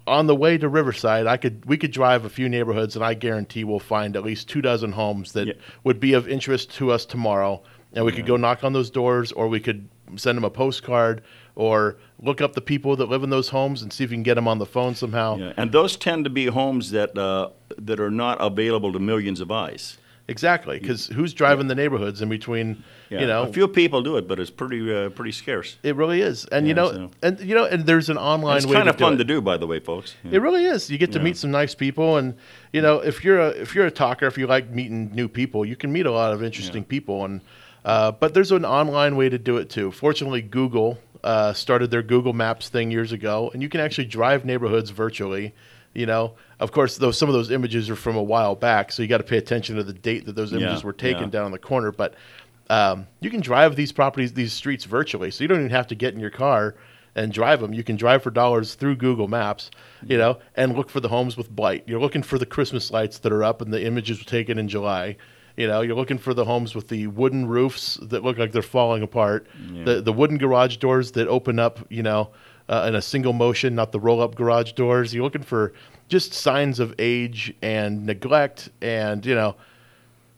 on 0.07 0.26
the 0.26 0.34
way 0.34 0.59
to 0.59 0.68
Riverside, 0.68 1.26
I 1.26 1.36
could 1.36 1.64
we 1.66 1.76
could 1.76 1.93
drive 1.93 2.24
a 2.24 2.30
few 2.30 2.49
neighborhoods, 2.49 2.97
and 2.97 3.05
I 3.05 3.14
guarantee 3.14 3.64
we'll 3.64 3.78
find 3.78 4.16
at 4.16 4.24
least 4.24 4.49
two 4.49 4.62
dozen 4.62 4.93
homes 4.93 5.32
that 5.32 5.57
would 5.84 6.01
be 6.01 6.14
of 6.14 6.28
interest 6.28 6.72
to 6.74 6.90
us 6.90 7.05
tomorrow. 7.05 7.62
And 7.93 8.05
we 8.05 8.12
could 8.12 8.26
go 8.26 8.36
knock 8.36 8.64
on 8.64 8.72
those 8.72 8.90
doors, 8.90 9.32
or 9.32 9.49
we 9.49 9.61
could 9.61 9.86
send 10.16 10.36
them 10.36 10.45
a 10.45 10.51
postcard, 10.51 11.22
or 11.55 11.97
look 12.19 12.41
up 12.41 12.55
the 12.55 12.61
people 12.61 12.97
that 12.97 13.07
live 13.09 13.23
in 13.23 13.31
those 13.31 13.49
homes 13.51 13.83
and 13.83 13.93
see 13.93 14.05
if 14.05 14.11
you 14.11 14.17
can 14.17 14.23
get 14.23 14.35
them 14.35 14.49
on 14.49 14.59
the 14.59 14.67
phone 14.67 14.95
somehow. 14.95 15.37
Yeah, 15.37 15.53
and 15.57 15.71
those 15.73 15.97
tend 15.97 16.25
to 16.25 16.31
be 16.31 16.47
homes 16.47 16.91
that 16.93 17.17
uh, 17.19 17.51
that 17.79 18.01
are 18.01 18.11
not 18.11 18.39
available 18.41 18.93
to 18.93 18.99
millions 18.99 19.41
of 19.41 19.51
eyes. 19.51 19.99
Exactly, 20.29 20.79
because 20.79 21.09
who's 21.09 21.35
driving 21.35 21.67
the 21.67 21.75
neighborhoods 21.75 22.23
in 22.23 22.29
between? 22.29 22.83
Yeah, 23.11 23.21
You 23.23 23.27
know, 23.27 23.43
a 23.43 23.53
few 23.53 23.67
people 23.67 24.03
do 24.03 24.17
it, 24.17 24.29
but 24.29 24.39
it's 24.39 24.51
pretty 24.51 24.81
uh, 24.95 25.11
pretty 25.11 25.33
scarce. 25.33 25.77
it 25.83 25.97
really 25.97 26.21
is. 26.23 26.45
And 26.47 26.67
you 26.69 26.75
know, 26.75 26.93
so- 26.93 27.11
and 27.23 27.41
you 27.41 27.55
know, 27.57 27.65
and 27.67 27.85
there's 27.85 28.09
an 28.09 28.17
online 28.17 28.59
It's 28.59 28.67
kind 28.67 28.89
of 28.89 28.97
fun 28.97 29.13
do 29.15 29.19
to 29.19 29.25
do, 29.25 29.41
by 29.43 29.57
the 29.57 29.67
way, 29.67 29.81
folks. 29.81 30.15
Yeah. 30.25 30.37
It 30.37 30.39
really 30.43 30.65
is. 30.65 30.89
You 30.89 30.97
get 30.97 31.11
to 31.13 31.19
Yeah. 31.19 31.25
meet 31.25 31.37
some 31.37 31.51
nice 31.51 31.75
people, 31.75 32.17
and 32.19 32.35
you 32.73 32.81
know, 32.81 33.01
if 33.01 33.25
you're 33.25 33.41
a 33.41 33.49
if 33.49 33.75
you're 33.75 33.85
a 33.87 33.91
talker, 33.91 34.27
if 34.27 34.39
you 34.39 34.47
like 34.47 34.71
meeting 34.71 35.11
new 35.13 35.29
people, 35.29 35.65
you 35.67 35.75
can 35.77 35.93
meet 35.93 36.07
a 36.07 36.13
lot 36.13 36.33
of 36.33 36.43
interesting 36.43 36.85
people. 36.85 37.25
And 37.25 37.41
uh, 37.85 38.13
but 38.13 38.33
there's 38.33 38.53
an 38.53 38.65
online 38.65 39.17
way 39.17 39.29
to 39.29 39.39
do 39.39 39.57
it 39.57 39.69
too. 39.71 39.91
Fortunately, 39.91 40.41
Google 40.41 40.99
uh, 41.25 41.53
started 41.53 41.91
their 41.91 42.03
Google 42.03 42.33
Maps 42.33 42.68
thing 42.68 42.91
years 42.91 43.12
ago, 43.12 43.51
and 43.53 43.62
you 43.62 43.68
can 43.68 43.81
actually 43.81 44.07
drive 44.07 44.45
neighborhoods 44.45 44.91
virtually. 44.91 45.55
You 45.95 46.07
know, 46.07 46.35
of 46.59 46.73
course, 46.73 46.97
though 46.97 47.11
some 47.11 47.29
of 47.29 47.35
those 47.35 47.51
images 47.51 47.91
are 47.91 47.97
from 47.97 48.16
a 48.16 48.23
while 48.23 48.55
back, 48.55 48.93
so 48.93 49.03
you 49.03 49.09
got 49.09 49.18
to 49.18 49.25
pay 49.25 49.37
attention 49.37 49.77
to 49.77 49.85
the 49.85 49.93
date 49.93 50.25
that 50.27 50.35
those 50.35 50.53
images 50.53 50.81
Yeah, 50.81 50.87
were 50.87 50.93
taken 50.95 51.25
yeah. 51.25 51.31
down 51.31 51.47
in 51.47 51.53
the 51.53 51.59
corner. 51.59 51.93
But 51.93 52.14
um, 52.70 53.07
you 53.20 53.29
can 53.29 53.41
drive 53.41 53.77
these 53.77 53.93
properties, 53.93 54.33
these 54.33 54.55
streets 54.55 54.85
virtually, 54.87 55.31
so 55.31 55.45
you 55.45 55.49
don't 55.49 55.59
even 55.59 55.70
have 55.70 55.89
to 55.89 55.95
get 55.95 56.14
in 56.14 56.20
your 56.20 56.31
car 56.31 56.77
and 57.14 57.31
drive 57.31 57.61
them. 57.61 57.75
You 57.75 57.85
can 57.85 57.97
drive 57.97 58.23
for 58.23 58.31
dollars 58.31 58.75
through 58.75 58.97
Google 58.97 59.29
Maps, 59.29 59.70
you 60.07 60.16
know, 60.16 60.39
and 60.55 60.75
look 60.75 60.89
for 60.89 61.01
the 61.01 61.09
homes 61.09 61.37
with 61.37 61.51
blight. 61.51 61.85
You're 61.87 62.01
looking 62.01 62.23
for 62.23 62.39
the 62.39 62.47
Christmas 62.47 62.91
lights 62.91 63.18
that 63.18 63.33
are 63.33 63.45
up 63.45 63.61
and 63.61 63.70
the 63.70 63.85
images 63.85 64.18
were 64.18 64.25
taken 64.25 64.59
in 64.59 64.68
July. 64.68 65.16
You 65.57 65.67
know, 65.67 65.83
you're 65.83 65.97
looking 65.97 66.19
for 66.19 66.33
the 66.35 66.45
homes 66.45 66.75
with 66.75 66.89
the 66.89 67.07
wooden 67.09 67.47
roofs 67.47 67.99
that 68.03 68.23
look 68.25 68.39
like 68.39 68.53
they're 68.53 68.63
falling 68.63 69.03
apart, 69.03 69.47
Yeah. 69.73 69.85
the 69.85 70.01
the 70.03 70.13
wooden 70.13 70.39
garage 70.39 70.77
doors 70.79 71.13
that 71.13 71.29
open 71.29 71.59
up, 71.59 71.81
you 71.91 72.03
know, 72.03 72.31
uh, 72.69 72.87
in 72.89 72.95
a 72.95 73.03
single 73.03 73.33
motion, 73.35 73.75
not 73.75 73.93
the 73.93 74.01
roll 74.01 74.23
up 74.23 74.35
garage 74.35 74.73
doors. 74.73 75.13
You're 75.15 75.25
looking 75.25 75.43
for 75.43 75.73
just 76.09 76.33
signs 76.33 76.81
of 76.81 76.95
age 76.99 77.53
and 77.63 78.07
neglect 78.07 78.71
and 78.81 79.25
you 79.27 79.35
know 79.35 79.57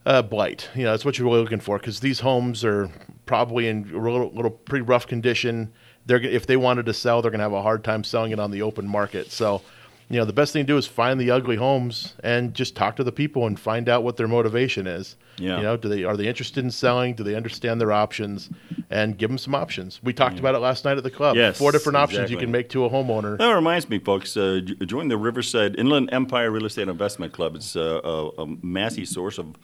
uh, 0.06 0.22
blight. 0.22 0.68
You 0.74 0.84
know, 0.84 0.90
that's 0.90 1.04
what 1.04 1.18
you're 1.18 1.28
really 1.28 1.40
looking 1.42 1.60
for 1.60 1.78
because 1.78 2.00
these 2.00 2.20
homes 2.20 2.64
are 2.64 2.90
probably 3.26 3.68
in 3.68 3.88
a 3.94 3.98
little, 3.98 4.30
little 4.32 4.50
pretty 4.50 4.82
rough 4.82 5.06
condition. 5.06 5.72
They're 6.06 6.20
if 6.20 6.46
they 6.46 6.56
wanted 6.56 6.86
to 6.86 6.92
sell, 6.92 7.22
they're 7.22 7.30
going 7.30 7.38
to 7.38 7.44
have 7.44 7.52
a 7.52 7.62
hard 7.62 7.84
time 7.84 8.04
selling 8.04 8.32
it 8.32 8.40
on 8.40 8.50
the 8.50 8.62
open 8.62 8.86
market. 8.86 9.30
So, 9.30 9.62
you 10.10 10.18
know, 10.18 10.24
the 10.24 10.32
best 10.32 10.52
thing 10.52 10.64
to 10.64 10.72
do 10.72 10.76
is 10.76 10.86
find 10.86 11.18
the 11.18 11.30
ugly 11.30 11.56
homes 11.56 12.14
and 12.22 12.54
just 12.54 12.76
talk 12.76 12.96
to 12.96 13.04
the 13.04 13.12
people 13.12 13.46
and 13.46 13.58
find 13.58 13.88
out 13.88 14.04
what 14.04 14.16
their 14.16 14.28
motivation 14.28 14.86
is. 14.86 15.16
Yeah. 15.38 15.56
You 15.56 15.62
know, 15.62 15.76
do 15.76 15.88
they 15.88 16.04
are 16.04 16.16
they 16.16 16.28
interested 16.28 16.62
in 16.62 16.70
selling? 16.70 17.14
Do 17.14 17.24
they 17.24 17.34
understand 17.34 17.80
their 17.80 17.90
options? 17.92 18.50
And 18.90 19.18
give 19.18 19.30
them 19.30 19.38
some 19.38 19.54
options. 19.54 20.00
We 20.04 20.12
talked 20.12 20.38
about 20.38 20.54
it 20.54 20.58
last 20.58 20.84
night 20.84 20.98
at 20.98 21.02
the 21.02 21.10
club. 21.10 21.36
Yes, 21.36 21.58
Four 21.58 21.72
different 21.72 21.96
options 21.96 22.30
you 22.30 22.36
can 22.36 22.50
make 22.50 22.68
to 22.70 22.84
a 22.84 22.90
homeowner. 22.90 23.38
That 23.38 23.50
reminds 23.52 23.88
me, 23.88 23.98
folks. 23.98 24.36
Uh, 24.36 24.60
join 24.86 25.08
the 25.08 25.16
Riverside 25.16 25.74
Inland 25.76 26.10
Empire 26.12 26.50
Real 26.50 26.66
Estate 26.66 26.88
Investment 26.88 27.32
Club. 27.32 27.56
It's 27.56 27.74
uh, 27.74 28.00
a, 28.04 28.42
a 28.42 28.46
massive 28.62 29.08
source 29.08 29.38
of 29.38 29.56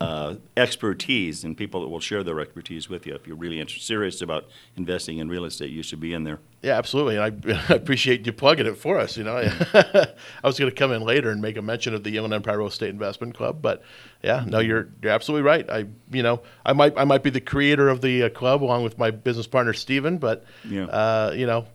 uh, 0.00 0.34
expertise 0.56 1.44
and 1.44 1.56
people 1.56 1.80
that 1.82 1.88
will 1.88 2.00
share 2.00 2.22
their 2.24 2.40
expertise 2.40 2.88
with 2.88 3.06
you. 3.06 3.14
If 3.14 3.26
you're 3.26 3.36
really 3.36 3.60
inter- 3.60 3.78
serious 3.78 4.20
about 4.20 4.46
investing 4.76 5.18
in 5.18 5.28
real 5.28 5.44
estate, 5.44 5.70
you 5.70 5.82
should 5.82 6.00
be 6.00 6.12
in 6.12 6.24
there. 6.24 6.40
Yeah, 6.62 6.76
absolutely. 6.78 7.16
And 7.16 7.46
I, 7.46 7.64
I 7.72 7.74
appreciate 7.76 8.26
you 8.26 8.32
plugging 8.32 8.66
it 8.66 8.76
for 8.76 8.98
us. 8.98 9.16
You 9.16 9.24
know, 9.24 9.36
I 9.74 10.06
was 10.42 10.58
going 10.58 10.70
to 10.70 10.76
come 10.76 10.92
in 10.92 11.02
later 11.02 11.30
and 11.30 11.40
make 11.40 11.56
a 11.56 11.62
mention 11.62 11.94
of 11.94 12.02
the 12.04 12.16
Inland 12.16 12.34
Empire 12.34 12.58
Real 12.58 12.66
Estate 12.68 12.90
Investment 12.90 13.34
Club, 13.34 13.62
but 13.62 13.82
yeah, 14.22 14.44
no, 14.46 14.58
you're 14.58 14.88
you're 15.02 15.12
absolutely 15.12 15.42
right. 15.46 15.68
I, 15.70 15.84
you 16.10 16.22
know, 16.22 16.42
I 16.64 16.72
might 16.72 16.94
I 16.96 17.04
might 17.04 17.22
be 17.22 17.30
the 17.30 17.40
creator 17.40 17.88
of 17.88 18.00
the 18.00 18.24
uh, 18.24 18.28
club 18.30 18.62
along 18.64 18.82
with 18.82 18.98
my 18.98 19.10
business 19.10 19.46
partner 19.46 19.72
Steven, 19.74 20.18
but 20.18 20.44
Yeah. 20.68 20.86
uh, 20.86 21.32
you 21.36 21.46
know, 21.46 21.66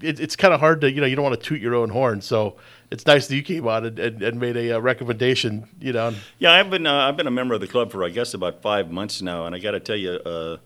it, 0.00 0.20
it's 0.20 0.36
kind 0.36 0.54
of 0.54 0.60
hard 0.60 0.80
to 0.82 0.90
you 0.90 1.00
know 1.00 1.06
you 1.06 1.16
don't 1.16 1.24
want 1.24 1.38
to 1.40 1.44
toot 1.46 1.60
your 1.60 1.74
own 1.74 1.90
horn, 1.90 2.20
so 2.20 2.56
it's 2.90 3.06
nice 3.06 3.26
that 3.28 3.36
you 3.36 3.42
came 3.42 3.66
on 3.68 3.84
and, 3.84 3.98
and, 3.98 4.22
and 4.22 4.40
made 4.40 4.56
a 4.56 4.72
uh, 4.76 4.78
recommendation. 4.80 5.68
You 5.80 5.92
know, 5.92 6.14
Yeah, 6.38 6.52
I've 6.52 6.70
been 6.70 6.86
uh, 6.86 6.94
I've 7.08 7.16
been 7.16 7.26
a 7.26 7.30
member 7.30 7.54
of 7.54 7.60
the 7.60 7.68
club 7.68 7.90
for 7.92 8.04
I 8.04 8.08
guess 8.10 8.34
about 8.34 8.62
five 8.62 8.90
months 8.90 9.22
now, 9.22 9.46
and 9.46 9.54
I 9.54 9.58
got 9.58 9.72
to 9.72 9.80
tell 9.80 9.96
you, 9.96 10.12
uh, 10.12 10.56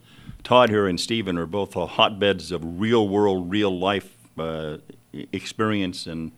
Todd 0.43 0.71
here 0.71 0.87
and 0.87 0.99
Stephen 0.99 1.39
are 1.39 1.47
both 1.47 1.75
hotbeds 1.75 2.51
of 2.53 2.63
real 2.81 3.09
world, 3.09 3.51
real 3.51 3.77
life 3.79 4.17
uh, 4.39 4.79
experience 5.33 6.07
and 6.07 6.33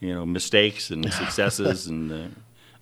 you 0.00 0.14
know 0.14 0.26
mistakes 0.26 0.90
and 0.90 1.12
successes 1.22 1.86
and 1.86 2.12
uh, 2.12 2.28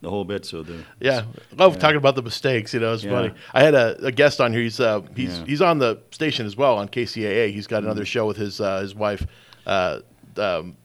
the 0.00 0.11
whole 0.11 0.24
bit. 0.24 0.44
So 0.44 0.62
the 0.62 0.84
Yeah, 1.00 1.24
love 1.57 1.78
talking 1.78 1.96
about 1.96 2.14
the 2.14 2.22
mistakes. 2.22 2.72
You 2.74 2.80
know, 2.80 2.92
it's 2.94 3.04
Yeah. 3.04 3.11
funny. 3.12 3.34
I 3.54 3.62
had 3.62 3.74
a, 3.74 4.07
a 4.07 4.12
guest 4.12 4.40
on 4.40 4.52
here. 4.52 4.62
He's 4.62 4.80
uh, 4.80 5.00
he's 5.14 5.38
Yeah. 5.38 5.44
he's 5.46 5.62
on 5.62 5.78
the 5.78 5.98
station 6.11 6.46
as 6.46 6.57
well 6.57 6.76
on 6.78 6.88
KCAA. 6.88 7.52
He's 7.52 7.66
got 7.66 7.82
another 7.82 8.04
show 8.04 8.26
with 8.26 8.36
his 8.36 8.61
uh, 8.61 8.80
his 8.80 8.94
wife. 8.94 9.26
Uh, 9.66 10.00
um, 10.36 10.76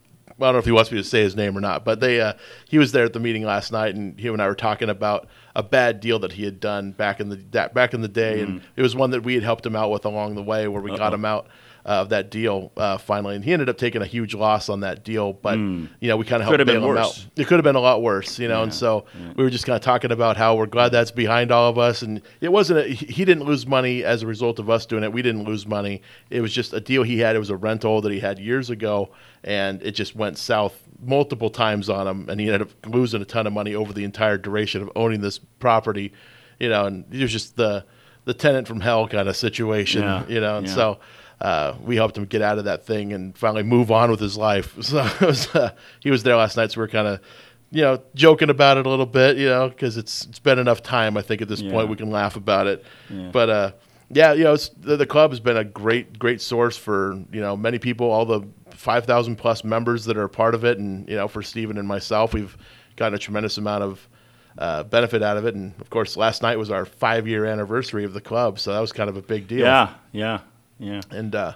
I 0.41 0.47
don't 0.47 0.55
know 0.55 0.59
if 0.59 0.65
he 0.65 0.71
wants 0.71 0.91
me 0.91 0.97
to 0.97 1.03
say 1.03 1.21
his 1.21 1.35
name 1.35 1.57
or 1.57 1.61
not, 1.61 1.85
but 1.85 1.99
they 1.99 2.21
uh, 2.21 2.33
he 2.67 2.77
was 2.77 2.91
there 2.91 3.05
at 3.05 3.13
the 3.13 3.19
meeting 3.19 3.43
last 3.43 3.71
night, 3.71 3.95
and 3.95 4.19
he 4.19 4.27
and 4.27 4.41
I 4.41 4.47
were 4.47 4.55
talking 4.55 4.89
about 4.89 5.27
a 5.55 5.63
bad 5.63 5.99
deal 5.99 6.19
that 6.19 6.33
he 6.33 6.43
had 6.45 6.59
done 6.59 6.91
back 6.91 7.19
in 7.19 7.29
the 7.29 7.35
that, 7.51 7.73
back 7.73 7.93
in 7.93 8.01
the 8.01 8.07
day, 8.07 8.41
and 8.41 8.61
it 8.75 8.81
was 8.81 8.95
one 8.95 9.11
that 9.11 9.23
we 9.23 9.35
had 9.35 9.43
helped 9.43 9.65
him 9.65 9.75
out 9.75 9.91
with 9.91 10.05
along 10.05 10.35
the 10.35 10.43
way, 10.43 10.67
where 10.67 10.81
we 10.81 10.91
got 10.91 11.01
Uh-oh. 11.01 11.15
him 11.15 11.25
out 11.25 11.47
of 11.85 12.09
that 12.09 12.29
deal 12.29 12.71
uh, 12.77 12.97
finally, 12.97 13.35
and 13.35 13.43
he 13.43 13.53
ended 13.53 13.69
up 13.69 13.77
taking 13.77 14.01
a 14.01 14.05
huge 14.05 14.33
loss 14.35 14.69
on 14.69 14.81
that 14.81 15.03
deal, 15.03 15.33
but 15.33 15.57
you 15.57 15.87
know 16.01 16.17
we 16.17 16.25
kind 16.25 16.41
of 16.41 16.47
helped 16.47 16.53
Could 16.53 16.59
have 16.59 16.67
been 16.67 16.81
bail 16.81 16.91
him 16.91 16.97
out. 16.97 17.25
It 17.35 17.47
could 17.47 17.57
have 17.57 17.63
been 17.63 17.75
a 17.75 17.79
lot 17.81 18.01
worse, 18.01 18.37
you 18.39 18.47
know. 18.47 18.63
and 18.63 18.73
so 18.73 19.05
we 19.35 19.43
were 19.43 19.49
just 19.49 19.65
kind 19.65 19.75
of 19.75 19.81
talking 19.81 20.11
about 20.11 20.37
how 20.37 20.55
we're 20.55 20.65
glad 20.67 20.89
that's 20.89 21.11
behind 21.11 21.51
all 21.51 21.69
of 21.69 21.77
us. 21.77 22.01
And 22.01 22.21
it 22.39 22.51
wasn't. 22.51 22.79
A, 22.79 22.87
he 22.87 23.25
didn't 23.25 23.43
lose 23.45 23.65
money 23.65 24.03
as 24.03 24.21
a 24.23 24.27
result 24.27 24.59
of 24.59 24.69
us 24.69 24.85
doing 24.85 25.03
it. 25.03 25.11
We 25.11 25.21
didn't 25.21 25.43
lose 25.43 25.65
money. 25.65 26.01
It 26.29 26.41
was 26.41 26.53
just 26.53 26.73
a 26.73 26.79
deal 26.79 27.03
he 27.03 27.19
had. 27.19 27.35
It 27.35 27.39
was 27.39 27.49
a 27.49 27.57
rental 27.57 28.01
that 28.01 28.11
he 28.11 28.19
had 28.19 28.37
years 28.39 28.69
ago, 28.69 29.09
and 29.43 29.81
it 29.81 29.91
just 29.91 30.15
went 30.15 30.37
south 30.37 30.77
multiple 31.03 31.49
times 31.49 31.89
on 31.89 32.07
him, 32.07 32.29
and 32.29 32.39
he 32.39 32.47
ended 32.47 32.61
up 32.61 32.69
losing 32.85 33.21
a 33.21 33.25
ton 33.25 33.47
of 33.47 33.53
money 33.53 33.73
over 33.73 33.91
the 33.91 34.03
entire 34.03 34.37
duration 34.37 34.81
of 34.83 34.91
owning 34.95 35.21
this 35.21 35.39
property. 35.39 36.13
You 36.59 36.69
know, 36.69 36.85
and 36.85 37.05
it 37.11 37.21
was 37.21 37.31
just 37.31 37.55
the 37.55 37.85
the 38.25 38.33
tenant 38.35 38.67
from 38.67 38.81
hell 38.81 39.07
kind 39.07 39.27
of 39.27 39.35
situation. 39.35 40.03
Yeah, 40.03 40.27
You 40.27 40.39
know, 40.41 40.57
and 40.59 40.67
yeah. 40.67 40.73
so 40.75 40.99
uh, 41.41 41.73
we 41.83 41.95
helped 41.95 42.17
him 42.17 42.25
get 42.25 42.41
out 42.41 42.57
of 42.59 42.65
that 42.65 42.85
thing 42.85 43.11
and 43.13 43.35
finally 43.37 43.63
move 43.63 43.91
on 43.91 44.11
with 44.11 44.19
his 44.19 44.37
life. 44.37 44.75
So 44.83 45.03
it 45.03 45.21
was, 45.21 45.53
uh, 45.55 45.71
he 45.99 46.11
was 46.11 46.23
there 46.23 46.35
last 46.37 46.55
night, 46.55 46.71
so 46.71 46.79
we 46.81 46.85
are 46.85 46.87
kind 46.87 47.07
of, 47.07 47.19
you 47.71 47.81
know, 47.81 48.01
joking 48.15 48.49
about 48.49 48.77
it 48.77 48.85
a 48.85 48.89
little 48.89 49.05
bit, 49.05 49.37
you 49.37 49.47
know, 49.49 49.69
because 49.69 49.97
it's 49.97 50.25
it's 50.25 50.39
been 50.39 50.59
enough 50.59 50.83
time. 50.83 51.17
I 51.17 51.21
think 51.21 51.41
at 51.41 51.47
this 51.47 51.61
Yeah. 51.61 51.71
point 51.71 51.89
we 51.89 51.95
can 51.95 52.11
laugh 52.11 52.35
about 52.35 52.67
it. 52.67 52.85
Yeah. 53.09 53.29
But 53.31 53.49
uh, 53.49 53.71
yeah, 54.09 54.33
you 54.33 54.43
know, 54.43 54.53
it's, 54.53 54.69
the, 54.69 54.97
the 54.97 55.05
club 55.05 55.31
has 55.31 55.39
been 55.39 55.57
a 55.57 55.63
great 55.63 56.19
great 56.19 56.41
source 56.41 56.77
for 56.77 57.13
you 57.31 57.41
know 57.41 57.55
many 57.57 57.79
people, 57.79 58.11
all 58.11 58.25
the 58.25 58.41
five 58.71 59.05
thousand 59.05 59.37
plus 59.37 59.63
members 59.63 60.05
that 60.05 60.17
are 60.17 60.23
a 60.25 60.29
part 60.29 60.53
of 60.53 60.63
it, 60.65 60.77
and 60.79 61.07
you 61.09 61.15
know, 61.15 61.27
for 61.27 61.41
Stephen 61.41 61.77
and 61.77 61.87
myself, 61.87 62.33
we've 62.33 62.55
gotten 62.97 63.15
a 63.15 63.19
tremendous 63.19 63.57
amount 63.57 63.83
of. 63.83 64.07
Uh, 64.57 64.83
benefit 64.83 65.23
out 65.23 65.37
of 65.37 65.45
it, 65.45 65.55
and 65.55 65.71
of 65.79 65.89
course, 65.89 66.17
last 66.17 66.41
night 66.41 66.59
was 66.59 66.69
our 66.69 66.83
five-year 66.83 67.45
anniversary 67.45 68.03
of 68.03 68.11
the 68.13 68.19
club, 68.19 68.59
so 68.59 68.73
that 68.73 68.81
was 68.81 68.91
kind 68.91 69.09
of 69.09 69.15
a 69.15 69.21
big 69.21 69.47
deal. 69.47 69.59
yeah, 69.65 69.93
yeah, 70.11 70.39
yeah. 70.81 71.01
and 71.11 71.33
uh, 71.35 71.53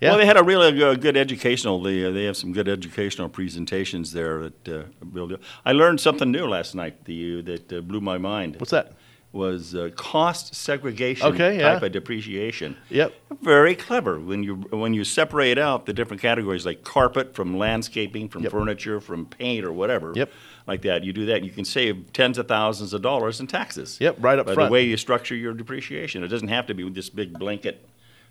yeah, 0.00 0.10
Well, 0.10 0.18
they 0.18 0.26
had 0.26 0.36
a 0.36 0.42
really 0.42 0.82
uh, 0.82 0.94
good 0.94 1.16
educational. 1.16 1.80
They, 1.82 2.04
uh, 2.04 2.10
they 2.10 2.24
have 2.24 2.36
some 2.36 2.52
good 2.52 2.68
educational 2.68 3.28
presentations 3.28 4.12
there. 4.12 4.50
That 4.64 4.68
uh, 4.68 5.36
I 5.64 5.72
learned 5.72 6.00
something 6.00 6.30
new 6.30 6.46
last 6.46 6.74
night. 6.74 7.04
The 7.06 7.40
that 7.42 7.72
uh, 7.72 7.80
blew 7.80 8.00
my 8.00 8.18
mind. 8.18 8.56
What's 8.58 8.72
that? 8.72 8.92
Was 9.32 9.74
uh, 9.74 9.90
cost 9.96 10.54
segregation 10.54 11.26
Okay, 11.26 11.58
yeah. 11.58 11.74
type 11.74 11.82
of 11.82 11.92
depreciation. 11.92 12.74
Yep. 12.88 13.12
Very 13.42 13.74
clever 13.74 14.18
when 14.18 14.42
you 14.42 14.54
when 14.70 14.94
you 14.94 15.04
separate 15.04 15.58
out 15.58 15.84
the 15.84 15.92
different 15.92 16.22
categories 16.22 16.64
like 16.64 16.84
carpet 16.84 17.34
from 17.34 17.58
landscaping, 17.58 18.28
from 18.30 18.44
Yep. 18.44 18.52
furniture, 18.52 19.00
from 19.00 19.26
paint 19.26 19.64
or 19.64 19.72
whatever. 19.72 20.12
Yep. 20.14 20.30
Like 20.66 20.82
that, 20.82 21.04
you 21.04 21.12
do 21.12 21.26
that, 21.26 21.44
you 21.44 21.50
can 21.50 21.64
save 21.64 22.12
tens 22.12 22.38
of 22.38 22.48
thousands 22.48 22.92
of 22.94 23.02
dollars 23.02 23.38
in 23.40 23.46
taxes. 23.46 23.98
Yep, 24.00 24.16
right 24.20 24.38
up 24.38 24.46
by 24.46 24.54
front. 24.54 24.68
the 24.68 24.72
way 24.72 24.84
you 24.84 24.96
structure 24.96 25.34
your 25.34 25.52
depreciation. 25.54 26.24
It 26.24 26.28
doesn't 26.28 26.48
have 26.48 26.66
to 26.66 26.74
be 26.74 26.88
this 26.90 27.08
big 27.10 27.38
blanket 27.38 27.86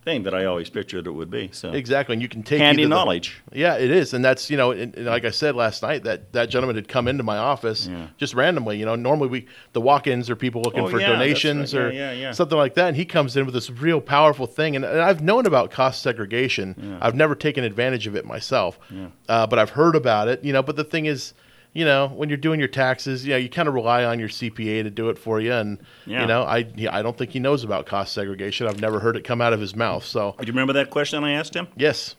thing 0.06 0.24
that 0.24 0.34
I 0.36 0.46
always 0.46 0.70
pictured 0.70 1.08
it 1.08 1.12
would 1.12 1.30
be. 1.32 1.50
So 1.52 1.72
Exactly, 1.72 2.14
and 2.14 2.22
you 2.22 2.30
can 2.30 2.44
take 2.44 2.60
Handy 2.60 2.84
either 2.84 2.90
the- 2.90 2.96
knowledge. 2.96 3.42
yeah, 3.52 3.76
it 3.76 3.90
is, 3.92 4.14
and 4.14 4.24
that's 4.24 4.50
you 4.52 4.56
know, 4.56 4.72
and, 4.72 4.96
and 4.96 5.08
like 5.08 5.26
I 5.26 5.32
said 5.32 5.56
last 5.56 5.82
night, 5.82 6.04
that 6.04 6.32
that 6.34 6.50
gentleman 6.50 6.76
had 6.76 6.88
come 6.88 7.08
into 7.08 7.24
my 7.24 7.38
office 7.38 7.88
Yeah. 7.88 8.08
just 8.18 8.36
randomly. 8.36 8.78
You 8.78 8.86
know, 8.86 8.96
normally 8.96 9.28
we 9.30 9.48
the 9.74 9.82
walk-ins 9.82 10.30
are 10.30 10.36
people 10.36 10.62
looking 10.62 10.82
Oh, 10.84 10.88
for 10.88 11.00
yeah, 11.02 11.08
donations 11.08 11.74
right. 11.74 11.82
or 11.86 11.92
Yeah, 11.92 12.12
yeah. 12.14 12.32
something 12.32 12.58
like 12.58 12.76
that, 12.76 12.88
and 12.88 12.96
he 12.96 13.04
comes 13.04 13.36
in 13.36 13.46
with 13.46 13.56
this 13.56 13.70
real 13.70 14.00
powerful 14.00 14.46
thing. 14.46 14.76
And, 14.76 14.86
and 14.86 15.02
I've 15.02 15.22
known 15.24 15.46
about 15.48 15.72
cost 15.72 16.02
segregation. 16.04 17.00
I've 17.02 17.16
never 17.16 17.36
taken 17.36 17.64
advantage 17.64 18.06
of 18.08 18.16
it 18.16 18.26
myself, 18.26 18.78
Yeah. 18.92 19.08
uh, 19.28 19.48
but 19.48 19.58
I've 19.60 19.72
heard 19.72 19.96
about 19.96 20.28
it. 20.28 20.44
You 20.44 20.54
know, 20.54 20.62
but 20.64 20.76
the 20.76 20.84
thing 20.86 21.08
is. 21.08 21.34
You 21.76 21.84
know, 21.84 22.08
when 22.08 22.30
you're 22.30 22.38
doing 22.38 22.58
your 22.60 22.70
taxes, 22.70 23.26
you 23.26 23.32
know, 23.32 23.38
you 23.38 23.50
kind 23.50 23.68
of 23.68 23.74
rely 23.74 24.06
on 24.06 24.18
your 24.18 24.30
CPA 24.30 24.84
to 24.84 24.90
do 24.90 25.10
it 25.10 25.20
for 25.20 25.42
you, 25.42 25.52
and 25.52 25.78
Yeah. 26.06 26.22
you 26.22 26.28
know, 26.28 26.44
I 26.44 26.66
I 26.90 27.02
don't 27.02 27.18
think 27.18 27.32
he 27.32 27.40
knows 27.40 27.66
about 27.66 27.86
cost 27.86 28.14
segregation. 28.14 28.66
I've 28.66 28.80
never 28.80 29.02
heard 29.02 29.18
it 29.18 29.26
come 29.26 29.42
out 29.42 29.52
of 29.52 29.60
his 29.60 29.76
mouth. 29.76 30.06
So, 30.06 30.36
Do 30.40 30.48
you 30.48 30.54
remember 30.54 30.72
that 30.72 30.90
question 30.90 31.22
I 31.26 31.34
asked 31.34 31.54
him? 31.54 31.68
yes, 31.76 32.16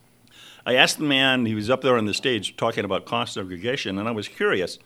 I 0.66 0.74
asked 0.74 0.98
the 0.98 1.04
man, 1.04 1.46
he 1.46 1.54
was 1.54 1.70
up 1.70 1.80
there 1.80 1.96
on 1.96 2.04
the 2.04 2.12
stage 2.12 2.54
talking 2.58 2.84
about 2.84 3.06
cost 3.06 3.32
segregation, 3.32 3.98
and 3.98 4.06
I 4.06 4.10
was 4.10 4.28
curious. 4.28 4.78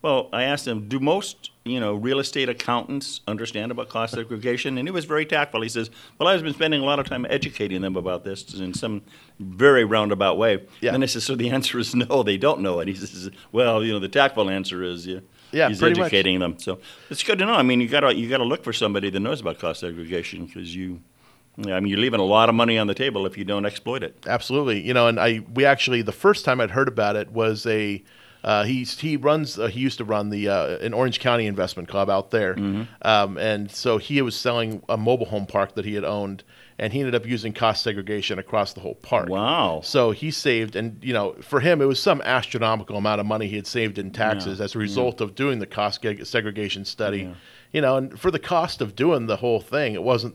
Well, 0.00 0.28
I 0.32 0.44
asked 0.44 0.66
him, 0.66 0.88
do 0.88 1.00
most 1.00 1.50
you 1.64 1.80
know 1.80 1.94
real 1.94 2.20
estate 2.20 2.48
accountants 2.48 3.20
understand 3.26 3.72
about 3.72 3.88
cost 3.88 4.14
segregation? 4.14 4.78
And 4.78 4.86
he 4.86 4.92
was 4.92 5.04
very 5.04 5.26
tactful. 5.26 5.60
He 5.60 5.68
says, 5.68 5.90
"Well, 6.18 6.28
I've 6.28 6.42
been 6.42 6.54
spending 6.54 6.80
a 6.80 6.84
lot 6.84 6.98
of 6.98 7.06
time 7.06 7.26
educating 7.28 7.82
them 7.82 7.96
about 7.96 8.24
this 8.24 8.54
in 8.54 8.74
some 8.74 9.02
very 9.40 9.84
roundabout 9.84 10.38
way." 10.38 10.64
Yeah. 10.80 10.94
And 10.94 11.02
I 11.02 11.06
said, 11.06 11.22
"So 11.22 11.34
the 11.34 11.50
answer 11.50 11.78
is 11.78 11.94
no, 11.94 12.22
they 12.22 12.36
don't 12.36 12.60
know 12.60 12.80
it." 12.80 12.88
He 12.88 12.94
says, 12.94 13.30
"Well, 13.50 13.84
you 13.84 13.92
know, 13.92 13.98
the 13.98 14.08
tactful 14.08 14.48
answer 14.48 14.82
is 14.82 15.06
yeah." 15.06 15.20
Yeah, 15.50 15.68
he's 15.68 15.78
pretty 15.78 15.98
much. 15.98 16.12
educating 16.12 16.40
them. 16.40 16.58
So 16.58 16.78
it's 17.08 17.22
good 17.22 17.38
to 17.38 17.46
know. 17.46 17.54
I 17.54 17.62
mean, 17.62 17.80
you 17.80 17.88
gotta 17.88 18.14
you 18.14 18.28
gotta 18.28 18.44
look 18.44 18.62
for 18.62 18.74
somebody 18.74 19.08
that 19.08 19.20
knows 19.20 19.40
about 19.40 19.58
cost 19.58 19.80
segregation 19.80 20.44
because 20.44 20.76
you, 20.76 21.00
I 21.66 21.80
mean, 21.80 21.86
you're 21.86 21.98
leaving 21.98 22.20
a 22.20 22.24
lot 22.24 22.50
of 22.50 22.54
money 22.54 22.76
on 22.76 22.86
the 22.86 22.94
table 22.94 23.24
if 23.24 23.38
you 23.38 23.44
don't 23.44 23.64
exploit 23.64 24.02
it. 24.02 24.26
Absolutely. 24.26 24.82
You 24.82 24.92
know, 24.92 25.08
and 25.08 25.18
I 25.18 25.40
we 25.54 25.64
actually 25.64 26.02
the 26.02 26.12
first 26.12 26.44
time 26.44 26.60
I'd 26.60 26.70
heard 26.70 26.88
about 26.88 27.16
it 27.16 27.32
was 27.32 27.64
a 27.64 28.02
uh, 28.48 28.64
he 28.64 28.82
he 28.84 29.16
runs 29.16 29.58
uh, 29.58 29.66
he 29.66 29.80
used 29.80 29.98
to 29.98 30.04
run 30.04 30.30
the 30.30 30.48
uh, 30.48 30.78
an 30.78 30.94
Orange 30.94 31.20
County 31.20 31.46
Investment 31.46 31.88
Club 31.88 32.08
out 32.08 32.30
there, 32.30 32.54
Mm-hmm. 32.54 32.82
um, 33.02 33.36
and 33.38 33.70
so 33.70 33.98
he 33.98 34.22
was 34.22 34.34
selling 34.34 34.82
a 34.88 34.96
mobile 34.96 35.26
home 35.26 35.46
park 35.46 35.74
that 35.74 35.84
he 35.84 35.94
had 35.94 36.04
owned, 36.04 36.42
and 36.78 36.92
he 36.92 37.00
ended 37.00 37.14
up 37.14 37.26
using 37.26 37.52
cost 37.52 37.82
segregation 37.82 38.38
across 38.38 38.72
the 38.72 38.80
whole 38.80 38.94
park. 38.94 39.28
Wow! 39.28 39.80
So 39.84 40.12
he 40.12 40.30
saved, 40.30 40.76
and 40.76 40.98
you 41.04 41.12
know, 41.12 41.34
for 41.42 41.60
him 41.60 41.82
it 41.82 41.86
was 41.86 42.00
some 42.00 42.20
astronomical 42.22 42.96
amount 42.96 43.20
of 43.20 43.26
money 43.26 43.46
he 43.48 43.56
had 43.56 43.66
saved 43.66 43.98
in 43.98 44.10
taxes 44.12 44.58
Yeah. 44.58 44.64
as 44.64 44.74
a 44.74 44.78
result 44.78 45.20
of 45.20 45.34
doing 45.34 45.58
the 45.58 45.66
cost 45.66 46.00
segregation 46.24 46.84
study. 46.84 47.30
You 47.72 47.82
know, 47.82 47.96
and 47.98 48.18
for 48.18 48.30
the 48.30 48.38
cost 48.38 48.80
of 48.80 48.96
doing 48.96 49.26
the 49.26 49.36
whole 49.36 49.60
thing, 49.60 49.92
it 49.94 50.02
wasn't, 50.02 50.34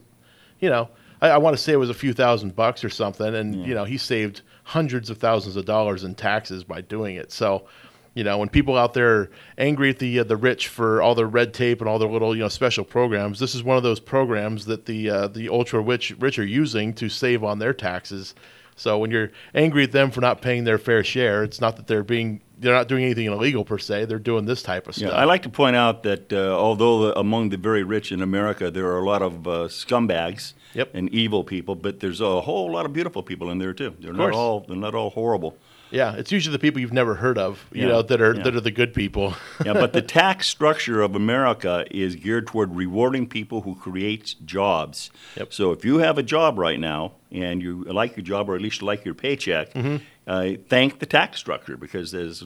you 0.60 0.70
know. 0.70 0.88
I, 1.20 1.30
I 1.30 1.38
want 1.38 1.56
to 1.56 1.62
say 1.62 1.72
it 1.72 1.76
was 1.76 1.90
a 1.90 1.94
few 1.94 2.12
thousand 2.12 2.54
bucks 2.54 2.84
or 2.84 2.90
something, 2.90 3.34
and 3.34 3.66
you 3.66 3.74
know 3.74 3.84
he 3.84 3.98
saved 3.98 4.42
hundreds 4.64 5.10
of 5.10 5.18
thousands 5.18 5.56
of 5.56 5.64
dollars 5.64 6.04
in 6.04 6.14
taxes 6.14 6.62
by 6.64 6.80
doing 6.80 7.16
it. 7.16 7.30
So, 7.32 7.66
you 8.14 8.22
know, 8.22 8.38
when 8.38 8.48
people 8.48 8.76
out 8.76 8.94
there 8.94 9.16
are 9.16 9.30
angry 9.58 9.90
at 9.90 9.98
the 9.98 10.20
uh, 10.20 10.24
the 10.24 10.36
rich 10.36 10.68
for 10.68 11.02
all 11.02 11.14
their 11.14 11.26
red 11.26 11.52
tape 11.52 11.80
and 11.80 11.88
all 11.88 11.98
their 11.98 12.08
little 12.08 12.34
you 12.34 12.42
know 12.42 12.48
special 12.48 12.84
programs, 12.84 13.38
this 13.40 13.54
is 13.54 13.62
one 13.62 13.76
of 13.76 13.82
those 13.82 14.00
programs 14.00 14.66
that 14.66 14.86
the 14.86 15.10
uh, 15.10 15.28
the 15.28 15.48
ultra 15.48 15.80
rich 15.80 16.14
rich 16.18 16.38
are 16.38 16.46
using 16.46 16.94
to 16.94 17.08
save 17.08 17.42
on 17.42 17.58
their 17.58 17.74
taxes. 17.74 18.34
So 18.76 18.98
when 18.98 19.10
you're 19.12 19.30
angry 19.54 19.84
at 19.84 19.92
them 19.92 20.10
for 20.10 20.20
not 20.20 20.42
paying 20.42 20.64
their 20.64 20.78
fair 20.78 21.04
share, 21.04 21.44
it's 21.44 21.60
not 21.60 21.76
that 21.76 21.86
they're 21.86 22.02
being 22.02 22.40
they're 22.58 22.74
not 22.74 22.88
doing 22.88 23.04
anything 23.04 23.26
illegal 23.26 23.64
per 23.64 23.78
se. 23.78 24.04
They're 24.06 24.18
doing 24.18 24.46
this 24.46 24.62
type 24.62 24.88
of 24.88 24.94
stuff. 24.94 25.10
Yeah. 25.10 25.16
I 25.16 25.24
like 25.24 25.42
to 25.42 25.48
point 25.48 25.76
out 25.76 26.02
that 26.04 26.32
uh, 26.32 26.56
although 26.56 27.06
the, 27.06 27.18
among 27.18 27.50
the 27.50 27.56
very 27.56 27.82
rich 27.82 28.10
in 28.12 28.22
America 28.22 28.70
there 28.70 28.86
are 28.86 28.98
a 28.98 29.04
lot 29.04 29.22
of 29.22 29.46
uh, 29.46 29.50
scumbags 29.68 30.54
and 30.92 31.08
evil 31.10 31.44
people, 31.44 31.74
but 31.76 32.00
there's 32.00 32.20
a 32.20 32.40
whole 32.40 32.70
lot 32.72 32.84
of 32.86 32.92
beautiful 32.92 33.22
people 33.22 33.50
in 33.50 33.58
there 33.58 33.72
too. 33.74 33.94
They're 34.00 34.10
Of 34.10 34.16
not 34.16 34.32
all 34.32 34.60
they're 34.66 34.76
not 34.76 34.94
all 34.94 35.10
horrible. 35.10 35.56
Yeah, 35.90 36.14
it's 36.16 36.32
usually 36.32 36.52
the 36.52 36.58
people 36.58 36.80
you've 36.80 36.92
never 36.92 37.14
heard 37.14 37.38
of, 37.38 37.64
you 37.72 37.82
Yeah, 37.82 37.88
know, 37.88 38.02
that 38.02 38.20
are 38.20 38.34
yeah. 38.34 38.42
that 38.42 38.54
are 38.56 38.60
the 38.60 38.70
good 38.70 38.92
people. 38.94 39.34
yeah, 39.64 39.72
but 39.74 39.92
the 39.92 40.02
tax 40.20 40.46
structure 40.48 41.00
of 41.02 41.14
America 41.14 41.84
is 41.90 42.16
geared 42.16 42.46
toward 42.46 42.74
rewarding 42.74 43.26
people 43.28 43.60
who 43.62 43.74
create 43.74 44.34
jobs. 44.44 45.10
Yep. 45.36 45.52
So 45.52 45.72
if 45.72 45.84
you 45.84 45.98
have 45.98 46.18
a 46.18 46.22
job 46.22 46.58
right 46.58 46.80
now 46.80 47.12
and 47.30 47.62
you 47.62 47.84
like 47.84 48.16
your 48.16 48.24
job 48.24 48.48
or 48.50 48.54
at 48.56 48.60
least 48.62 48.82
like 48.82 49.04
your 49.04 49.14
paycheck, 49.14 49.72
Mhm. 49.74 50.00
uh, 50.26 50.50
thank 50.68 50.98
the 50.98 51.06
tax 51.06 51.38
structure 51.38 51.76
because 51.76 52.10
there's 52.12 52.42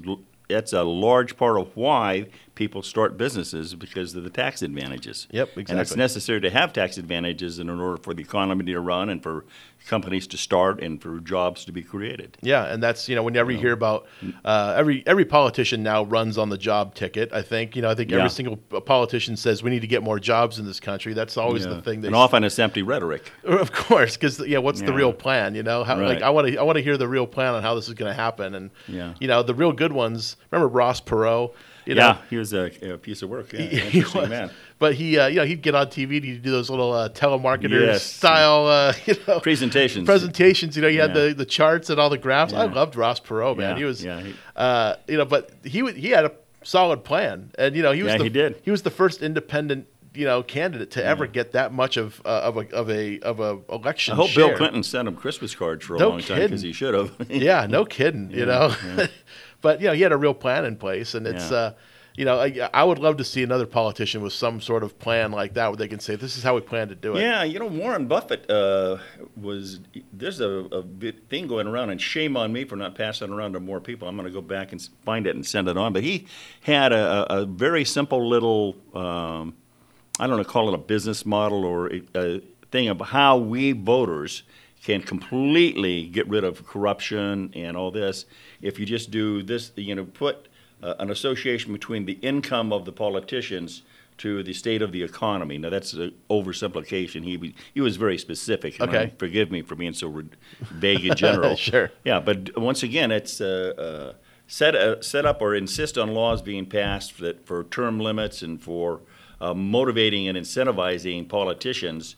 that's 0.49 0.73
a 0.73 0.83
large 0.83 1.37
part 1.37 1.59
of 1.61 1.77
why 1.77 2.27
people 2.59 2.83
start 2.83 3.17
businesses 3.17 3.77
because 3.77 4.17
of 4.17 4.25
the 4.25 4.31
tax 4.31 4.63
advantages. 4.63 5.29
Yep, 5.31 5.51
exactly. 5.51 5.73
And 5.73 5.81
it's 5.81 5.95
necessary 5.95 6.41
to 6.41 6.51
have 6.51 6.73
tax 6.73 6.99
advantages 6.99 7.61
in 7.61 7.71
order 7.71 7.97
for 8.03 8.13
the 8.13 8.21
economy 8.23 8.65
to 8.65 8.81
run 8.81 9.09
and 9.09 9.23
for 9.23 9.45
companies 9.87 10.27
to 10.27 10.37
start 10.37 10.83
and 10.83 11.01
for 11.01 11.21
jobs 11.21 11.65
to 11.65 11.71
be 11.73 11.83
created. 11.83 12.37
Yeah, 12.43 12.65
and 12.65 12.83
that's 12.83 13.09
you 13.09 13.15
know 13.15 13.23
whenever 13.23 13.53
you 13.53 13.59
hear 13.59 13.73
about 13.73 14.07
uh, 14.45 14.75
every 14.77 15.05
every 15.07 15.25
politician 15.25 15.85
now 15.85 16.03
runs 16.03 16.37
on 16.37 16.49
the 16.51 16.59
job 16.59 16.97
ticket. 16.97 17.33
I 17.33 17.43
think 17.43 17.77
you 17.77 17.81
know 17.83 17.91
I 17.91 17.95
think 17.95 18.11
Yeah. 18.11 18.19
every 18.19 18.31
single 18.31 18.57
politician 18.57 19.37
says 19.37 19.63
we 19.63 19.71
need 19.71 19.83
to 19.83 19.87
get 19.87 20.03
more 20.03 20.19
jobs 20.19 20.59
in 20.59 20.67
this 20.67 20.81
country. 20.81 21.15
That's 21.15 21.37
always 21.37 21.65
Yeah. 21.65 21.75
the 21.75 21.83
thing. 21.83 22.01
They 22.01 22.09
and 22.09 22.17
often 22.17 22.43
it's 22.43 22.59
empty 22.59 22.83
rhetoric. 22.83 23.31
Of 23.45 23.73
course, 23.73 24.17
because 24.17 24.41
yeah, 24.47 24.59
what's 24.59 24.83
the 24.83 24.93
real 24.93 25.13
plan? 25.13 25.55
You 25.55 25.63
know, 25.63 25.85
how 25.85 25.97
like 26.01 26.23
I 26.23 26.31
want 26.31 26.49
to 26.49 26.59
I 26.59 26.63
want 26.65 26.77
to 26.77 26.83
hear 26.83 26.97
the 26.97 27.09
real 27.09 27.27
plan 27.29 27.55
on 27.55 27.63
how 27.63 27.77
this 27.77 27.87
is 27.89 27.95
going 27.95 28.11
to 28.11 28.21
happen, 28.21 28.55
and 28.57 28.71
Yeah. 28.89 29.15
you 29.21 29.29
know 29.29 29.43
the 29.45 29.55
real 29.55 29.73
good 29.73 29.93
ones. 29.93 30.37
Remember 30.51 30.67
Ross 30.69 31.01
Perot? 31.01 31.53
You 31.89 31.95
yeah, 31.95 32.13
know, 32.13 32.19
he 32.29 32.37
was 32.37 32.53
a, 32.53 32.71
a 32.93 32.99
piece 32.99 33.23
of 33.23 33.31
work. 33.31 33.53
Yeah, 33.53 33.61
he, 33.63 34.01
he 34.01 34.19
was. 34.19 34.29
man. 34.29 34.51
But 34.79 34.95
he, 34.95 35.19
uh, 35.19 35.27
you 35.29 35.37
know, 35.37 35.45
he'd 35.47 35.63
get 35.63 35.75
on 35.75 35.87
TV. 35.87 36.17
And 36.17 36.25
he'd 36.27 36.43
do 36.43 36.51
those 36.51 36.69
little 36.69 36.93
uh, 36.93 37.09
telemarketer 37.09 37.81
Yes. 37.87 38.03
style, 38.05 38.67
uh, 38.67 38.93
you 39.07 39.15
know, 39.27 39.41
Presentations. 39.41 40.05
Presentations. 40.05 40.77
You 40.77 40.83
know, 40.83 40.89
you 40.89 41.01
had 41.01 41.15
the, 41.15 41.35
the 41.37 41.47
charts 41.47 41.89
and 41.89 41.99
all 41.99 42.11
the 42.11 42.19
graphs. 42.19 42.53
I 42.53 42.67
loved 42.67 42.95
Ross 42.95 43.21
Perot, 43.21 43.57
man. 43.57 43.71
Yeah, 43.71 43.77
He 43.79 43.85
was, 43.85 44.05
yeah, 44.05 44.21
he- 44.21 44.35
uh, 44.55 44.97
you 45.09 45.17
know, 45.17 45.25
but 45.25 45.51
he 45.65 45.83
would- 45.83 45.97
he 45.97 46.11
had 46.11 46.25
a 46.27 46.33
solid 46.63 47.05
plan, 47.05 47.53
and 47.59 47.75
you 47.75 47.83
know, 47.83 47.93
he 47.93 48.03
was 48.03 48.13
Yeah, 48.13 48.19
the, 48.19 48.25
he 48.25 48.31
did. 48.31 48.61
He 48.63 48.71
was 48.71 48.83
the 48.83 48.91
first 48.91 49.23
independent. 49.23 49.87
You 50.15 50.25
know, 50.25 50.43
candidate 50.43 50.91
to 50.93 51.05
ever 51.05 51.29
get 51.29 51.53
that 51.53 51.73
much 51.73 51.97
of 51.97 52.21
uh, 52.25 52.29
of 52.29 52.57
a 52.57 52.69
of 52.75 52.91
a 52.91 53.21
of 53.21 53.39
a 53.41 53.59
election. 53.73 54.15
I 54.15 54.17
hope 54.17 54.35
Bill. 54.35 54.57
Clinton 54.57 54.83
sent 54.83 55.07
him 55.07 55.15
Christmas 55.15 55.55
cards 55.55 55.85
for 55.85 55.95
a 55.95 55.99
No 55.99 56.09
long 56.09 56.21
time 56.23 56.41
because 56.41 56.63
he 56.63 56.73
should 56.73 56.93
have. 56.95 57.13
yeah, 57.31 57.67
no 57.69 57.85
kidding. 57.85 58.29
You 58.39 58.47
know, 58.47 58.75
yeah. 58.97 59.07
But 59.61 59.81
you 59.81 59.89
know, 59.89 59.93
he 59.93 60.03
had 60.03 60.13
a 60.13 60.17
real 60.17 60.35
plan 60.35 60.65
in 60.65 60.77
place, 60.77 61.15
and 61.15 61.27
it's. 61.27 61.51
Yeah. 61.51 61.57
uh 61.57 61.73
you 62.19 62.25
know, 62.25 62.41
I, 62.41 62.69
I 62.75 62.83
would 62.83 62.99
love 62.99 63.19
to 63.19 63.25
see 63.25 63.45
another 63.45 63.65
politician 63.65 64.23
with 64.23 64.33
some 64.33 64.61
sort 64.61 64.83
of 64.83 64.99
plan 64.99 65.31
like 65.31 65.55
that, 65.55 65.69
where 65.69 65.77
they 65.77 65.87
can 65.87 66.01
say, 66.01 66.17
"This 66.17 66.37
is 66.37 66.43
how 66.43 66.57
we 66.57 66.61
plan 66.61 66.89
to 66.89 66.97
do 66.97 67.17
it." 67.17 67.21
Yeah, 67.21 67.45
you 67.45 67.61
know, 67.61 67.67
Warren 67.67 68.09
Buffett 68.09 68.51
uh, 68.51 68.97
was. 69.37 69.79
There's 70.13 70.41
a, 70.41 70.49
a 70.49 70.83
bit 70.83 71.29
thing 71.29 71.47
going 71.47 71.69
around, 71.69 71.91
and 71.91 72.01
shame 72.01 72.37
on 72.37 72.53
me 72.53 72.65
for 72.65 72.75
not 72.75 72.97
passing 72.97 73.31
it 73.31 73.33
around 73.33 73.53
to 73.53 73.61
more 73.61 73.81
people. 73.81 74.09
I'm 74.09 74.17
going 74.17 74.27
to 74.27 74.33
go 74.33 74.41
back 74.41 74.73
and 74.73 74.83
find 75.05 75.29
it 75.29 75.37
and 75.37 75.47
send 75.47 75.69
it 75.69 75.77
on. 75.77 75.93
But 75.93 76.03
he 76.03 76.27
had 76.63 76.93
a, 76.93 77.33
a 77.33 77.43
a 77.43 77.47
very 77.47 77.85
simple 77.85 78.29
little. 78.29 78.75
Um, 78.95 79.55
I 80.19 80.27
don't 80.27 80.39
know, 80.39 80.43
call 80.45 80.67
it 80.67 80.75
a 80.75 80.79
business 80.79 81.25
model 81.25 81.65
or 81.65 81.87
a, 81.87 82.03
a 82.17 82.41
thing 82.73 82.89
of 82.89 83.01
how 83.01 83.39
we 83.39 83.71
voters 83.71 84.43
can 84.89 85.03
completely 85.03 86.07
get 86.07 86.27
rid 86.29 86.45
of 86.45 86.67
corruption 86.67 87.51
and 87.55 87.77
all 87.77 87.91
this 87.91 88.25
if 88.63 88.79
you 88.79 88.87
just 88.87 89.11
do 89.11 89.43
this. 89.43 89.71
You 89.77 89.95
know, 89.95 90.05
put 90.07 90.49
uh, 90.83 90.95
an 90.99 91.11
association 91.11 91.73
between 91.75 92.07
the 92.07 92.15
income 92.23 92.73
of 92.73 92.85
the 92.87 92.93
politicians 92.93 93.83
to 94.19 94.43
the 94.43 94.53
state 94.55 94.81
of 94.83 94.91
the 94.91 95.03
economy. 95.03 95.59
Now 95.59 95.71
that's 95.71 95.93
an 95.93 96.13
oversimplification. 96.31 97.23
He 97.25 97.37
was- 97.37 97.51
he 97.75 97.81
was 97.81 97.97
very 97.97 98.19
specific. 98.19 98.81
and 98.81 98.89
Okay. 98.89 99.03
I- 99.05 99.13
forgive 99.19 99.51
me 99.51 99.61
for 99.63 99.75
being 99.77 99.93
so 99.93 100.09
re- 100.09 100.25
vague 100.85 101.05
in 101.05 101.15
general. 101.15 101.55
Sure. 101.71 101.91
Yeah, 102.05 102.19
but 102.21 102.39
once 102.59 102.83
again, 102.83 103.11
it's 103.13 103.41
uh, 103.41 103.75
uh, 103.87 104.13
set 104.47 104.75
uh, 104.75 105.01
set 105.03 105.25
up 105.27 105.43
or 105.43 105.55
insist 105.55 105.99
on 105.99 106.15
laws 106.15 106.41
being 106.43 106.67
passed 106.67 107.19
that 107.19 107.47
for 107.47 107.65
term 107.65 108.01
limits 108.01 108.43
and 108.43 108.61
for 108.63 109.01
uh, 109.41 109.55
motivating 109.55 110.27
and 110.29 110.37
incentivizing 110.39 111.29
politicians 111.29 112.17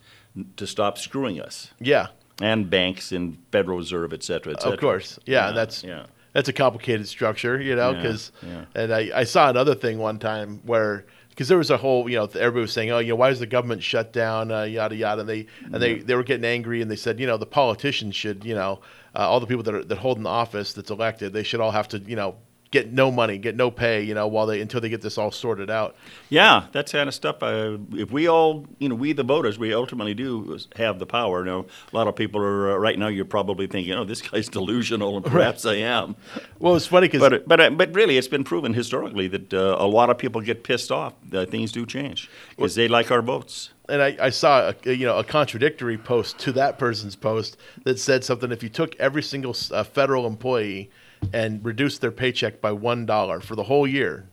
to 0.56 0.66
stop 0.66 0.96
screwing 0.96 1.40
us. 1.40 1.72
Yeah. 1.80 2.06
And 2.40 2.70
banks 2.70 3.12
and 3.12 3.38
Federal 3.52 3.78
Reserve, 3.78 4.12
et 4.12 4.22
cetera, 4.22 4.52
et 4.52 4.60
cetera. 4.60 4.74
Of 4.74 4.80
course, 4.80 5.18
yeah, 5.26 5.52
that's 5.52 5.84
yeah. 5.84 6.06
that's 6.32 6.48
a 6.48 6.52
complicated 6.52 7.06
structure, 7.06 7.60
you 7.60 7.76
know, 7.76 7.94
because 7.94 8.32
yeah. 8.42 8.64
and 8.74 8.94
I, 8.94 9.10
I 9.14 9.24
saw 9.24 9.50
another 9.50 9.74
thing 9.74 9.98
one 9.98 10.18
time 10.18 10.60
where 10.64 11.04
because 11.30 11.48
there 11.48 11.58
was 11.58 11.70
a 11.70 11.76
whole 11.76 12.08
you 12.08 12.16
know 12.16 12.24
everybody 12.24 12.60
was 12.60 12.72
saying 12.72 12.90
oh 12.90 12.98
you 12.98 13.10
know 13.10 13.16
why 13.16 13.30
is 13.30 13.38
the 13.38 13.46
government 13.46 13.82
shut 13.82 14.12
down 14.12 14.52
uh, 14.52 14.62
yada 14.62 14.94
yada 14.94 15.20
and 15.20 15.28
they 15.28 15.46
and 15.64 15.76
they 15.76 15.98
they 15.98 16.14
were 16.14 16.22
getting 16.22 16.44
angry 16.44 16.82
and 16.82 16.90
they 16.90 16.96
said 16.96 17.18
you 17.18 17.26
know 17.26 17.38
the 17.38 17.46
politicians 17.46 18.14
should 18.14 18.44
you 18.44 18.54
know 18.54 18.80
uh, 19.14 19.20
all 19.20 19.40
the 19.40 19.46
people 19.46 19.62
that 19.62 19.74
are 19.74 19.82
that 19.82 19.96
hold 19.96 20.18
an 20.18 20.26
office 20.26 20.74
that's 20.74 20.90
elected 20.90 21.32
they 21.32 21.42
should 21.42 21.60
all 21.60 21.70
have 21.70 21.88
to 21.88 21.98
you 22.00 22.16
know 22.16 22.36
get 22.70 22.92
no 22.92 23.10
money 23.10 23.36
get 23.36 23.56
no 23.56 23.68
pay 23.70 24.00
you 24.02 24.14
know 24.14 24.28
while 24.28 24.46
they 24.46 24.60
until 24.60 24.80
they 24.80 24.88
get 24.88 25.00
this 25.00 25.18
all 25.18 25.30
sorted 25.32 25.68
out 25.70 25.96
Yeah, 26.28 26.66
that 26.72 26.90
kind 26.92 27.08
of 27.08 27.14
stuff. 27.14 27.42
Uh, 27.42 27.78
if 27.92 28.12
we 28.12 28.28
all, 28.28 28.64
you 28.78 28.88
know, 28.88 28.94
we 28.94 29.12
the 29.12 29.24
voters, 29.24 29.58
we 29.58 29.74
ultimately 29.74 30.14
do 30.14 30.56
have 30.76 30.98
the 31.00 31.06
power. 31.06 31.40
You 31.40 31.50
Now, 31.50 31.66
a 31.92 31.96
lot 31.96 32.06
of 32.06 32.14
people 32.14 32.40
are 32.40 32.72
uh, 32.72 32.76
right 32.76 32.96
now. 32.98 33.08
You're 33.08 33.24
probably 33.24 33.66
thinking, 33.66 33.94
"Oh, 33.94 34.04
this 34.04 34.22
guy's 34.22 34.48
delusional," 34.58 35.16
and 35.16 35.24
perhaps 35.26 35.66
I 35.66 35.74
am. 35.76 36.14
Well, 36.60 36.76
it's 36.76 36.86
funny 36.86 37.08
'cause- 37.08 37.20
but 37.20 37.48
but 37.48 37.60
uh, 37.60 37.70
but 37.70 37.92
really, 37.94 38.16
it's 38.16 38.28
been 38.28 38.44
proven 38.44 38.74
historically 38.74 39.26
that 39.28 39.52
uh, 39.52 39.76
a 39.78 39.86
lot 39.88 40.08
of 40.10 40.18
people 40.18 40.40
get 40.40 40.62
pissed 40.62 40.92
off. 40.92 41.14
Uh, 41.32 41.44
things 41.46 41.72
do 41.72 41.84
change 41.84 42.30
because 42.50 42.76
they 42.76 42.86
like 42.86 43.10
our 43.10 43.22
votes. 43.22 43.70
and 43.88 44.00
I, 44.00 44.16
I 44.20 44.30
saw 44.30 44.72
a, 44.86 44.92
you 44.92 45.06
know 45.06 45.18
a 45.18 45.24
contradictory 45.24 45.98
post 45.98 46.38
to 46.44 46.52
that 46.52 46.78
person's 46.78 47.16
post 47.16 47.56
that 47.84 47.98
said 47.98 48.22
something 48.24 48.52
if 48.52 48.62
you 48.62 48.68
took 48.68 48.94
every 49.00 49.22
single 49.22 49.56
uh, 49.72 49.82
federal 49.82 50.26
employee 50.26 50.90
and 51.32 51.64
reduced 51.64 52.00
their 52.00 52.10
paycheck 52.12 52.60
by 52.60 52.72
one 52.72 53.06
dollar 53.06 53.40
for 53.40 53.54
the 53.56 53.64
whole 53.64 53.86
year 53.86 54.26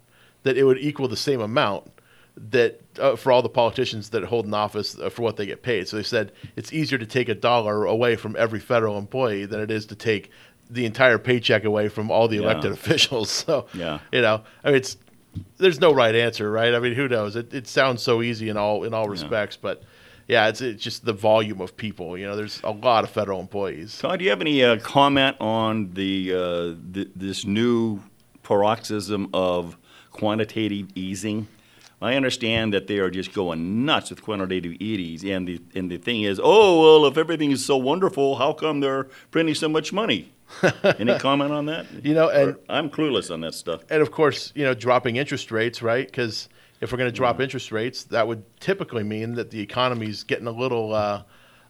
that 0.44 0.58
it 0.58 0.64
would 0.64 0.78
equal 0.80 1.08
the 1.08 1.18
same 1.18 1.42
amount 1.42 1.92
that 2.38 2.80
uh, 3.00 3.16
for 3.16 3.32
all 3.32 3.42
the 3.42 3.50
politicians 3.50 4.10
that 4.12 4.24
hold 4.26 4.46
an 4.46 4.54
office 4.54 4.98
uh, 5.00 5.10
for 5.10 5.24
what 5.24 5.38
they 5.38 5.46
get 5.46 5.64
paid 5.64 5.88
so 5.88 5.98
they 5.98 6.04
said 6.04 6.32
it's 6.56 6.72
easier 6.72 6.98
to 6.98 7.06
take 7.06 7.28
a 7.30 7.36
dollar 7.36 7.86
away 7.86 8.16
from 8.16 8.36
every 8.38 8.60
federal 8.60 8.98
employee 8.98 9.46
than 9.46 9.60
it 9.60 9.72
is 9.72 9.86
to 9.88 9.96
take 9.96 10.30
the 10.70 10.86
entire 10.86 11.18
paycheck 11.18 11.64
away 11.64 11.88
from 11.90 12.12
all 12.12 12.28
the 12.28 12.36
Yeah. 12.38 12.44
elected 12.44 12.72
officials 12.80 13.30
so 13.30 13.66
Yeah. 13.74 14.00
you 14.12 14.22
know 14.22 14.44
I 14.64 14.68
mean 14.68 14.78
it's 14.78 14.98
there's 15.58 15.80
no 15.80 15.94
right 15.94 16.16
answer, 16.16 16.50
right? 16.50 16.74
I 16.74 16.80
mean, 16.80 16.94
who 16.94 17.08
knows? 17.08 17.36
It, 17.36 17.54
it 17.54 17.68
sounds 17.68 18.02
so 18.02 18.24
easy 18.24 18.50
in 18.50 18.58
all 18.58 18.84
in 18.84 18.96
all 18.96 19.08
respects, 19.08 19.56
but 19.56 19.84
yeah, 20.28 20.48
it's, 20.50 20.62
it's 20.62 20.84
just 20.84 21.06
the 21.06 21.14
volume 21.14 21.62
of 21.62 21.76
people. 21.78 22.18
You 22.18 22.26
know, 22.28 22.36
there's 22.36 22.60
a 22.64 22.72
lot 22.72 23.04
of 23.04 23.10
federal 23.10 23.40
employees. 23.40 23.98
Todd, 23.98 24.20
do 24.20 24.26
you 24.26 24.30
have 24.32 24.42
any 24.42 24.64
uh, 24.64 24.78
comment 24.80 25.38
on 25.40 25.94
the, 25.94 26.34
uh, 26.34 26.94
th- 26.94 27.10
this 27.16 27.46
new 27.46 28.02
paroxysm 28.44 29.30
of 29.34 29.78
quantitative 30.12 30.88
easing? 30.96 31.48
I 32.02 32.14
understand 32.14 32.74
that 32.74 32.86
they 32.88 33.00
are 33.00 33.10
just 33.10 33.34
going 33.34 33.86
nuts 33.86 34.12
with 34.12 34.22
quantitative 34.22 34.74
easing, 34.74 35.32
and 35.32 35.48
the 35.48 35.60
and 35.74 35.90
the 35.90 35.98
thing 35.98 36.22
is, 36.22 36.40
oh 36.44 36.80
well, 36.82 37.08
if 37.08 37.18
everything 37.18 37.50
is 37.50 37.66
so 37.66 37.76
wonderful, 37.76 38.36
how 38.36 38.54
come 38.54 38.82
they're 38.82 39.06
printing 39.32 39.56
so 39.56 39.68
much 39.68 39.92
money? 39.92 40.32
Any 41.00 41.18
comment 41.18 41.52
on 41.52 41.66
that? 41.66 41.88
You 42.06 42.14
know, 42.14 42.30
and 42.30 42.52
Or- 42.52 42.60
I'm 42.70 42.92
clueless 42.92 43.34
on 43.34 43.42
that 43.42 43.56
stuff. 43.56 43.82
and 43.90 44.04
of 44.04 44.12
course, 44.12 44.54
you 44.54 44.64
know, 44.64 44.76
dropping 44.76 45.16
interest 45.16 45.52
rates, 45.52 45.82
right? 45.82 46.06
Because 46.06 46.50
if 46.82 46.92
we're 46.92 46.98
going 46.98 47.10
to 47.10 47.16
drop 47.16 47.40
interest 47.40 47.72
rates, 47.72 48.04
that 48.06 48.28
would 48.28 48.44
typically 48.60 49.04
mean 49.04 49.36
that 49.36 49.52
the 49.52 49.60
economy's 49.60 50.24
getting 50.24 50.48
a 50.48 50.52
little, 50.52 50.94
uh, 50.94 51.24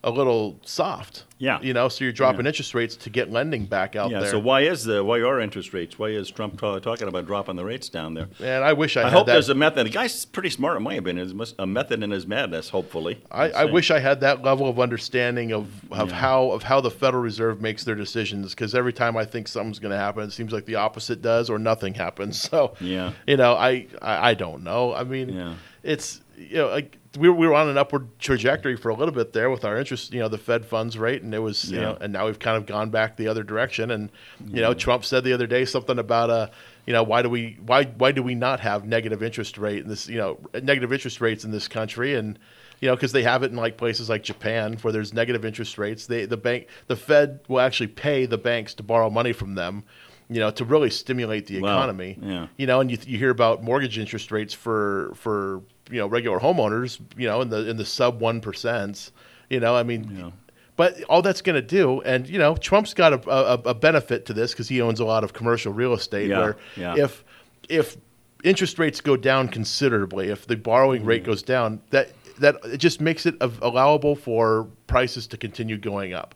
a 0.08 0.12
little 0.12 0.60
soft. 0.64 1.26
Yeah. 1.40 1.60
You 1.62 1.74
know, 1.74 1.88
so 1.90 2.04
you're 2.04 2.14
dropping 2.14 2.46
Yeah. 2.46 2.50
interest 2.50 2.74
rates 2.74 2.96
to 2.96 3.10
get 3.12 3.30
lending 3.30 3.66
back 3.66 3.96
out 3.96 4.10
yeah. 4.10 4.22
there. 4.22 4.30
So 4.32 4.40
why 4.40 4.62
is 4.62 4.84
the 4.86 5.04
why 5.04 5.18
are 5.20 5.40
interest 5.40 5.74
rates? 5.74 6.00
Why 6.00 6.08
is 6.08 6.32
Trump 6.32 6.60
ta- 6.60 6.80
talking 6.80 7.08
about 7.08 7.28
dropping 7.28 7.58
the 7.58 7.66
rates 7.66 7.90
down 7.90 8.14
there? 8.16 8.28
And 8.40 8.64
I 8.64 8.74
wish 8.74 8.96
I 8.98 9.02
I 9.02 9.04
had 9.06 9.14
hope 9.14 9.26
that- 9.28 9.34
there's 9.34 9.50
a 9.50 9.54
method. 9.56 9.86
The 9.86 9.92
guy's 9.92 10.26
pretty 10.26 10.50
smart, 10.50 10.78
in 10.78 10.84
my 10.84 10.94
opinion. 10.96 11.36
There's 11.38 11.54
a 11.60 11.68
method 11.68 12.02
in 12.02 12.10
his 12.12 12.26
madness. 12.26 12.70
Hopefully, 12.70 13.22
I, 13.32 13.50
I 13.52 13.66
wish 13.66 13.92
I 13.92 14.00
had 14.00 14.22
that 14.22 14.42
level 14.44 14.68
of 14.70 14.80
understanding 14.80 15.52
of, 15.52 15.68
of 15.92 16.10
Yeah. 16.10 16.16
how 16.16 16.52
of 16.52 16.64
how 16.64 16.80
the 16.82 16.92
Federal 16.92 17.22
Reserve 17.22 17.62
makes 17.62 17.84
their 17.84 17.96
decisions. 17.96 18.52
Because 18.56 18.74
every 18.74 18.94
time 18.94 19.16
I 19.18 19.26
think 19.26 19.48
something's 19.48 19.80
going 19.80 19.92
to 19.92 19.98
happen, 19.98 20.24
it 20.24 20.32
seems 20.32 20.54
like 20.54 20.66
the 20.66 20.76
opposite 20.76 21.22
does, 21.22 21.50
or 21.50 21.60
nothing 21.60 21.94
happens. 21.94 22.42
So 22.50 22.74
Yeah. 22.80 23.12
you 23.28 23.36
know, 23.38 23.54
I, 23.54 23.88
I 24.02 24.30
I 24.30 24.34
don't 24.34 24.64
know. 24.64 24.94
I 24.94 25.04
mean, 25.04 25.30
Yeah. 25.30 25.54
it's 25.84 26.22
you 26.38 26.58
know, 26.58 26.68
like 26.70 26.98
we 27.18 27.30
were, 27.30 27.36
we 27.36 27.48
were 27.48 27.54
on 27.56 27.68
an 27.70 27.78
upward 27.78 28.20
trajectory 28.20 28.76
for 28.76 28.90
a 28.90 28.96
little 28.96 29.14
bit 29.14 29.34
there 29.34 29.50
with 29.50 29.66
our 29.66 29.78
interest, 29.78 30.14
you 30.14 30.20
know, 30.20 30.28
the 30.28 30.38
Fed 30.38 30.66
funds 30.66 30.98
rate, 30.98 31.22
and 31.24 31.34
it 31.34 31.40
was 31.40 31.72
you 31.72 31.80
know, 31.82 31.98
and 32.00 32.14
now 32.14 32.26
we've 32.26 32.40
kind 32.40 32.58
of 32.58 32.66
gone 32.66 32.90
back 32.90 33.18
the 33.18 33.28
other 33.28 33.44
direction. 33.44 33.92
And 33.92 34.10
you 34.46 34.62
know, 34.62 34.74
Trump 34.74 35.04
said 35.06 35.24
the 35.24 35.34
other 35.34 35.48
day 35.48 35.66
something 35.66 36.00
about 36.00 36.30
uh, 36.30 36.48
you 36.86 36.94
know, 36.94 37.04
why 37.04 37.22
do 37.22 37.30
we 37.30 37.58
why 37.66 37.86
why 37.86 38.12
do 38.12 38.24
we 38.24 38.36
not 38.36 38.60
have 38.62 38.86
negative 38.86 39.22
interest 39.24 39.58
rate 39.58 39.84
in 39.84 39.90
this, 39.90 40.08
you 40.08 40.18
know, 40.18 40.38
negative 40.54 40.94
interest 40.94 41.20
rates 41.22 41.44
in 41.44 41.52
this 41.52 41.68
country 41.68 42.14
and 42.16 42.40
you 42.80 42.88
know, 42.88 42.96
because 42.96 43.12
they 43.12 43.24
have 43.24 43.42
it 43.42 43.50
in 43.52 43.58
like 43.58 43.76
places 43.78 44.08
like 44.08 44.22
Japan 44.22 44.78
where 44.84 44.92
there's 44.94 45.12
negative 45.12 45.44
interest 45.44 45.78
rates. 45.80 46.06
They 46.06 46.26
the 46.26 46.38
bank 46.38 46.68
the 46.88 46.96
Fed 46.96 47.40
will 47.48 47.60
actually 47.60 47.88
pay 47.88 48.26
the 48.28 48.38
banks 48.38 48.74
to 48.76 48.84
borrow 48.84 49.10
money 49.10 49.34
from 49.34 49.56
them, 49.56 49.84
you 50.30 50.40
know, 50.40 50.52
to 50.52 50.64
really 50.64 50.92
stimulate 50.92 51.48
the 51.48 51.60
Wow. 51.60 51.70
economy. 51.70 52.20
Yeah. 52.22 52.48
You 52.56 52.68
know, 52.68 52.80
and 52.80 52.92
you, 52.92 52.98
you 53.08 53.18
hear 53.18 53.32
about 53.32 53.64
mortgage 53.64 53.98
interest 53.98 54.32
rates 54.32 54.54
for 54.54 55.12
for 55.16 55.64
you 55.90 56.00
know 56.00 56.08
regular 56.08 56.40
homeowners, 56.40 57.00
you 57.18 57.28
know, 57.28 57.42
in 57.42 57.50
the 57.50 57.70
in 57.70 57.78
the 57.78 57.86
sub 57.86 58.20
one 58.20 58.42
percent. 58.42 59.12
You 59.50 59.60
know, 59.60 59.76
I 59.76 59.84
mean, 59.84 60.34
but 60.76 61.02
all 61.04 61.22
that's 61.22 61.42
going 61.42 61.56
to 61.56 61.62
do, 61.62 62.02
and 62.02 62.28
you 62.28 62.38
know, 62.38 62.56
Trump's 62.56 62.94
got 62.94 63.14
a, 63.14 63.30
a, 63.30 63.54
a 63.70 63.74
benefit 63.74 64.26
to 64.26 64.34
this 64.34 64.52
because 64.52 64.68
he 64.68 64.82
owns 64.82 65.00
a 65.00 65.06
lot 65.06 65.24
of 65.24 65.34
commercial 65.34 65.72
real 65.74 65.94
estate. 65.94 66.30
Yeah, 66.30 66.40
Where 66.40 66.58
yeah. 66.76 66.96
if 66.98 67.24
if 67.70 67.98
interest 68.44 68.78
rates 68.78 69.02
go 69.02 69.16
down 69.18 69.48
considerably, 69.48 70.30
if 70.30 70.46
the 70.48 70.56
borrowing 70.58 71.06
rate 71.06 71.24
Mm-hmm. 71.24 71.32
goes 71.32 71.44
down, 71.44 71.82
that 71.92 72.12
that 72.40 72.58
it 72.66 72.78
just 72.78 73.02
makes 73.02 73.26
it 73.26 73.36
allowable 73.42 74.16
for 74.16 74.68
prices 74.88 75.28
to 75.28 75.38
continue 75.38 75.78
going 75.78 76.14
up. 76.14 76.36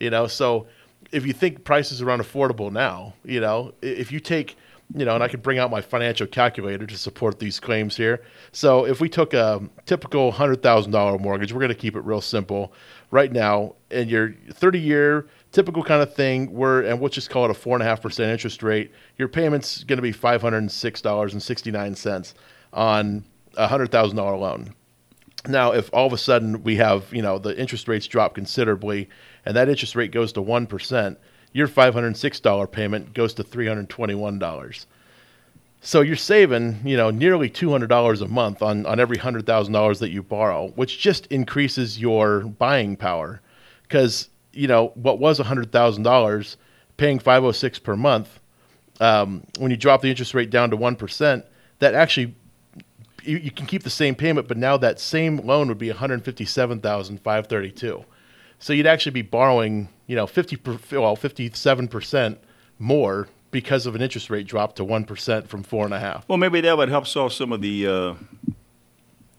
You 0.00 0.10
know, 0.10 0.26
so 0.26 0.66
if 1.10 1.26
you 1.26 1.32
think 1.32 1.64
prices 1.64 2.00
are 2.00 2.06
unaffordable 2.06 2.72
now, 2.72 3.14
you 3.24 3.40
know, 3.40 3.74
if 3.82 4.10
you 4.10 4.18
take, 4.20 4.56
you 4.94 5.04
know, 5.04 5.14
and 5.14 5.22
I 5.22 5.28
could 5.28 5.42
bring 5.42 5.58
out 5.58 5.70
my 5.70 5.80
financial 5.80 6.26
calculator 6.26 6.86
to 6.86 6.98
support 6.98 7.38
these 7.38 7.58
claims 7.60 7.96
here. 7.96 8.22
So 8.52 8.84
if 8.86 9.00
we 9.00 9.08
took 9.08 9.34
a 9.34 9.62
typical 9.86 10.32
hundred 10.32 10.62
thousand 10.62 10.92
dollar 10.92 11.18
mortgage, 11.18 11.52
we're 11.52 11.60
going 11.60 11.70
to 11.70 11.74
keep 11.74 11.96
it 11.96 12.00
real 12.00 12.20
simple 12.20 12.72
right 13.10 13.32
now, 13.32 13.74
and 13.90 14.10
your 14.10 14.34
thirty 14.52 14.80
year 14.80 15.26
typical 15.52 15.82
kind 15.82 16.02
of 16.02 16.14
thing, 16.14 16.52
we're 16.52 16.82
and 16.82 17.00
we'll 17.00 17.10
just 17.10 17.30
call 17.30 17.44
it 17.44 17.50
a 17.50 17.54
four 17.54 17.76
and 17.76 17.82
a 17.82 17.86
half 17.86 18.02
percent 18.02 18.30
interest 18.30 18.62
rate. 18.62 18.90
Your 19.16 19.28
payment's 19.28 19.84
going 19.84 19.98
to 19.98 20.02
be 20.02 20.12
five 20.12 20.42
hundred 20.42 20.58
and 20.58 20.72
six 20.72 21.00
dollars 21.00 21.32
and 21.32 21.42
sixty 21.42 21.70
nine 21.70 21.94
cents 21.94 22.34
on 22.72 23.24
a 23.56 23.66
hundred 23.66 23.90
thousand 23.90 24.16
dollar 24.16 24.36
loan. 24.36 24.74
Now, 25.48 25.72
if 25.72 25.90
all 25.92 26.06
of 26.06 26.12
a 26.12 26.18
sudden 26.18 26.62
we 26.62 26.76
have, 26.76 27.12
you 27.12 27.20
know, 27.20 27.38
the 27.38 27.58
interest 27.58 27.88
rates 27.88 28.06
drop 28.06 28.34
considerably 28.34 29.08
and 29.44 29.56
that 29.56 29.68
interest 29.68 29.96
rate 29.96 30.12
goes 30.12 30.32
to 30.34 30.40
1%, 30.40 31.16
your 31.52 31.68
$506 31.68 32.70
payment 32.72 33.14
goes 33.14 33.34
to 33.34 33.44
$321. 33.44 34.86
So 35.80 36.00
you're 36.00 36.16
saving, 36.16 36.80
you 36.84 36.96
know, 36.96 37.10
nearly 37.10 37.50
$200 37.50 38.22
a 38.22 38.28
month 38.28 38.62
on, 38.62 38.86
on 38.86 39.00
every 39.00 39.16
$100,000 39.16 39.98
that 39.98 40.10
you 40.10 40.22
borrow, 40.22 40.68
which 40.68 40.98
just 40.98 41.26
increases 41.26 41.98
your 41.98 42.40
buying 42.40 42.96
power. 42.96 43.40
Because, 43.82 44.28
you 44.52 44.68
know, 44.68 44.92
what 44.94 45.18
was 45.18 45.40
$100,000 45.40 46.56
paying 46.96 47.18
506 47.18 47.78
per 47.80 47.96
month, 47.96 48.40
um, 49.00 49.44
when 49.58 49.70
you 49.70 49.76
drop 49.76 50.02
the 50.02 50.10
interest 50.10 50.34
rate 50.34 50.50
down 50.50 50.70
to 50.70 50.76
1%, 50.76 51.44
that 51.80 51.94
actually 51.94 52.34
you, 53.24 53.38
you 53.38 53.50
can 53.50 53.66
keep 53.66 53.82
the 53.82 53.90
same 53.90 54.14
payment, 54.14 54.48
but 54.48 54.56
now 54.56 54.76
that 54.76 55.00
same 55.00 55.38
loan 55.38 55.68
would 55.68 55.78
be 55.78 55.88
one 55.88 55.98
hundred 55.98 56.24
fifty-seven 56.24 56.80
thousand 56.80 57.20
five 57.22 57.46
thirty-two. 57.46 58.04
So 58.58 58.72
you'd 58.72 58.86
actually 58.86 59.12
be 59.12 59.22
borrowing, 59.22 59.88
you 60.12 60.16
know, 60.16 60.26
fifty 60.26 60.56
per, 60.56 60.78
well 60.92 61.16
fifty-seven 61.16 61.88
percent 61.88 62.38
more 62.78 63.28
because 63.50 63.86
of 63.86 63.94
an 63.94 64.02
interest 64.02 64.28
rate 64.28 64.46
drop 64.46 64.76
to 64.76 64.84
one 64.84 65.04
percent 65.04 65.48
from 65.48 65.62
four 65.62 65.86
and 65.86 65.94
a 65.94 65.98
half. 65.98 66.28
Well, 66.28 66.36
maybe 66.36 66.60
that 66.60 66.76
would 66.76 66.90
help 66.90 67.06
solve 67.06 67.32
some 67.32 67.50
of 67.50 67.62
the 67.62 67.86
uh, 67.86 68.14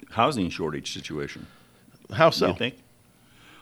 housing 0.09 0.49
shortage 0.49 0.91
situation. 0.91 1.45
How 2.11 2.31
so? 2.31 2.47
you 2.47 2.53
think? 2.55 2.79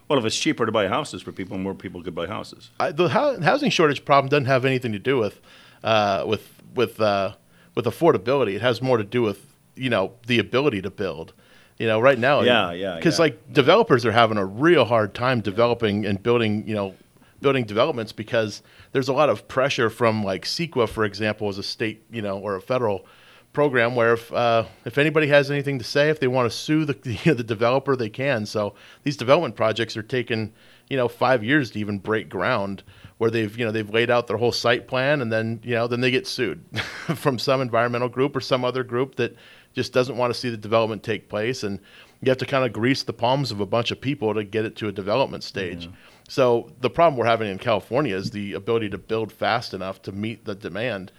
Well, 0.07 0.19
if 0.19 0.23
it's 0.23 0.39
cheaper 0.39 0.65
to 0.65 0.71
buy 0.71 0.87
houses 0.87 1.21
for 1.21 1.33
people, 1.33 1.57
more 1.57 1.73
people 1.73 2.01
could 2.01 2.15
buy 2.15 2.27
houses. 2.27 2.69
I, 2.79 2.93
the 2.93 3.09
hou- 3.09 3.41
housing 3.41 3.71
shortage 3.71 4.05
problem 4.05 4.29
doesn't 4.29 4.45
have 4.45 4.63
anything 4.63 4.93
to 4.93 4.99
do 4.99 5.17
with 5.17 5.41
uh, 5.83 6.23
with 6.25 6.47
with 6.73 7.01
uh, 7.01 7.33
with 7.75 7.83
affordability. 7.83 8.55
It 8.55 8.61
has 8.61 8.81
more 8.81 8.95
to 8.95 9.03
do 9.03 9.21
with 9.21 9.53
you 9.75 9.89
know 9.89 10.13
the 10.27 10.39
ability 10.39 10.81
to 10.83 10.89
build. 10.89 11.33
You 11.81 11.87
know, 11.87 11.99
right 11.99 12.19
now, 12.19 12.41
Yeah, 12.41 12.71
yeah, 12.73 12.95
because 12.95 13.17
yeah. 13.17 13.23
like 13.23 13.53
developers 13.53 14.05
are 14.05 14.11
having 14.11 14.37
a 14.37 14.45
real 14.45 14.85
hard 14.85 15.15
time 15.15 15.41
developing 15.41 16.05
and 16.05 16.21
building. 16.21 16.67
You 16.67 16.75
know, 16.75 16.95
building 17.41 17.65
developments 17.65 18.11
because 18.11 18.61
there's 18.91 19.07
a 19.07 19.13
lot 19.13 19.29
of 19.29 19.47
pressure 19.47 19.89
from 19.89 20.23
like 20.23 20.45
CEQA, 20.45 20.87
for 20.87 21.03
example, 21.05 21.49
as 21.49 21.57
a 21.57 21.63
state, 21.63 22.03
you 22.11 22.21
know, 22.21 22.37
or 22.37 22.55
a 22.55 22.61
federal 22.61 23.05
program 23.51 23.95
where 23.95 24.13
if 24.13 24.31
uh, 24.31 24.63
if 24.85 24.99
anybody 24.99 25.25
has 25.27 25.49
anything 25.49 25.79
to 25.79 25.83
say, 25.83 26.09
if 26.09 26.19
they 26.19 26.27
want 26.27 26.49
to 26.51 26.55
sue 26.55 26.85
the 26.85 26.97
you 27.03 27.31
know, 27.31 27.33
the 27.33 27.43
developer, 27.43 27.95
they 27.95 28.09
can. 28.09 28.45
So 28.45 28.75
these 29.03 29.17
development 29.17 29.55
projects 29.55 29.97
are 29.97 30.03
taking 30.03 30.53
you 30.89 30.97
know 30.97 31.07
five 31.07 31.43
years 31.43 31.71
to 31.71 31.79
even 31.79 31.97
break 31.97 32.29
ground, 32.29 32.83
where 33.17 33.31
they've 33.31 33.57
you 33.57 33.65
know 33.65 33.71
they've 33.71 33.89
laid 33.89 34.09
out 34.09 34.27
their 34.27 34.37
whole 34.37 34.51
site 34.51 34.87
plan 34.87 35.21
and 35.21 35.31
then 35.31 35.59
you 35.63 35.75
know 35.75 35.87
then 35.87 36.01
they 36.01 36.11
get 36.11 36.27
sued 36.27 36.63
from 37.15 37.39
some 37.39 37.61
environmental 37.61 38.09
group 38.09 38.35
or 38.35 38.41
some 38.41 38.63
other 38.65 38.83
group 38.83 39.15
that 39.15 39.35
just 39.73 39.93
doesn't 39.93 40.17
want 40.17 40.33
to 40.33 40.39
see 40.39 40.49
the 40.49 40.57
development 40.57 41.03
take 41.03 41.29
place 41.29 41.63
and. 41.63 41.79
You 42.23 42.29
have 42.29 42.37
to 42.37 42.45
kind 42.45 42.63
of 42.63 42.71
grease 42.71 43.01
the 43.01 43.13
palms 43.13 43.49
of 43.51 43.61
a 43.61 43.65
bunch 43.65 43.89
of 43.89 43.99
people 43.99 44.35
to 44.35 44.43
get 44.43 44.63
it 44.63 44.75
to 44.75 44.87
a 44.87 44.91
development 44.91 45.43
stage. 45.43 45.89
So 46.29 46.71
the 46.79 46.89
problem 46.91 47.17
we're 47.17 47.25
having 47.25 47.49
in 47.49 47.57
California 47.57 48.15
is 48.15 48.29
the 48.29 48.53
ability 48.53 48.91
to 48.91 48.99
build 48.99 49.33
fast 49.33 49.73
enough 49.73 50.03
to 50.03 50.11
meet 50.11 50.45
the 50.45 50.53
demand, 50.53 51.11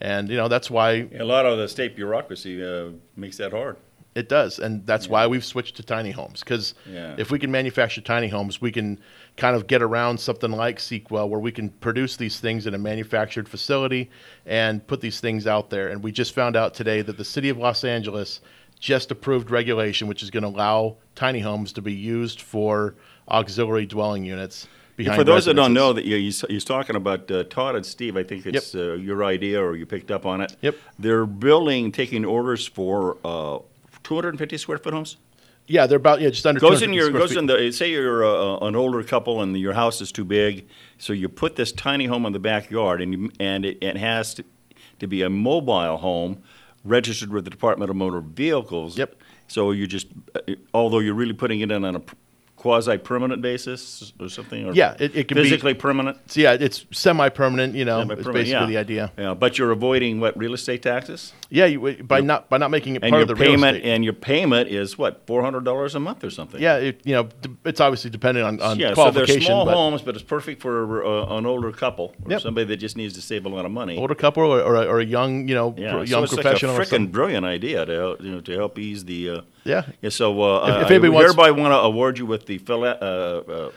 and 0.00 0.28
you 0.28 0.36
know 0.36 0.48
that's 0.48 0.70
why 0.70 1.08
A 1.18 1.24
lot 1.24 1.46
of 1.46 1.56
the 1.56 1.66
state 1.66 1.96
bureaucracy 1.96 2.62
uh, 2.62 2.90
makes 3.16 3.38
that 3.38 3.52
hard. 3.52 3.78
It 4.14 4.28
does, 4.28 4.58
and 4.58 4.84
that's 4.86 5.08
why 5.08 5.28
we've 5.28 5.44
switched 5.44 5.76
to 5.76 5.84
tiny 5.84 6.10
homes. 6.10 6.40
Because 6.40 6.74
Yeah. 6.92 7.14
if 7.16 7.30
we 7.30 7.38
can 7.38 7.50
manufacture 7.52 8.00
tiny 8.00 8.26
homes, 8.26 8.60
we 8.60 8.72
can 8.72 8.98
kind 9.36 9.54
of 9.54 9.68
get 9.68 9.82
around 9.82 10.18
something 10.18 10.50
like 10.50 10.78
CEQA, 10.78 11.28
where 11.28 11.38
we 11.38 11.52
can 11.52 11.68
produce 11.68 12.16
these 12.16 12.40
things 12.40 12.66
in 12.66 12.74
a 12.74 12.78
manufactured 12.78 13.48
facility 13.48 14.10
and 14.44 14.84
put 14.88 15.00
these 15.00 15.20
things 15.20 15.46
out 15.46 15.70
there. 15.70 15.88
And 15.88 16.02
we 16.02 16.10
just 16.10 16.34
found 16.34 16.56
out 16.56 16.74
today 16.74 17.02
that 17.02 17.18
the 17.18 17.24
city 17.24 17.50
of 17.50 17.58
Los 17.58 17.84
Angeles 17.84 18.40
just 18.80 19.10
approved 19.12 19.50
regulation, 19.50 20.08
which 20.08 20.22
is 20.24 20.30
going 20.30 20.42
to 20.42 20.48
allow 20.48 20.96
tiny 21.14 21.40
homes 21.40 21.72
to 21.74 21.82
be 21.82 21.92
used 21.92 22.40
for 22.40 22.94
auxiliary 23.28 23.86
dwelling 23.86 24.24
units. 24.24 24.66
Behind 24.96 25.16
For 25.18 25.24
those 25.24 25.44
that 25.46 25.54
don't 25.54 25.72
know, 25.72 25.92
that 25.92 26.04
you- 26.04 26.16
he's 26.16 26.64
talking 26.64 26.96
about 26.96 27.30
uh, 27.30 27.44
Todd 27.44 27.74
and 27.76 27.86
Steve. 27.86 28.16
I 28.16 28.22
think 28.22 28.44
it's 28.44 28.74
uh, 28.74 28.94
your 28.94 29.24
idea, 29.24 29.62
or 29.62 29.76
you 29.76 29.86
picked 29.86 30.10
up 30.10 30.26
on 30.26 30.40
it. 30.42 30.56
Yep. 30.62 30.76
They're 30.98 31.24
building, 31.26 31.90
taking 31.92 32.24
orders 32.26 32.66
for 32.66 33.16
uh, 33.24 33.58
250 34.10 34.56
square 34.58 34.78
foot 34.78 34.92
homes. 34.92 35.18
yeah, 35.68 35.86
they're 35.86 35.96
about 35.96 36.20
yeah, 36.20 36.30
just 36.30 36.44
under 36.44 36.58
Goes 36.58 36.82
in 36.82 36.92
your 36.92 37.10
goes 37.10 37.28
feet. 37.30 37.38
in 37.38 37.46
the 37.46 37.70
say 37.70 37.92
you're 37.92 38.24
uh, 38.24 38.66
an 38.66 38.74
older 38.74 39.04
couple 39.04 39.40
and 39.40 39.56
your 39.56 39.72
house 39.74 40.00
is 40.00 40.10
too 40.10 40.24
big, 40.24 40.66
so 40.98 41.12
you 41.12 41.28
put 41.28 41.54
this 41.54 41.70
tiny 41.70 42.06
home 42.06 42.26
in 42.26 42.32
the 42.32 42.40
backyard, 42.40 43.00
and 43.00 43.14
you, 43.14 43.30
and 43.38 43.64
it, 43.64 43.78
it 43.80 43.96
has 43.96 44.34
to, 44.34 44.44
to 44.98 45.06
be 45.06 45.22
a 45.22 45.30
mobile 45.30 45.96
home, 45.98 46.42
registered 46.84 47.30
with 47.32 47.44
the 47.44 47.50
Department 47.50 47.88
of 47.88 47.96
Motor 47.96 48.20
Vehicles. 48.20 48.98
Yep. 48.98 49.14
So 49.46 49.70
you 49.70 49.86
just, 49.86 50.08
uh, 50.34 50.54
although 50.74 50.98
you're 50.98 51.14
really 51.14 51.34
putting 51.34 51.60
it 51.60 51.70
in 51.70 51.84
on 51.84 51.94
a 51.94 52.02
quasi 52.60 52.98
permanent 52.98 53.40
basis 53.40 54.12
or 54.20 54.28
something? 54.28 54.66
Or 54.68 54.72
Yeah, 54.74 54.94
it- 55.00 55.16
it 55.16 55.28
can 55.28 55.36
be- 55.36 55.44
physically 55.44 55.72
permanent. 55.72 56.18
So 56.26 56.40
yeah, 56.42 56.52
it's 56.66 56.84
semi-permanent. 56.92 57.74
You 57.74 57.86
know, 57.86 58.00
it's 58.02 58.22
basically 58.26 58.50
yeah. 58.50 58.66
the 58.66 58.76
idea. 58.76 59.12
Yeah, 59.18 59.32
but 59.34 59.58
you're 59.58 59.70
avoiding 59.70 60.20
what 60.20 60.36
real 60.36 60.52
estate 60.52 60.82
taxes? 60.82 61.32
Yeah, 61.48 61.64
you, 61.64 61.80
by 62.04 62.20
not 62.20 62.48
by 62.50 62.58
not 62.58 62.70
making 62.70 62.96
it 62.96 63.02
part 63.02 63.22
of 63.22 63.28
the 63.28 63.34
real 63.34 63.52
payment 63.52 63.78
estate. 63.78 63.90
and 63.92 64.04
your 64.04 64.12
payment 64.12 64.68
is 64.68 64.98
what 64.98 65.22
four 65.26 65.42
hundred 65.42 65.64
dollars 65.64 65.94
a 65.94 66.00
month 66.00 66.22
or 66.22 66.30
something. 66.30 66.60
Yeah, 66.60 66.76
it, 66.76 67.00
you 67.04 67.14
know, 67.14 67.28
it's 67.64 67.80
obviously 67.80 68.10
dependent 68.10 68.44
on, 68.46 68.60
on 68.60 68.78
yeah, 68.78 68.92
so 68.94 69.10
they're 69.10 69.26
small 69.26 69.64
but 69.64 69.74
homes, 69.74 70.02
but 70.02 70.14
it's 70.14 70.22
perfect 70.36 70.60
for 70.60 71.04
uh, 71.04 71.36
an 71.38 71.46
older 71.46 71.72
couple 71.72 72.12
or 72.24 72.30
Yep. 72.32 72.40
somebody 72.42 72.66
that 72.66 72.76
just 72.76 72.96
needs 72.96 73.14
to 73.14 73.22
save 73.22 73.46
a 73.46 73.48
lot 73.48 73.64
of 73.64 73.72
money. 73.72 73.96
older 73.96 74.14
couple 74.14 74.42
or, 74.44 74.60
or, 74.60 74.74
a, 74.76 74.84
or 74.84 75.00
a 75.00 75.04
young, 75.04 75.48
you 75.48 75.54
know, 75.54 75.74
Yeah, 75.78 75.92
pro- 75.92 76.04
so 76.04 76.10
young 76.10 76.24
it's 76.24 76.34
professional. 76.34 76.74
like 76.76 76.86
a 76.86 76.90
freaking 76.94 77.10
brilliant 77.10 77.46
idea 77.46 77.86
to 77.86 77.92
help, 77.92 78.22
you 78.22 78.30
know 78.32 78.40
to 78.42 78.52
help 78.52 78.78
ease 78.78 79.04
the. 79.06 79.30
Uh, 79.30 79.40
Yeah. 79.64 79.82
Yeah. 80.02 80.10
So 80.10 80.40
uh, 80.42 80.66
If- 80.66 80.68
if 80.68 80.86
I 80.86 80.94
anybody 80.94 81.08
wants- 81.10 81.30
hereby 81.34 81.50
want 81.50 81.72
to 81.72 81.78
award 81.78 82.18
you 82.18 82.26
with 82.26 82.46
the 82.46 82.58
phila- 82.58 82.98
uh, 83.00 83.52
uh, 83.52 83.70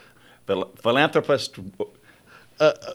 phil- 0.48 0.72
philanthropist 0.82 1.60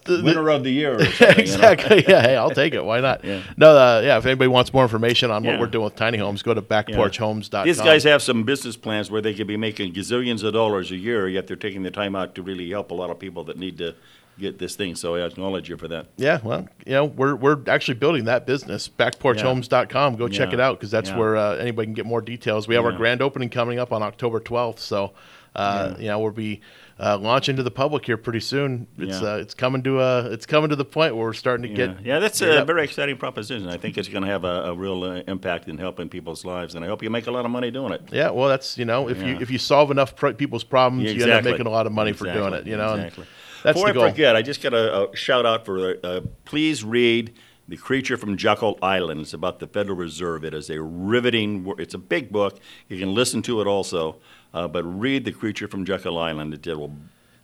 winner 0.09 0.49
of 0.51 0.65
the 0.65 0.71
year. 0.71 0.97
Or 0.97 1.05
something, 1.05 1.19
you 1.47 1.59
know? 1.59 1.69
Uh, 1.69 1.73
exactly. 1.73 2.05
Yeah. 2.09 2.23
Hey, 2.23 2.37
I'll 2.37 2.51
take 2.51 2.75
it. 2.75 2.85
Why 2.85 3.01
not? 3.01 3.25
Yeah. 3.25 3.43
No. 3.57 3.77
Uh, 3.77 4.01
yeah. 4.05 4.19
If 4.19 4.27
anybody 4.27 4.49
wants 4.49 4.73
more 4.73 4.83
information 4.83 5.31
on 5.31 5.45
what 5.45 5.59
we're 5.61 5.67
doing 5.67 5.85
with 5.85 5.97
tiny 5.97 6.19
homes, 6.19 6.43
go 6.43 6.55
to 6.55 6.63
backporchhomes.com. 6.63 7.65
These 7.67 7.81
guys 7.81 8.05
have 8.05 8.23
some 8.23 8.45
business 8.45 8.77
plans 8.77 9.11
where 9.11 9.21
they 9.21 9.35
could 9.35 9.47
be 9.47 9.57
making 9.57 9.93
gazillions 9.95 10.43
of 10.45 10.53
dollars 10.53 10.91
a 10.91 10.97
year, 10.97 11.29
yet 11.29 11.47
they're 11.47 11.57
taking 11.57 11.83
the 11.83 11.91
time 11.91 12.15
out 12.17 12.35
to 12.37 12.43
really 12.43 12.71
help 12.71 12.91
a 12.91 12.95
lot 12.95 13.11
of 13.11 13.19
people 13.19 13.45
that 13.45 13.59
need 13.59 13.79
to 13.79 13.95
get 14.39 14.59
this 14.59 14.77
thing. 14.77 14.95
So 14.95 15.17
I 15.17 15.27
acknowledge 15.27 15.69
you 15.69 15.77
for 15.77 15.89
that. 15.89 16.07
Yeah, 16.17 16.39
well, 16.43 16.69
you 16.87 16.93
know, 16.93 17.05
we're 17.07 17.35
we're 17.35 17.59
actually 17.67 17.95
building 17.95 18.25
that 18.25 18.47
business. 18.47 18.89
Backporchhomes.com. 18.89 20.17
Go 20.17 20.29
check 20.29 20.49
Yeah. 20.51 20.55
it 20.55 20.61
out 20.61 20.79
because 20.79 20.91
that's 20.91 21.11
Yeah. 21.11 21.19
where 21.19 21.37
uh, 21.37 21.57
anybody 21.57 21.87
can 21.87 21.95
get 21.95 22.07
more 22.07 22.21
details. 22.21 22.69
We 22.69 22.75
have 22.75 22.85
our 22.85 22.93
grand 22.93 23.23
opening 23.23 23.49
coming 23.51 23.79
up 23.79 23.93
on 23.93 24.03
October 24.03 24.41
12th, 24.41 24.79
so 24.79 25.13
uh, 25.55 25.95
you 25.99 26.07
know 26.09 26.19
we'll 26.21 26.31
be 26.33 26.61
uh, 27.01 27.17
launching 27.17 27.55
to 27.57 27.63
the 27.63 27.71
public 27.71 28.05
here 28.07 28.17
pretty 28.17 28.41
soon. 28.41 28.87
It's 28.99 29.21
Yeah. 29.23 29.35
uh, 29.35 29.37
it's 29.37 29.55
coming 29.55 29.83
to 29.85 29.99
uh, 30.01 30.29
it's 30.33 30.47
coming 30.47 30.71
to 30.71 30.77
the 30.77 30.85
point 30.85 31.15
where 31.17 31.27
we're 31.27 31.33
starting 31.33 31.63
to 31.63 31.69
Yeah, 31.81 31.95
get 31.95 32.05
yeah, 32.05 32.19
that's 32.19 32.41
a 32.43 32.65
very 32.65 32.85
exciting 32.85 33.17
proposition. 33.17 33.69
I 33.69 33.77
think 33.77 33.97
it's 33.99 34.09
going 34.09 34.25
to 34.25 34.29
have 34.31 34.45
a, 34.45 34.65
a 34.71 34.75
real 34.75 35.05
uh, 35.05 35.23
impact 35.29 35.69
in 35.69 35.79
helping 35.79 36.09
people's 36.09 36.45
lives, 36.45 36.75
and 36.75 36.85
I 36.85 36.89
hope 36.89 37.03
you 37.03 37.11
make 37.11 37.27
a 37.27 37.31
lot 37.31 37.45
of 37.45 37.51
money 37.51 37.71
doing 37.71 37.93
it. 37.93 38.03
Yeah, 38.13 38.31
well, 38.31 38.49
that's 38.49 38.77
you 38.79 38.85
know, 38.85 39.09
if 39.09 39.23
you 39.23 39.37
if 39.41 39.51
you 39.51 39.59
solve 39.59 39.91
enough 39.91 40.17
pr- 40.17 40.31
people's 40.33 40.65
problems, 40.65 41.05
Yeah, 41.05 41.11
you 41.17 41.23
end 41.25 41.33
up 41.33 41.45
making 41.45 41.67
a 41.67 41.71
lot 41.71 41.87
of 41.87 41.93
money 41.93 42.13
for 42.13 42.25
doing 42.33 42.53
it. 42.55 42.67
You 42.67 42.77
know, 42.77 42.93
and 42.95 43.03
exactly. 43.05 43.27
That's 43.63 43.75
Before 43.75 43.89
the 43.89 43.95
goal. 43.95 44.05
I 44.05 44.11
forget, 44.11 44.37
I 44.37 44.43
just 44.43 44.63
got 44.63 44.75
a, 44.75 45.11
a 45.11 45.17
shout 45.17 45.47
out 45.47 45.65
for 45.65 45.97
uh, 46.05 46.21
please 46.45 46.85
read 46.85 47.35
The 47.69 47.77
Creature 47.77 48.17
from 48.19 48.37
Jekyll 48.37 48.79
Island. 48.83 49.21
It's 49.21 49.35
about 49.35 49.59
the 49.59 49.67
Federal 49.67 49.97
Reserve. 49.97 50.45
It 50.45 50.55
is 50.55 50.71
a 50.71 50.81
riveting. 50.81 51.73
It's 51.79 51.95
a 51.95 51.99
big 51.99 52.31
book. 52.31 52.59
You 52.89 52.99
can 52.99 53.15
listen 53.15 53.43
to 53.43 53.61
it 53.61 53.67
also, 53.67 54.17
uh, 54.55 54.69
but 54.69 54.85
read 54.85 55.25
The 55.25 55.33
Creature 55.33 55.69
from 55.69 55.85
Jekyll 55.85 56.19
Island. 56.19 56.55
It, 56.55 56.67
will. 56.67 56.95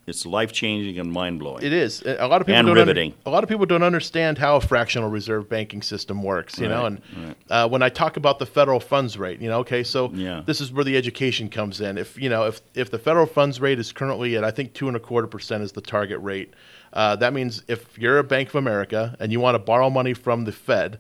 It's 0.06 0.26
life 0.26 0.52
changing 0.52 0.98
and 0.98 1.10
mind 1.10 1.38
blowing. 1.38 1.64
It 1.64 1.72
is. 1.72 2.02
A 2.02 2.26
lot 2.28 2.40
of 2.42 2.46
people 2.46 2.58
And 2.58 2.66
don't 2.66 2.76
under- 2.76 2.80
riveting. 2.90 3.14
a 3.24 3.30
lot 3.30 3.42
of 3.42 3.48
people 3.48 3.64
don't 3.64 3.82
understand 3.82 4.36
how 4.36 4.56
a 4.56 4.60
fractional 4.60 5.08
reserve 5.08 5.48
banking 5.48 5.80
system 5.80 6.22
works. 6.22 6.58
You 6.58 6.68
know, 6.68 6.84
and 6.86 7.00
right. 7.16 7.36
uh, 7.50 7.68
when 7.68 7.82
I 7.82 7.88
talk 7.88 8.16
about 8.18 8.38
the 8.38 8.44
federal 8.46 8.80
funds 8.80 9.16
rate, 9.18 9.40
you 9.40 9.48
know, 9.48 9.60
okay, 9.60 9.82
so 9.82 10.10
Yeah. 10.12 10.42
this 10.44 10.60
is 10.60 10.70
where 10.72 10.84
the 10.84 10.96
education 10.96 11.48
comes 11.48 11.80
in. 11.80 11.96
If 11.96 12.20
you 12.20 12.28
know, 12.28 12.44
if 12.44 12.60
if 12.74 12.90
the 12.90 12.98
federal 12.98 13.26
funds 13.26 13.60
rate 13.60 13.78
is 13.78 13.92
currently 13.92 14.36
at 14.36 14.44
I 14.44 14.50
think 14.50 14.74
two 14.74 14.88
and 14.88 14.96
a 14.96 15.00
quarter 15.00 15.26
percent 15.26 15.62
is 15.62 15.72
the 15.72 15.80
target 15.80 16.20
rate, 16.20 16.52
uh, 16.92 17.16
that 17.16 17.32
means 17.32 17.62
if 17.68 17.98
you're 17.98 18.18
a 18.18 18.24
Bank 18.24 18.50
of 18.50 18.56
America 18.56 19.16
and 19.20 19.32
you 19.32 19.40
want 19.40 19.54
to 19.54 19.58
borrow 19.58 19.88
money 19.88 20.12
from 20.12 20.44
the 20.44 20.52
Fed, 20.52 20.98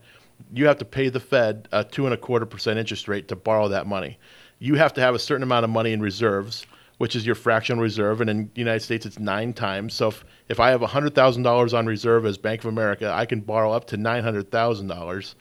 you 0.54 0.66
have 0.66 0.78
to 0.78 0.84
pay 0.86 1.10
the 1.10 1.20
Fed 1.20 1.68
a 1.72 1.84
two 1.84 2.06
and 2.06 2.14
a 2.14 2.18
quarter 2.18 2.46
percent 2.46 2.78
interest 2.78 3.06
rate 3.06 3.28
to 3.28 3.36
borrow 3.36 3.68
that 3.68 3.86
money. 3.86 4.18
You 4.60 4.76
have 4.76 4.94
to 4.94 5.02
have 5.02 5.14
a 5.14 5.18
certain 5.18 5.42
amount 5.42 5.64
of 5.64 5.70
money 5.70 5.92
in 5.92 6.00
reserves 6.00 6.64
which 6.98 7.16
is 7.16 7.26
your 7.26 7.34
fractional 7.34 7.82
reserve, 7.82 8.20
and 8.20 8.30
in 8.30 8.50
the 8.54 8.60
United 8.60 8.80
States 8.80 9.04
it's 9.06 9.18
nine 9.18 9.52
times. 9.52 9.94
So 9.94 10.08
if, 10.08 10.24
if 10.48 10.60
I 10.60 10.70
have 10.70 10.80
hundred 10.82 11.14
thousand 11.14 11.42
dollars 11.42 11.74
on 11.74 11.86
reserve 11.86 12.24
as 12.26 12.38
Bank 12.38 12.60
of 12.60 12.66
America, 12.66 13.10
I 13.12 13.26
can 13.26 13.40
borrow 13.40 13.72
up 13.72 13.86
to 13.88 13.96
nine 13.96 14.22
hundred 14.22 14.50
thousand 14.50 14.88
dollars 14.88 15.34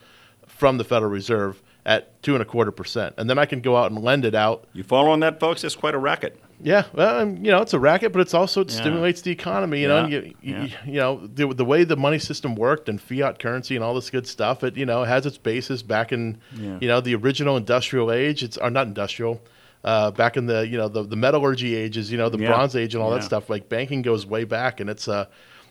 from 0.46 0.78
the 0.78 0.84
Federal 0.84 1.10
Reserve 1.10 1.62
at 1.86 2.22
two 2.22 2.34
and 2.34 2.42
a 2.42 2.46
quarter 2.46 2.70
percent, 2.70 3.14
and 3.18 3.28
then 3.28 3.38
I 3.38 3.46
can 3.46 3.60
go 3.60 3.76
out 3.76 3.90
and 3.90 4.02
lend 4.02 4.24
it 4.24 4.34
out. 4.34 4.66
You 4.72 4.82
following 4.82 5.20
that, 5.20 5.38
folks? 5.40 5.62
It's 5.64 5.76
quite 5.76 5.94
a 5.94 5.98
racket. 5.98 6.40
Yeah, 6.62 6.84
well, 6.94 7.20
um, 7.20 7.36
you 7.44 7.50
know, 7.50 7.60
it's 7.60 7.74
a 7.74 7.80
racket, 7.80 8.12
but 8.12 8.20
it's 8.20 8.32
also 8.32 8.60
it 8.62 8.70
Yeah. 8.72 8.80
stimulates 8.80 9.20
the 9.22 9.32
economy. 9.32 9.82
You 9.82 9.88
know, 9.88 10.04
and 10.04 10.12
Yeah, 10.12 10.20
you, 10.40 10.70
you, 10.86 10.94
know 10.94 11.26
the, 11.26 11.48
the 11.52 11.64
way 11.64 11.82
the 11.84 11.96
money 11.96 12.18
system 12.18 12.54
worked 12.54 12.88
and 12.88 13.00
fiat 13.00 13.38
currency 13.40 13.74
and 13.74 13.84
all 13.84 13.92
this 13.94 14.08
good 14.08 14.26
stuff. 14.26 14.62
It 14.64 14.76
you 14.76 14.86
know 14.86 15.02
has 15.04 15.26
its 15.26 15.36
basis 15.36 15.82
back 15.82 16.12
in 16.12 16.38
Yeah. 16.56 16.78
you 16.80 16.88
know 16.88 17.00
the 17.00 17.14
original 17.16 17.56
industrial 17.56 18.10
age. 18.10 18.42
It's 18.42 18.56
or 18.56 18.70
not 18.70 18.86
industrial. 18.86 19.42
Uh, 19.84 20.10
back 20.10 20.38
in 20.38 20.46
the 20.46 20.66
you 20.66 20.78
know 20.78 20.88
the, 20.88 21.02
the 21.02 21.16
metallurgy 21.16 21.74
ages, 21.76 22.10
you 22.10 22.16
know 22.16 22.30
the 22.30 22.38
Yeah. 22.38 22.48
Bronze 22.48 22.74
Age 22.74 22.94
and 22.94 23.02
all 23.02 23.10
that 23.10 23.22
stuff. 23.22 23.50
Like 23.50 23.68
banking 23.68 24.00
goes 24.00 24.24
way 24.24 24.44
back, 24.44 24.80
and 24.80 24.88
it's 24.88 25.06
a 25.08 25.28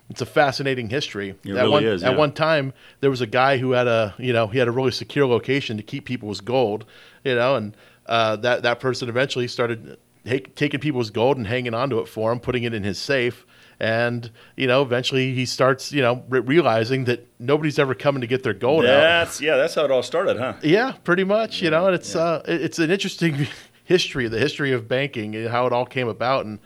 it's 0.10 0.22
a 0.22 0.26
fascinating 0.26 0.90
history. 0.90 1.30
It 1.44 1.50
at 1.50 1.56
really 1.56 1.70
one, 1.70 1.84
is, 1.84 2.04
At 2.04 2.16
one 2.16 2.32
time, 2.32 2.74
there 3.00 3.10
was 3.10 3.22
a 3.22 3.26
guy 3.28 3.58
who 3.58 3.72
had 3.72 3.88
a 3.88 4.14
you 4.20 4.32
know 4.32 4.46
he 4.48 4.60
had 4.60 4.68
a 4.68 4.72
really 4.72 4.92
secure 4.92 5.26
location 5.26 5.78
to 5.78 5.84
keep 5.84 6.06
people's 6.06 6.42
gold, 6.42 6.86
you 7.24 7.34
know, 7.34 7.56
and 7.56 7.76
uh, 8.06 8.36
that 8.38 8.62
that 8.62 8.80
person 8.80 9.10
eventually 9.10 9.48
started 9.48 9.98
ta- 10.28 10.46
taking 10.56 10.80
people's 10.80 11.10
gold 11.10 11.38
and 11.38 11.48
hanging 11.48 11.74
onto 11.74 11.98
it 12.00 12.08
for 12.08 12.32
him, 12.32 12.40
putting 12.40 12.64
it 12.64 12.74
in 12.76 12.84
his 12.84 13.00
safe. 13.00 13.46
And 13.80 14.30
you 14.56 14.68
know, 14.68 14.84
eventually 14.84 15.34
he 15.34 15.46
starts, 15.48 15.92
you 15.92 16.04
know, 16.04 16.24
re- 16.30 16.42
realizing 16.42 17.06
that 17.06 17.28
nobody's 17.40 17.80
ever 17.80 17.96
coming 17.96 18.22
to 18.22 18.28
get 18.28 18.44
their 18.44 18.54
gold 18.54 18.86
out. 18.86 18.90
That's 18.90 19.42
yeah. 19.42 19.58
That's 19.58 19.74
how 19.74 19.86
it 19.86 19.92
all 19.92 20.04
started, 20.04 20.38
huh? 20.38 20.54
Yeah, 20.62 20.92
pretty 21.04 21.24
much. 21.24 21.64
You 21.64 21.72
know, 21.72 21.88
and 21.88 21.96
it's 21.96 22.16
uh, 22.16 22.44
it's 22.46 22.78
an 22.78 22.92
interesting 22.92 23.48
history, 23.84 24.28
the 24.28 24.40
history 24.40 24.72
of 24.72 24.88
banking 24.88 25.36
and 25.36 25.50
how 25.50 25.68
it 25.68 25.74
all 25.74 25.86
came 25.86 26.08
about. 26.08 26.46
And 26.46 26.60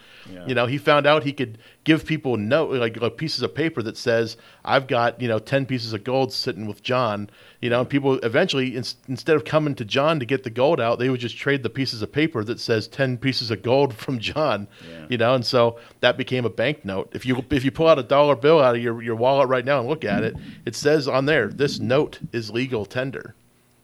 you 0.48 0.54
know, 0.54 0.66
he 0.66 0.78
found 0.78 1.08
out 1.08 1.24
he 1.24 1.34
could 1.34 1.58
give 1.84 2.06
people 2.06 2.38
note 2.38 2.72
like, 2.74 3.00
like 3.00 3.18
pieces 3.18 3.42
of 3.42 3.56
paper 3.56 3.82
that 3.82 3.98
says, 3.98 4.38
"I've 4.64 4.88
got 4.88 5.22
you 5.22 5.28
know 5.28 5.40
ten 5.40 5.66
pieces 5.66 5.94
of 5.94 6.04
gold 6.04 6.32
sitting 6.32 6.68
with 6.68 6.84
John." 6.84 7.30
You 7.62 7.72
know, 7.72 7.80
and 7.80 7.90
people 7.90 8.20
eventually 8.20 8.76
ins- 8.76 8.98
instead 9.08 9.36
of 9.36 9.46
coming 9.46 9.74
to 9.76 9.86
John 9.86 10.20
to 10.20 10.26
get 10.26 10.44
the 10.44 10.50
gold 10.52 10.80
out, 10.80 11.00
they 11.00 11.10
would 11.10 11.20
just 11.20 11.38
trade 11.38 11.64
the 11.64 11.70
pieces 11.70 12.02
of 12.02 12.12
paper 12.12 12.44
that 12.44 12.60
says 12.60 12.88
ten 12.88 13.18
pieces 13.18 13.50
of 13.50 13.64
gold 13.64 13.94
from 13.96 14.20
John. 14.20 14.68
You 15.10 15.18
know, 15.18 15.34
and 15.34 15.46
so 15.46 15.80
that 16.02 16.18
became 16.18 16.46
a 16.46 16.50
banknote. 16.50 17.10
If 17.14 17.26
you 17.26 17.44
if 17.50 17.66
you 17.66 17.72
pull 17.72 17.88
out 17.88 18.00
a 18.00 18.04
dollar 18.04 18.36
bill 18.36 18.62
out 18.62 18.76
of 18.76 18.82
your, 18.82 19.02
your 19.02 19.16
wallet 19.16 19.50
right 19.50 19.66
now 19.66 19.80
and 19.80 19.90
look 19.90 20.06
at 20.06 20.24
it, 20.24 20.36
it 20.66 20.76
says 20.76 21.08
on 21.08 21.26
there, 21.26 21.48
"This 21.48 21.80
note 21.80 22.20
is 22.32 22.52
legal 22.52 22.86
tender." 22.86 23.34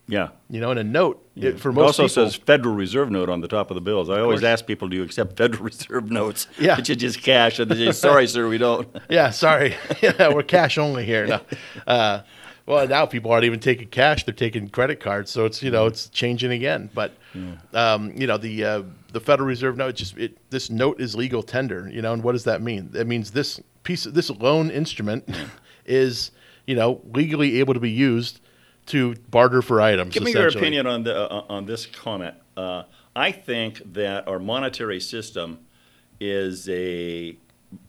Yeah. 0.08 0.30
You 0.50 0.60
know, 0.60 0.72
and 0.72 0.80
a 0.80 0.84
note 0.84 1.26
it, 1.36 1.60
for 1.60 1.70
It 1.70 1.78
also 1.78 2.04
people. 2.04 2.10
says 2.10 2.36
Federal 2.36 2.76
Reserve 2.76 3.10
note 3.10 3.30
on 3.30 3.42
the 3.42 3.48
top 3.48 3.72
of 3.72 3.76
the 3.76 3.82
bills. 3.82 4.10
I 4.10 4.20
always 4.20 4.44
ask 4.44 4.66
people, 4.66 4.90
"Do 4.90 4.98
you 4.98 5.04
accept 5.04 5.38
Federal 5.38 5.64
Reserve 5.66 6.12
notes?" 6.12 6.48
Yeah. 6.60 6.78
Which 6.78 6.90
is 6.90 6.98
just 6.98 7.22
cash, 7.22 7.60
and 7.60 7.72
they 7.72 7.76
say, 7.76 7.92
"Sorry, 7.92 8.28
sir, 8.28 8.48
we 8.48 8.58
don't." 8.58 8.88
yeah, 9.10 9.30
sorry, 9.30 9.76
we're 10.20 10.44
cash 10.44 10.78
only 10.78 11.06
here. 11.06 11.26
No. 11.28 11.42
Uh, 11.88 12.22
well, 12.66 12.88
now 12.88 13.06
people 13.06 13.32
aren't 13.32 13.46
even 13.46 13.60
taking 13.60 13.88
cash; 13.88 14.26
they're 14.26 14.34
taking 14.34 14.70
credit 14.70 15.00
cards. 15.00 15.32
So 15.32 15.46
it's 15.46 15.64
you 15.64 15.72
know 15.72 15.86
it's 15.86 16.10
changing 16.10 16.52
again. 16.52 16.90
But 16.94 17.14
um, 17.74 18.12
you 18.16 18.28
know 18.28 18.38
the 18.38 18.64
uh, 18.64 18.84
the 19.12 19.20
Federal 19.20 19.48
Reserve 19.48 19.78
note 19.78 19.96
just 19.96 20.18
it, 20.18 20.38
this 20.50 20.70
note 20.70 21.00
is 21.00 21.16
legal 21.16 21.44
tender. 21.44 21.90
You 21.92 22.02
know, 22.02 22.14
and 22.14 22.24
what 22.24 22.34
does 22.34 22.44
that 22.44 22.62
mean? 22.62 22.90
That 22.92 23.08
means 23.08 23.32
this 23.32 23.60
piece 23.84 24.04
this 24.04 24.30
loan 24.30 24.70
instrument 24.70 25.28
is 25.86 26.32
you 26.68 26.76
know 26.76 27.02
legally 27.14 27.60
able 27.60 27.74
to 27.74 27.80
be 27.80 27.92
used 27.92 28.40
to 28.88 29.16
barter 29.30 29.62
for 29.62 29.82
items. 29.82 30.14
Give 30.14 30.24
me 30.24 30.34
your 30.34 30.48
opinion 30.48 30.88
on 30.88 31.04
the 31.04 31.32
uh, 31.32 31.46
on 31.50 31.66
this 31.66 31.86
comment. 31.86 32.36
Uh, 32.56 32.84
I 33.16 33.32
think 33.32 33.94
that 33.94 34.28
our 34.28 34.40
monetary 34.40 35.00
system 35.00 35.60
is 36.20 36.68
a 36.70 37.38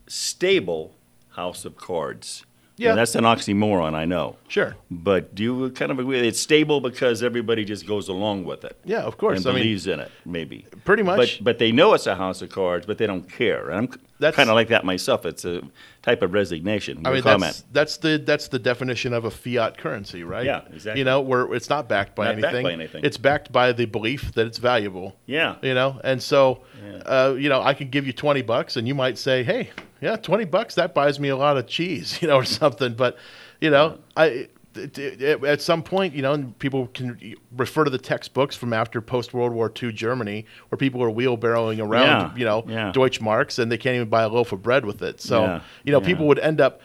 stable 0.07 0.95
house 1.31 1.65
of 1.65 1.77
cards. 1.77 2.45
Yeah. 2.77 2.95
That's 2.97 3.15
an 3.15 3.23
oxymoron, 3.25 3.95
I 3.95 4.05
know. 4.05 4.37
Sure. 4.49 4.75
But 4.91 5.35
do 5.35 5.43
you 5.45 5.71
kind 5.71 5.93
of 5.93 5.99
agree 6.01 6.27
it's 6.27 6.41
stable 6.41 6.81
because 6.81 7.23
everybody 7.23 7.65
just 7.65 7.87
goes 7.87 8.09
along 8.09 8.45
with 8.45 8.65
it? 8.65 8.77
Yeah, 8.85 9.03
of 9.03 9.17
course. 9.17 9.39
And 9.39 9.47
I 9.47 9.51
mean, 9.51 9.63
believes 9.63 9.87
in 9.87 10.01
it, 10.01 10.11
maybe. 10.25 10.67
pretty 10.85 11.03
much. 11.05 11.39
But 11.39 11.45
but 11.45 11.59
they 11.59 11.71
know 11.71 11.95
it's 11.95 12.07
a 12.09 12.17
house 12.17 12.43
of 12.43 12.51
cards, 12.51 12.85
but 12.87 12.99
they 12.99 13.07
don't 13.07 13.31
care. 13.31 13.71
And 13.71 13.79
I'm 13.93 14.01
That's- 14.19 14.35
kind 14.35 14.51
of 14.51 14.57
like 14.57 14.69
that 14.69 14.85
myself. 14.85 15.25
It's 15.25 15.45
a 15.45 15.63
type 16.03 16.21
of 16.23 16.33
resignation. 16.33 17.07
I 17.07 17.13
mean, 17.13 17.23
comment. 17.23 17.41
that's, 17.43 17.63
that's 17.73 17.97
the 17.99 18.19
that's 18.25 18.49
the 18.49 18.59
definition 18.59 19.13
of 19.13 19.25
a 19.25 19.31
fiat 19.31 19.79
currency, 19.79 20.25
right? 20.25 20.45
Yeah, 20.45 20.63
exactly. 20.73 20.99
You 20.99 21.05
know, 21.05 21.21
where 21.21 21.53
it's 21.55 21.71
not 21.71 21.89
backed 21.89 22.17
by 22.17 22.25
Not 22.27 22.35
backed 22.41 22.45
anything. 22.47 22.65
by 22.65 22.73
anything. 22.73 23.05
It's 23.05 23.17
backed 23.19 23.53
by 23.53 23.71
the 23.73 23.85
belief 23.87 24.33
that 24.35 24.47
it's 24.49 24.59
valuable. 24.59 25.15
Yeah. 25.27 25.57
You 25.63 25.75
know, 25.75 26.01
and 26.03 26.21
so, 26.21 26.63
uh, 27.07 27.35
you 27.39 27.49
know, 27.49 27.63
I 27.63 27.73
can 27.75 27.89
give 27.89 28.05
you 28.07 28.13
twenty 28.13 28.43
bucks, 28.43 28.77
and 28.77 28.89
you 28.89 28.95
might 28.97 29.17
say, 29.17 29.45
"Hey, 29.45 29.71
yeah, 30.05 30.17
twenty 30.17 30.45
bucks 30.45 30.75
that 30.77 30.95
buys 30.95 31.19
me 31.19 31.29
a 31.31 31.37
lot 31.37 31.57
of 31.57 31.67
cheese," 31.67 32.19
you 32.23 32.29
know, 32.29 32.37
or 32.37 32.45
something. 32.45 32.95
But, 32.95 33.17
you 33.61 33.71
know, 33.71 33.99
I. 34.17 34.27
it- 34.27 34.51
it- 34.99 35.45
At 35.45 35.63
some 35.63 35.83
point, 35.85 36.15
you 36.17 36.23
know, 36.23 36.53
people 36.59 36.89
can 36.89 37.37
refer 37.57 37.85
to 37.85 37.91
the 37.91 37.99
textbooks 38.13 38.57
from 38.57 38.73
after 38.73 39.01
post 39.01 39.33
World 39.33 39.53
War 39.53 39.71
II 39.81 39.93
Germany, 39.93 40.47
where 40.69 40.77
people 40.77 41.01
are 41.01 41.11
wheelbarrowing 41.11 41.79
around, 41.81 42.07
Yeah, 42.33 42.37
you 42.37 42.45
know, 42.45 42.65
yeah. 42.67 42.91
Deutschmarks, 42.93 43.61
and 43.61 43.71
they 43.71 43.79
can't 43.79 43.95
even 43.95 44.09
buy 44.09 44.23
a 44.25 44.29
loaf 44.29 44.51
of 44.51 44.65
bread 44.65 44.85
with 44.85 45.01
it. 45.01 45.21
So, 45.21 45.43
Yeah, 45.43 45.61
you 45.85 45.93
know, 45.93 46.01
people 46.01 46.27
would 46.27 46.41
end 46.41 46.61
up 46.61 46.81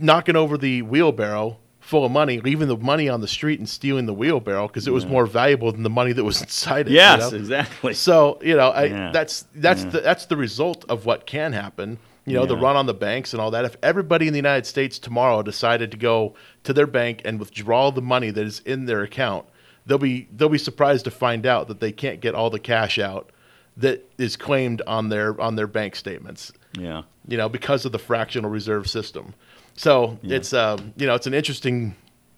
knocking 0.00 0.34
over 0.34 0.58
the 0.58 0.82
wheelbarrow 0.82 1.58
full 1.78 2.04
of 2.04 2.10
money, 2.10 2.40
leaving 2.40 2.66
the 2.66 2.76
money 2.76 3.08
on 3.08 3.20
the 3.20 3.28
street 3.28 3.60
and 3.60 3.68
stealing 3.68 4.06
the 4.06 4.12
wheelbarrow 4.14 4.66
because 4.66 4.88
it 4.88 4.92
was 4.92 5.06
more 5.06 5.24
valuable 5.24 5.70
than 5.70 5.84
the 5.84 5.90
money 5.90 6.12
that 6.12 6.24
was 6.24 6.42
inside 6.48 6.88
it. 6.88 6.90
you 6.90 6.96
Yes, 6.96 7.30
know? 7.30 7.38
exactly. 7.38 7.94
So 7.94 8.40
you 8.42 8.56
know, 8.56 8.70
I, 8.72 8.88
that's 9.12 9.46
that's 9.54 9.84
the 9.84 10.00
that's 10.00 10.26
the 10.26 10.36
result 10.36 10.84
of 10.88 11.06
what 11.06 11.24
can 11.24 11.52
happen. 11.52 11.98
You 12.30 12.36
know, 12.36 12.46
the 12.46 12.56
run 12.56 12.76
on 12.76 12.86
the 12.86 12.94
banks 12.94 13.32
and 13.32 13.40
all 13.40 13.50
that. 13.52 13.64
If 13.64 13.76
everybody 13.82 14.26
in 14.26 14.32
the 14.32 14.38
United 14.38 14.66
States 14.66 14.98
tomorrow 14.98 15.42
decided 15.42 15.90
to 15.92 15.96
go 15.96 16.34
to 16.64 16.72
their 16.72 16.86
bank 16.86 17.22
and 17.24 17.38
withdraw 17.38 17.90
the 17.90 18.02
money 18.02 18.30
that 18.30 18.46
is 18.46 18.60
in 18.60 18.86
their 18.86 19.02
account, 19.02 19.46
they'll 19.86 19.98
be 19.98 20.28
they'll 20.36 20.48
be 20.48 20.58
surprised 20.58 21.04
to 21.04 21.10
find 21.10 21.46
out 21.46 21.68
that 21.68 21.80
they 21.80 21.92
can't 21.92 22.20
get 22.20 22.34
all 22.34 22.50
the 22.50 22.58
cash 22.58 22.98
out 22.98 23.30
that 23.76 24.04
is 24.18 24.36
claimed 24.36 24.82
on 24.86 25.08
their 25.08 25.40
on 25.40 25.56
their 25.56 25.66
bank 25.66 25.96
statements. 25.96 26.52
Yeah. 26.78 27.02
You 27.26 27.36
know, 27.36 27.48
because 27.48 27.84
of 27.84 27.92
the 27.92 27.98
fractional 27.98 28.50
reserve 28.50 28.88
system. 28.88 29.34
So 29.74 30.18
it's 30.22 30.52
um, 30.52 30.92
you 30.96 31.06
know, 31.06 31.14
it's 31.14 31.26
an 31.26 31.34
interesting 31.34 31.94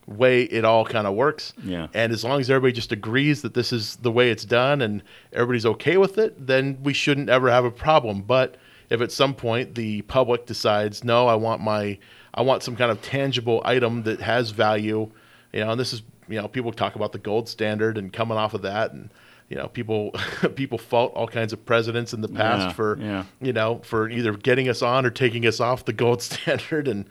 way 0.06 0.42
it 0.42 0.64
all 0.64 0.84
kind 0.84 1.06
of 1.06 1.14
works. 1.14 1.52
Yeah. 1.62 1.86
And 1.94 2.12
as 2.12 2.24
long 2.24 2.40
as 2.40 2.50
everybody 2.50 2.72
just 2.72 2.92
agrees 2.92 3.42
that 3.42 3.54
this 3.54 3.72
is 3.72 3.96
the 3.96 4.10
way 4.10 4.30
it's 4.30 4.44
done 4.44 4.82
and 4.82 5.02
everybody's 5.32 5.66
okay 5.66 5.96
with 5.96 6.18
it, 6.18 6.46
then 6.46 6.78
we 6.82 6.92
shouldn't 6.92 7.30
ever 7.30 7.50
have 7.50 7.64
a 7.64 7.70
problem. 7.70 8.22
But 8.22 8.56
if 8.90 9.00
at 9.00 9.12
some 9.12 9.34
point 9.34 9.74
the 9.76 10.02
public 10.02 10.46
decides, 10.46 11.04
no, 11.04 11.26
I 11.28 11.34
want 11.36 11.62
my, 11.62 11.98
I 12.34 12.42
want 12.42 12.62
some 12.62 12.76
kind 12.76 12.90
of 12.90 13.00
tangible 13.00 13.62
item 13.64 14.02
that 14.02 14.20
has 14.20 14.50
value, 14.50 15.10
you 15.52 15.60
know, 15.60 15.70
and 15.70 15.80
this 15.80 15.92
is, 15.92 16.02
you 16.28 16.40
know, 16.40 16.48
people 16.48 16.72
talk 16.72 16.96
about 16.96 17.12
the 17.12 17.18
gold 17.18 17.48
standard 17.48 17.96
and 17.98 18.12
coming 18.12 18.36
off 18.36 18.52
of 18.54 18.62
that, 18.62 18.92
and 18.92 19.10
you 19.48 19.56
know, 19.56 19.66
people 19.68 20.12
people 20.54 20.78
fault 20.78 21.12
all 21.14 21.26
kinds 21.26 21.52
of 21.52 21.64
presidents 21.66 22.12
in 22.12 22.20
the 22.20 22.28
past 22.28 22.66
Yeah, 22.68 22.72
for, 22.72 22.98
yeah. 23.00 23.24
you 23.40 23.52
know, 23.52 23.80
for 23.84 24.08
either 24.08 24.32
getting 24.34 24.68
us 24.68 24.80
on 24.82 25.04
or 25.06 25.10
taking 25.10 25.46
us 25.46 25.58
off 25.60 25.84
the 25.84 25.92
gold 25.92 26.22
standard, 26.30 26.86
and 26.88 27.06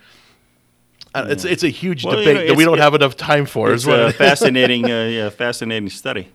uh, 1.15 1.25
it's 1.29 1.43
it's 1.43 1.63
a 1.63 1.69
huge 1.69 2.05
Well, 2.05 2.17
you 2.19 2.25
debate 2.25 2.35
know, 2.41 2.47
that 2.53 2.57
we 2.57 2.65
don't 2.65 2.77
it- 2.77 2.81
have 2.81 2.93
enough 2.93 3.17
time 3.17 3.45
for. 3.45 3.73
It's 3.73 3.83
is 3.83 3.87
a 3.87 4.13
fascinating, 4.13 4.85
uh, 4.91 5.05
yeah, 5.05 5.29
fascinating 5.29 5.89
study. 5.89 6.29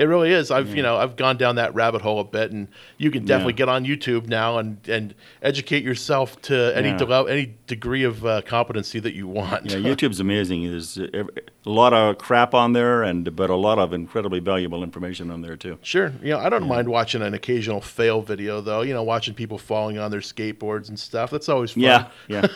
It 0.00 0.04
really 0.04 0.32
is. 0.32 0.50
I've 0.50 0.74
you 0.74 0.82
know 0.82 0.96
I've 0.96 1.14
gone 1.16 1.36
down 1.36 1.56
that 1.56 1.74
rabbit 1.74 2.00
hole 2.00 2.20
a 2.20 2.24
bit, 2.24 2.52
and 2.52 2.68
you 2.96 3.10
can 3.10 3.26
definitely 3.26 3.52
Yeah. 3.52 3.56
get 3.58 3.68
on 3.68 3.84
YouTube 3.84 4.26
now 4.28 4.56
and, 4.56 4.78
and 4.88 5.14
educate 5.42 5.84
yourself 5.84 6.40
to 6.42 6.72
any 6.74 6.88
Yeah. 6.88 6.96
de- 6.96 7.26
any 7.28 7.54
degree 7.66 8.04
of 8.04 8.24
uh, 8.24 8.40
competency 8.40 8.98
that 9.00 9.12
you 9.14 9.28
want. 9.28 9.66
Yeah, 9.70 9.76
YouTube's 9.90 10.18
amazing. 10.18 10.70
There's 10.70 10.96
uh, 10.96 11.24
a 11.66 11.70
lot 11.70 11.92
of 11.92 12.16
crap 12.16 12.54
on 12.54 12.72
there, 12.72 13.02
and 13.02 13.36
but 13.36 13.50
a 13.50 13.54
lot 13.56 13.78
of 13.78 13.92
incredibly 13.92 14.40
valuable 14.40 14.82
information 14.82 15.30
on 15.30 15.42
there 15.42 15.56
too. 15.56 15.78
Sure. 15.82 16.12
You 16.22 16.30
know, 16.30 16.38
I 16.38 16.48
don't 16.48 16.66
mind 16.66 16.88
watching 16.88 17.20
an 17.20 17.34
occasional 17.34 17.82
fail 17.82 18.22
video 18.22 18.62
though. 18.62 18.80
You 18.80 18.94
know, 18.94 19.02
watching 19.02 19.34
people 19.34 19.58
falling 19.58 19.98
on 19.98 20.10
their 20.10 20.20
skateboards 20.20 20.88
and 20.88 20.98
stuff. 20.98 21.30
That's 21.30 21.50
always 21.50 21.72
fun. 21.72 21.82
Yeah, 21.82 22.08
yeah. 22.28 22.46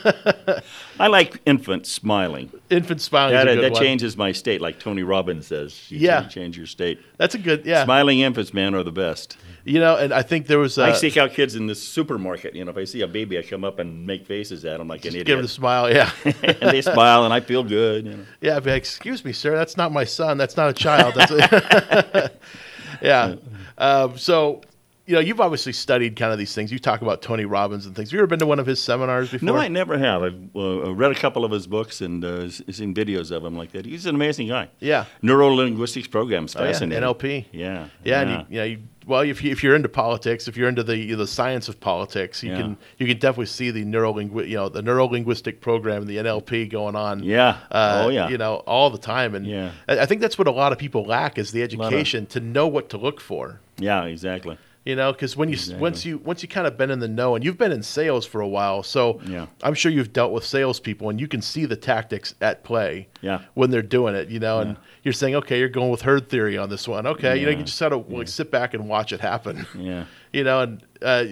I 0.99 1.07
like 1.07 1.41
infants 1.45 1.91
smiling. 1.91 2.51
Infant 2.71 3.01
smiling 3.01 3.33
That, 3.35 3.47
is 3.47 3.53
a 3.53 3.55
good 3.57 3.63
that 3.65 3.71
one. 3.73 3.81
changes 3.83 4.17
my 4.17 4.31
state, 4.31 4.61
like 4.61 4.79
Tony 4.79 5.03
Robbins 5.03 5.45
says. 5.45 5.91
You 5.91 5.99
Yeah. 5.99 6.27
change 6.27 6.57
your 6.57 6.65
state. 6.65 6.99
That's 7.17 7.34
a 7.35 7.37
good 7.37 7.65
yeah. 7.65 7.83
Smiling 7.83 8.19
infants, 8.19 8.53
man, 8.53 8.73
are 8.75 8.83
the 8.83 8.91
best. 8.91 9.37
You 9.63 9.79
know, 9.79 9.95
and 9.95 10.13
I 10.13 10.21
think 10.21 10.45
there 10.45 10.59
was 10.59 10.77
uh, 10.77 10.85
I 10.85 10.93
seek 10.93 11.17
out 11.17 11.33
kids 11.33 11.55
in 11.55 11.65
the 11.65 11.73
supermarket. 11.73 12.55
You 12.55 12.63
know, 12.65 12.71
if 12.71 12.77
I 12.77 12.83
see 12.83 13.01
a 13.01 13.07
baby, 13.07 13.37
I 13.39 13.41
come 13.41 13.63
up 13.63 13.79
and 13.79 14.05
make 14.05 14.27
faces 14.27 14.63
at 14.63 14.77
them 14.77 14.87
like 14.87 15.05
an 15.05 15.09
idiot. 15.09 15.25
give 15.25 15.37
them 15.37 15.45
a 15.45 15.49
smile. 15.49 15.91
Yeah. 15.91 16.11
and 16.23 16.69
they 16.69 16.81
smile, 16.81 17.25
and 17.25 17.33
I 17.33 17.39
feel 17.39 17.63
good. 17.63 18.05
You 18.05 18.11
know. 18.17 18.25
Yeah, 18.41 18.57
I'd 18.57 18.63
be 18.63 18.71
like, 18.71 18.77
excuse 18.77 19.25
me, 19.25 19.33
sir, 19.33 19.55
that's 19.55 19.75
not 19.75 19.91
my 19.91 20.03
son. 20.03 20.37
That's 20.37 20.55
not 20.55 20.69
a 20.69 20.73
child. 20.73 21.15
That's 21.15 22.31
yeah. 23.01 23.35
Um, 23.77 24.17
so, 24.17 24.61
you 25.05 25.13
know, 25.13 25.19
you've 25.19 25.39
obviously 25.41 25.71
studied 25.73 26.15
kind 26.15 26.31
of 26.31 26.39
these 26.39 26.55
things. 26.55 26.71
You 26.71 26.79
talk 26.79 27.01
about 27.01 27.21
Tony 27.21 27.45
Robbins 27.45 27.85
and 27.85 27.95
things. 27.95 28.09
Have 28.09 28.13
you 28.13 28.19
ever 28.19 28.27
been 28.27 28.39
to 28.39 28.45
one 28.47 28.59
of 28.59 28.65
his 28.65 28.81
seminars 28.81 29.29
before? 29.31 29.45
No, 29.45 29.55
I 29.55 29.67
never 29.67 29.97
have. 29.97 30.23
I've 30.23 30.55
uh, 30.55 30.93
read 30.93 31.11
a 31.11 31.15
couple 31.15 31.45
of 31.45 31.51
his 31.51 31.67
books 31.67 32.01
and 32.01 32.25
uh, 32.25 32.49
seen 32.49 32.93
videos 32.95 33.29
of 33.29 33.45
him 33.45 33.55
like 33.55 33.71
that. 33.73 33.85
He's 33.85 34.05
an 34.07 34.15
amazing 34.15 34.47
guy. 34.47 34.69
Yeah. 34.79 35.05
Neuro 35.21 35.49
linguistics 35.49 36.07
programs, 36.07 36.55
Oh, 36.55 36.63
yeah. 36.63 36.71
NLP. 36.71 37.45
Yeah. 37.51 37.89
Yeah, 38.03 38.21
and 38.21 38.29
you, 38.31 38.37
you 38.49 38.57
know, 38.57 38.63
you, 38.65 38.79
well, 39.05 39.21
if 39.21 39.43
you, 39.43 39.51
if 39.51 39.61
you're 39.63 39.75
into 39.75 39.89
politics, 39.89 40.47
if 40.47 40.57
you're 40.57 40.67
into 40.67 40.81
the 40.81 41.13
the 41.13 41.27
science 41.27 41.69
of 41.69 41.79
politics, 41.79 42.41
you 42.41 42.49
Yeah. 42.49 42.57
can 42.61 42.77
you 42.97 43.05
can 43.05 43.19
definitely 43.19 43.45
see 43.45 43.69
the 43.69 43.85
neuro 43.85 44.17
you 44.17 44.55
know 44.55 44.67
the 44.69 44.81
neuro 44.81 45.05
linguistic 45.05 45.61
program, 45.61 46.07
the 46.07 46.17
NLP 46.17 46.71
going 46.71 46.95
on. 46.95 47.21
Yeah. 47.23 47.57
Uh, 47.69 48.05
Oh, 48.05 48.09
yeah. 48.09 48.29
You 48.29 48.39
know, 48.39 48.55
all 48.65 48.89
the 48.89 48.97
time, 48.97 49.35
and 49.35 49.45
Yeah. 49.45 49.71
I, 49.87 49.99
I 49.99 50.05
think 50.07 50.21
that's 50.21 50.39
what 50.39 50.47
a 50.47 50.51
lot 50.51 50.71
of 50.71 50.79
people 50.79 51.03
lack 51.05 51.37
is 51.37 51.51
the 51.51 51.59
lot 51.61 51.65
of- 51.71 51.93
education 51.93 52.25
to 52.27 52.39
know 52.39 52.65
what 52.67 52.89
to 52.89 52.97
look 52.97 53.21
for. 53.21 53.59
Yeah, 53.77 54.05
exactly. 54.05 54.57
You 54.85 54.95
know, 54.95 55.11
because 55.11 55.35
when 55.35 55.49
you 55.49 55.57
once 55.79 56.05
you 56.05 56.19
once 56.19 56.43
you 56.43 56.47
kind 56.47 56.67
of 56.67 56.77
been 56.77 56.91
in 56.91 56.99
the 56.99 57.07
know, 57.07 57.33
and 57.33 57.43
you've 57.43 57.57
been 57.57 57.71
in 57.71 57.81
sales 57.81 58.23
for 58.23 58.39
a 58.41 58.47
while, 58.47 58.83
so 58.83 59.19
Yeah. 59.25 59.47
I'm 59.63 59.73
sure 59.73 59.91
you've 59.91 60.13
dealt 60.13 60.31
with 60.31 60.45
salespeople, 60.45 61.09
and 61.09 61.19
you 61.19 61.27
can 61.27 61.41
see 61.41 61.65
the 61.65 61.75
tactics 61.75 62.35
at 62.39 62.63
play. 62.63 63.07
Yeah. 63.21 63.39
when 63.55 63.71
they're 63.71 63.81
doing 63.81 64.13
it, 64.13 64.29
you 64.29 64.39
know, 64.39 64.59
and 64.59 64.77
you're 65.01 65.11
saying, 65.13 65.33
okay, 65.37 65.57
you're 65.57 65.69
going 65.69 65.89
with 65.89 66.03
herd 66.03 66.29
theory 66.29 66.55
on 66.59 66.69
this 66.69 66.87
one. 66.87 67.07
Okay, 67.07 67.35
you 67.39 67.45
know, 67.45 67.51
you 67.51 67.57
Yeah. 67.57 67.63
just 67.63 67.77
sort 67.79 67.93
of 67.93 68.11
like 68.11 68.27
sit 68.27 68.51
back 68.51 68.75
and 68.75 68.87
watch 68.87 69.11
it 69.11 69.21
happen. 69.21 69.65
Yeah. 69.75 70.05
you 70.31 70.43
know, 70.43 70.59
and 70.61 70.83
uh, 71.01 71.25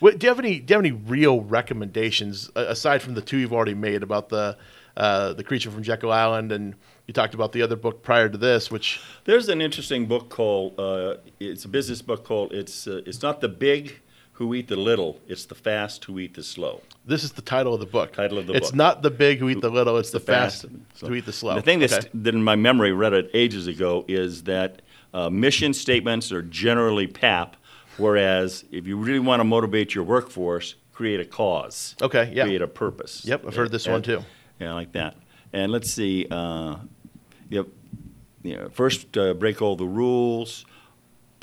what, 0.00 0.18
do 0.18 0.24
you 0.26 0.28
have 0.30 0.40
any 0.40 0.58
do 0.58 0.72
you 0.72 0.76
have 0.78 0.84
any 0.84 0.90
real 0.90 1.42
recommendations 1.42 2.50
aside 2.56 3.02
from 3.02 3.14
the 3.14 3.22
two 3.22 3.36
you've 3.38 3.52
already 3.52 3.74
made 3.74 4.02
about 4.02 4.30
the 4.30 4.56
uh, 4.96 5.32
the 5.34 5.44
creature 5.44 5.70
from 5.70 5.84
Jekyll 5.84 6.10
Island, 6.10 6.50
and 6.50 6.74
you 7.10 7.12
talked 7.12 7.34
about 7.34 7.50
the 7.50 7.60
other 7.60 7.74
book 7.74 8.04
prior 8.04 8.28
to 8.28 8.38
this, 8.38 8.70
which 8.70 9.00
There's 9.24 9.48
an 9.48 9.60
interesting 9.60 10.06
book 10.06 10.28
called. 10.28 10.78
Uh, 10.78 11.16
it's 11.40 11.64
a 11.64 11.68
business 11.68 12.00
book 12.02 12.22
called. 12.22 12.52
It's 12.52 12.86
uh, 12.86 13.02
it's 13.04 13.20
not 13.20 13.40
the 13.40 13.48
big 13.48 13.96
who 14.34 14.54
eat 14.54 14.68
the 14.68 14.76
little. 14.76 15.20
It's 15.26 15.44
the 15.46 15.56
fast 15.56 16.04
who 16.04 16.20
eat 16.20 16.34
the 16.34 16.44
slow. 16.44 16.82
this 17.04 17.24
is 17.24 17.32
the 17.32 17.42
title 17.42 17.74
of 17.74 17.80
the 17.80 17.86
book. 17.86 18.12
Title 18.12 18.38
of 18.38 18.46
the 18.46 18.52
it's 18.52 18.68
book. 18.68 18.76
not 18.76 19.02
the 19.02 19.10
big 19.10 19.38
who 19.40 19.48
eat 19.48 19.60
the 19.60 19.70
little; 19.70 19.98
it's 19.98 20.12
the, 20.12 20.20
fast, 20.20 20.66
So- 20.94 21.08
who 21.08 21.14
eat 21.16 21.26
the 21.26 21.32
slow. 21.32 21.56
The 21.56 21.62
thing 21.62 21.80
that's, 21.80 21.94
Okay. 21.94 22.08
that 22.14 22.32
in 22.32 22.44
my 22.44 22.54
memory, 22.54 22.92
read 22.92 23.12
it 23.12 23.28
ages 23.34 23.66
ago, 23.66 24.04
is 24.06 24.44
that 24.44 24.80
uh, 25.12 25.28
mission 25.30 25.74
statements 25.74 26.30
are 26.30 26.42
generally 26.42 27.08
PAP, 27.08 27.56
whereas 27.96 28.64
if 28.70 28.86
you 28.86 28.96
really 28.96 29.18
want 29.18 29.40
to 29.40 29.44
motivate 29.44 29.96
your 29.96 30.04
workforce, 30.04 30.76
create 30.92 31.18
a 31.18 31.24
cause. 31.24 31.96
Okay, 32.00 32.30
yeah. 32.32 32.44
Create 32.44 32.62
a 32.62 32.68
purpose. 32.68 33.24
Yep, 33.24 33.46
I've 33.48 33.56
heard 33.56 33.72
this 33.72 33.88
Uh, 33.88 33.90
one 33.96 34.02
too. 34.02 34.20
Yeah, 34.60 34.74
like 34.74 34.92
that. 34.92 35.16
And 35.52 35.72
let's 35.72 35.90
see. 35.90 36.28
Uh, 36.30 36.76
yep. 37.50 37.66
You 38.42 38.56
know, 38.56 38.68
first, 38.70 39.18
uh, 39.18 39.34
break 39.34 39.60
all 39.60 39.76
the 39.76 39.86
rules. 39.86 40.64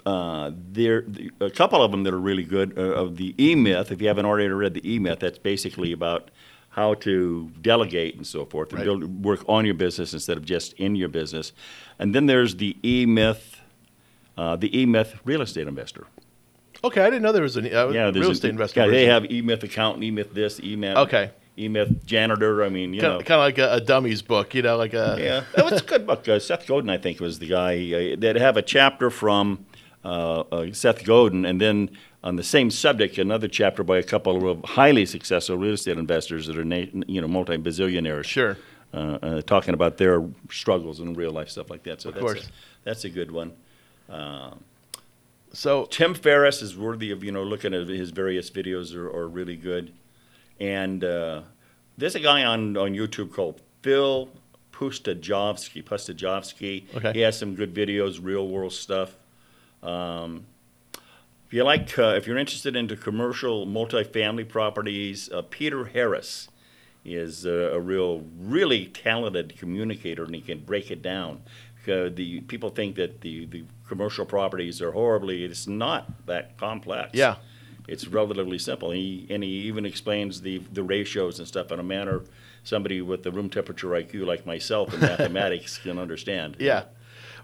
Uh, 0.03 0.51
there, 0.71 1.01
the, 1.01 1.29
a 1.39 1.49
couple 1.51 1.83
of 1.83 1.91
them 1.91 2.03
that 2.03 2.13
are 2.13 2.19
really 2.19 2.43
good 2.43 2.75
uh, 2.77 2.81
of 2.81 3.17
the 3.17 3.35
E 3.37 3.53
Myth. 3.53 3.91
If 3.91 4.01
you 4.01 4.07
haven't 4.07 4.25
already 4.25 4.47
read 4.47 4.73
the 4.73 4.89
E 4.89 4.97
Myth, 4.97 5.19
that's 5.19 5.37
basically 5.37 5.91
about 5.91 6.31
how 6.69 6.93
to 6.95 7.51
delegate 7.61 8.15
and 8.15 8.25
so 8.25 8.45
forth, 8.45 8.69
and 8.69 8.79
Right. 8.79 8.85
build 8.85 9.23
work 9.25 9.43
on 9.47 9.65
your 9.65 9.73
business 9.75 10.13
instead 10.13 10.37
of 10.37 10.45
just 10.45 10.73
in 10.73 10.95
your 10.95 11.09
business. 11.09 11.51
And 11.99 12.15
then 12.15 12.25
there's 12.25 12.55
the 12.55 12.77
E 12.83 13.05
Myth, 13.05 13.61
uh, 14.37 14.55
the 14.55 14.75
E 14.79 14.85
Myth 14.85 15.15
real 15.25 15.41
estate 15.41 15.67
investor. 15.67 16.07
Okay, 16.83 17.01
I 17.01 17.09
didn't 17.09 17.23
know 17.23 17.31
there 17.31 17.41
was 17.43 17.57
a 17.57 17.61
uh, 17.61 17.89
Yeah, 17.89 18.09
real 18.11 18.31
estate 18.31 18.51
investor. 18.51 18.81
Yeah, 18.81 18.87
they 18.87 19.05
have 19.05 19.29
E 19.31 19.41
Myth 19.41 19.63
accountant, 19.63 20.03
E 20.03 20.11
Myth 20.11 20.33
this, 20.33 20.59
E 20.63 20.75
Myth. 20.75 20.97
Okay. 20.97 21.31
E 21.57 21.67
Myth 21.67 22.05
janitor. 22.05 22.63
I 22.63 22.69
mean, 22.69 22.93
you 22.93 23.01
know. 23.01 23.19
kind 23.19 23.31
of 23.31 23.39
like 23.39 23.57
a, 23.57 23.73
a 23.73 23.81
dummies 23.81 24.21
book, 24.21 24.53
you 24.53 24.61
know, 24.61 24.77
like 24.77 24.93
a 24.93 25.17
Yeah, 25.19 25.43
that 25.55 25.69
was 25.69 25.81
a 25.81 25.83
good 25.83 26.05
book. 26.05 26.27
Uh, 26.27 26.39
Seth 26.39 26.67
Godin, 26.67 26.89
I 26.89 26.97
think, 26.97 27.19
was 27.19 27.39
the 27.39 27.47
guy. 27.47 27.73
Uh, 28.13 28.15
they'd 28.17 28.35
have 28.35 28.57
a 28.57 28.61
chapter 28.61 29.09
from 29.09 29.65
uh, 30.05 30.41
uh, 30.51 30.71
Seth 30.73 31.03
Godin, 31.03 31.45
and 31.45 31.59
then 31.59 31.89
on 32.23 32.35
the 32.35 32.43
same 32.43 32.69
subject, 32.69 33.17
another 33.17 33.47
chapter 33.47 33.83
by 33.83 33.97
a 33.97 34.03
couple 34.03 34.49
of 34.49 34.63
highly 34.63 35.05
successful 35.05 35.57
real 35.57 35.73
estate 35.73 35.97
investors 35.97 36.47
that 36.47 36.57
are, 36.57 36.65
na- 36.65 36.85
you 37.07 37.21
know, 37.21 37.27
multi-bazillionaires. 37.27 38.25
Sure. 38.25 38.57
Uh, 38.93 39.17
uh, 39.21 39.41
talking 39.41 39.73
about 39.73 39.97
their 39.97 40.25
struggles 40.49 41.01
in 41.01 41.13
real 41.13 41.31
life 41.31 41.49
stuff 41.49 41.69
like 41.69 41.83
that. 41.83 42.01
So 42.01 42.09
Of 42.09 42.15
that's 42.15 42.25
course. 42.25 42.47
A, 42.47 42.51
that's 42.85 43.03
a 43.03 43.09
good 43.09 43.31
one. 43.31 43.53
So 45.51 45.85
Tim 45.85 46.13
Ferriss 46.13 46.61
is 46.61 46.77
worthy 46.77 47.11
of 47.11 47.23
you 47.23 47.31
know 47.31 47.43
looking 47.43 47.73
at 47.73 47.87
his 47.87 48.11
various 48.11 48.49
videos 48.49 48.95
are, 48.95 49.07
are 49.07 49.27
really 49.27 49.55
good, 49.55 49.91
and 50.59 51.03
uh, 51.03 51.41
there's 51.97 52.15
a 52.15 52.19
guy 52.19 52.43
on, 52.43 52.77
on 52.77 52.93
YouTube 52.93 53.33
called 53.33 53.61
Phil 53.81 54.29
Pustejovsky. 54.71 55.83
Pustejovsky. 55.83 56.95
Okay. 56.95 57.13
He 57.13 57.19
has 57.21 57.37
some 57.37 57.55
good 57.55 57.73
videos, 57.73 58.19
real 58.21 58.47
world 58.47 58.73
stuff. 58.73 59.15
Um, 59.81 60.45
if 61.47 61.53
you 61.53 61.63
like, 61.63 61.97
uh, 61.97 62.15
if 62.17 62.27
you're 62.27 62.37
interested 62.37 62.75
into 62.75 62.95
commercial 62.95 63.65
multifamily 63.65 64.47
properties, 64.47 65.31
uh, 65.31 65.41
Peter 65.49 65.85
Harris 65.85 66.49
is 67.05 67.45
uh, 67.45 67.71
a 67.71 67.79
real, 67.79 68.23
really 68.37 68.87
talented 68.87 69.57
communicator, 69.57 70.25
and 70.25 70.35
he 70.35 70.41
can 70.41 70.59
break 70.59 70.91
it 70.91 71.01
down. 71.01 71.41
Uh, 71.87 72.09
the 72.13 72.41
people 72.47 72.69
think 72.69 72.95
that 72.97 73.21
the, 73.21 73.45
the 73.45 73.63
commercial 73.87 74.25
properties 74.25 74.81
are 74.81 74.91
horribly. 74.91 75.45
It's 75.45 75.67
not 75.67 76.25
that 76.25 76.57
complex. 76.57 77.11
Yeah. 77.13 77.37
It's 77.87 78.07
relatively 78.07 78.59
simple. 78.59 78.91
He 78.91 79.25
and 79.29 79.43
he 79.43 79.49
even 79.49 79.85
explains 79.85 80.41
the 80.41 80.59
the 80.71 80.83
ratios 80.83 81.39
and 81.39 81.47
stuff 81.47 81.71
in 81.71 81.79
a 81.79 81.83
manner 81.83 82.21
somebody 82.63 83.01
with 83.01 83.23
the 83.23 83.31
room 83.31 83.49
temperature 83.49 83.87
IQ 83.87 84.25
like 84.25 84.45
myself 84.45 84.93
in 84.93 84.99
mathematics 85.01 85.77
can 85.77 85.97
understand. 85.97 86.57
Yeah. 86.59 86.83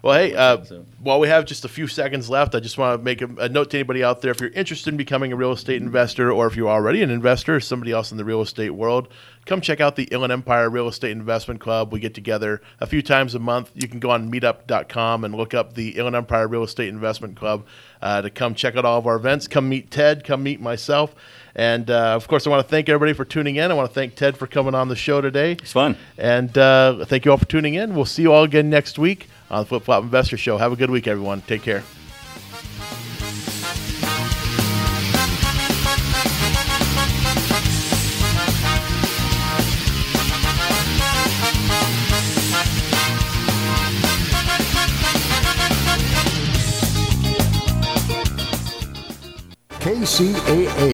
Well, 0.02 0.18
hey, 0.18 0.34
uh, 0.34 0.58
while 0.98 1.18
we 1.18 1.28
have 1.28 1.46
just 1.46 1.64
a 1.64 1.68
few 1.68 1.86
seconds 1.86 2.28
left, 2.28 2.54
I 2.54 2.60
just 2.60 2.76
want 2.76 3.00
to 3.00 3.02
make 3.02 3.22
a, 3.22 3.28
a, 3.38 3.48
note 3.48 3.70
to 3.70 3.78
anybody 3.78 4.04
out 4.04 4.20
there: 4.20 4.32
if 4.32 4.40
you're 4.40 4.50
interested 4.50 4.92
in 4.92 4.98
becoming 4.98 5.32
a 5.32 5.36
real 5.36 5.52
estate 5.52 5.80
investor, 5.80 6.30
or 6.30 6.46
if 6.46 6.56
you're 6.56 6.68
already 6.68 7.02
an 7.02 7.08
investor, 7.08 7.56
or 7.56 7.60
somebody 7.60 7.90
else 7.90 8.12
in 8.12 8.18
the 8.18 8.24
real 8.24 8.42
estate 8.42 8.68
world, 8.72 9.08
come 9.46 9.60
check 9.60 9.80
out 9.80 9.96
the 9.96 10.04
Inland 10.04 10.32
Empire 10.32 10.68
Real 10.70 10.88
Estate 10.88 11.10
Investment 11.10 11.60
Club. 11.60 11.92
We 11.92 12.00
get 12.00 12.14
together 12.14 12.62
a 12.80 12.86
few 12.86 13.02
times 13.02 13.34
a 13.34 13.38
month. 13.38 13.70
You 13.74 13.88
can 13.88 14.00
go 14.00 14.10
on 14.10 14.30
Meetup.com 14.30 15.24
and 15.24 15.34
look 15.34 15.54
up 15.54 15.74
the 15.74 15.90
Inland 15.90 16.16
Empire 16.16 16.48
Real 16.48 16.62
Estate 16.62 16.88
Investment 16.88 17.36
Club 17.36 17.66
uh, 18.02 18.22
to 18.22 18.30
come 18.30 18.54
check 18.54 18.76
out 18.76 18.84
all 18.84 18.98
of 18.98 19.06
our 19.06 19.16
events. 19.16 19.48
Come 19.48 19.68
meet 19.68 19.90
Ted. 19.90 20.24
Come 20.24 20.42
meet 20.42 20.60
myself. 20.60 21.14
And 21.54 21.90
uh, 21.90 22.14
of 22.14 22.26
course, 22.26 22.46
I 22.46 22.50
want 22.50 22.66
to 22.66 22.70
thank 22.70 22.88
everybody 22.88 23.12
for 23.12 23.24
tuning 23.24 23.56
in. 23.56 23.70
I 23.70 23.74
want 23.74 23.88
to 23.88 23.94
thank 23.94 24.16
Ted 24.16 24.36
for 24.36 24.46
coming 24.46 24.74
on 24.74 24.88
the 24.88 24.96
show 24.96 25.20
today. 25.20 25.52
It's 25.52 25.72
fun. 25.72 25.96
And 26.18 26.56
uh, 26.58 27.04
thank 27.04 27.24
you 27.24 27.30
all 27.30 27.38
for 27.38 27.46
tuning 27.46 27.74
in. 27.74 27.94
We'll 27.94 28.04
see 28.04 28.22
you 28.22 28.32
all 28.32 28.42
again 28.42 28.70
next 28.70 28.98
week 28.98 29.28
on 29.50 29.60
the 29.60 29.66
Flip 29.66 29.82
Flop 29.82 30.02
Investor 30.02 30.36
Show. 30.36 30.58
Have 30.58 30.72
a 30.72 30.76
good 30.76 30.90
week, 30.90 31.06
everyone. 31.06 31.42
Take 31.42 31.62
care. 31.62 31.84
KCAA. 50.04 50.93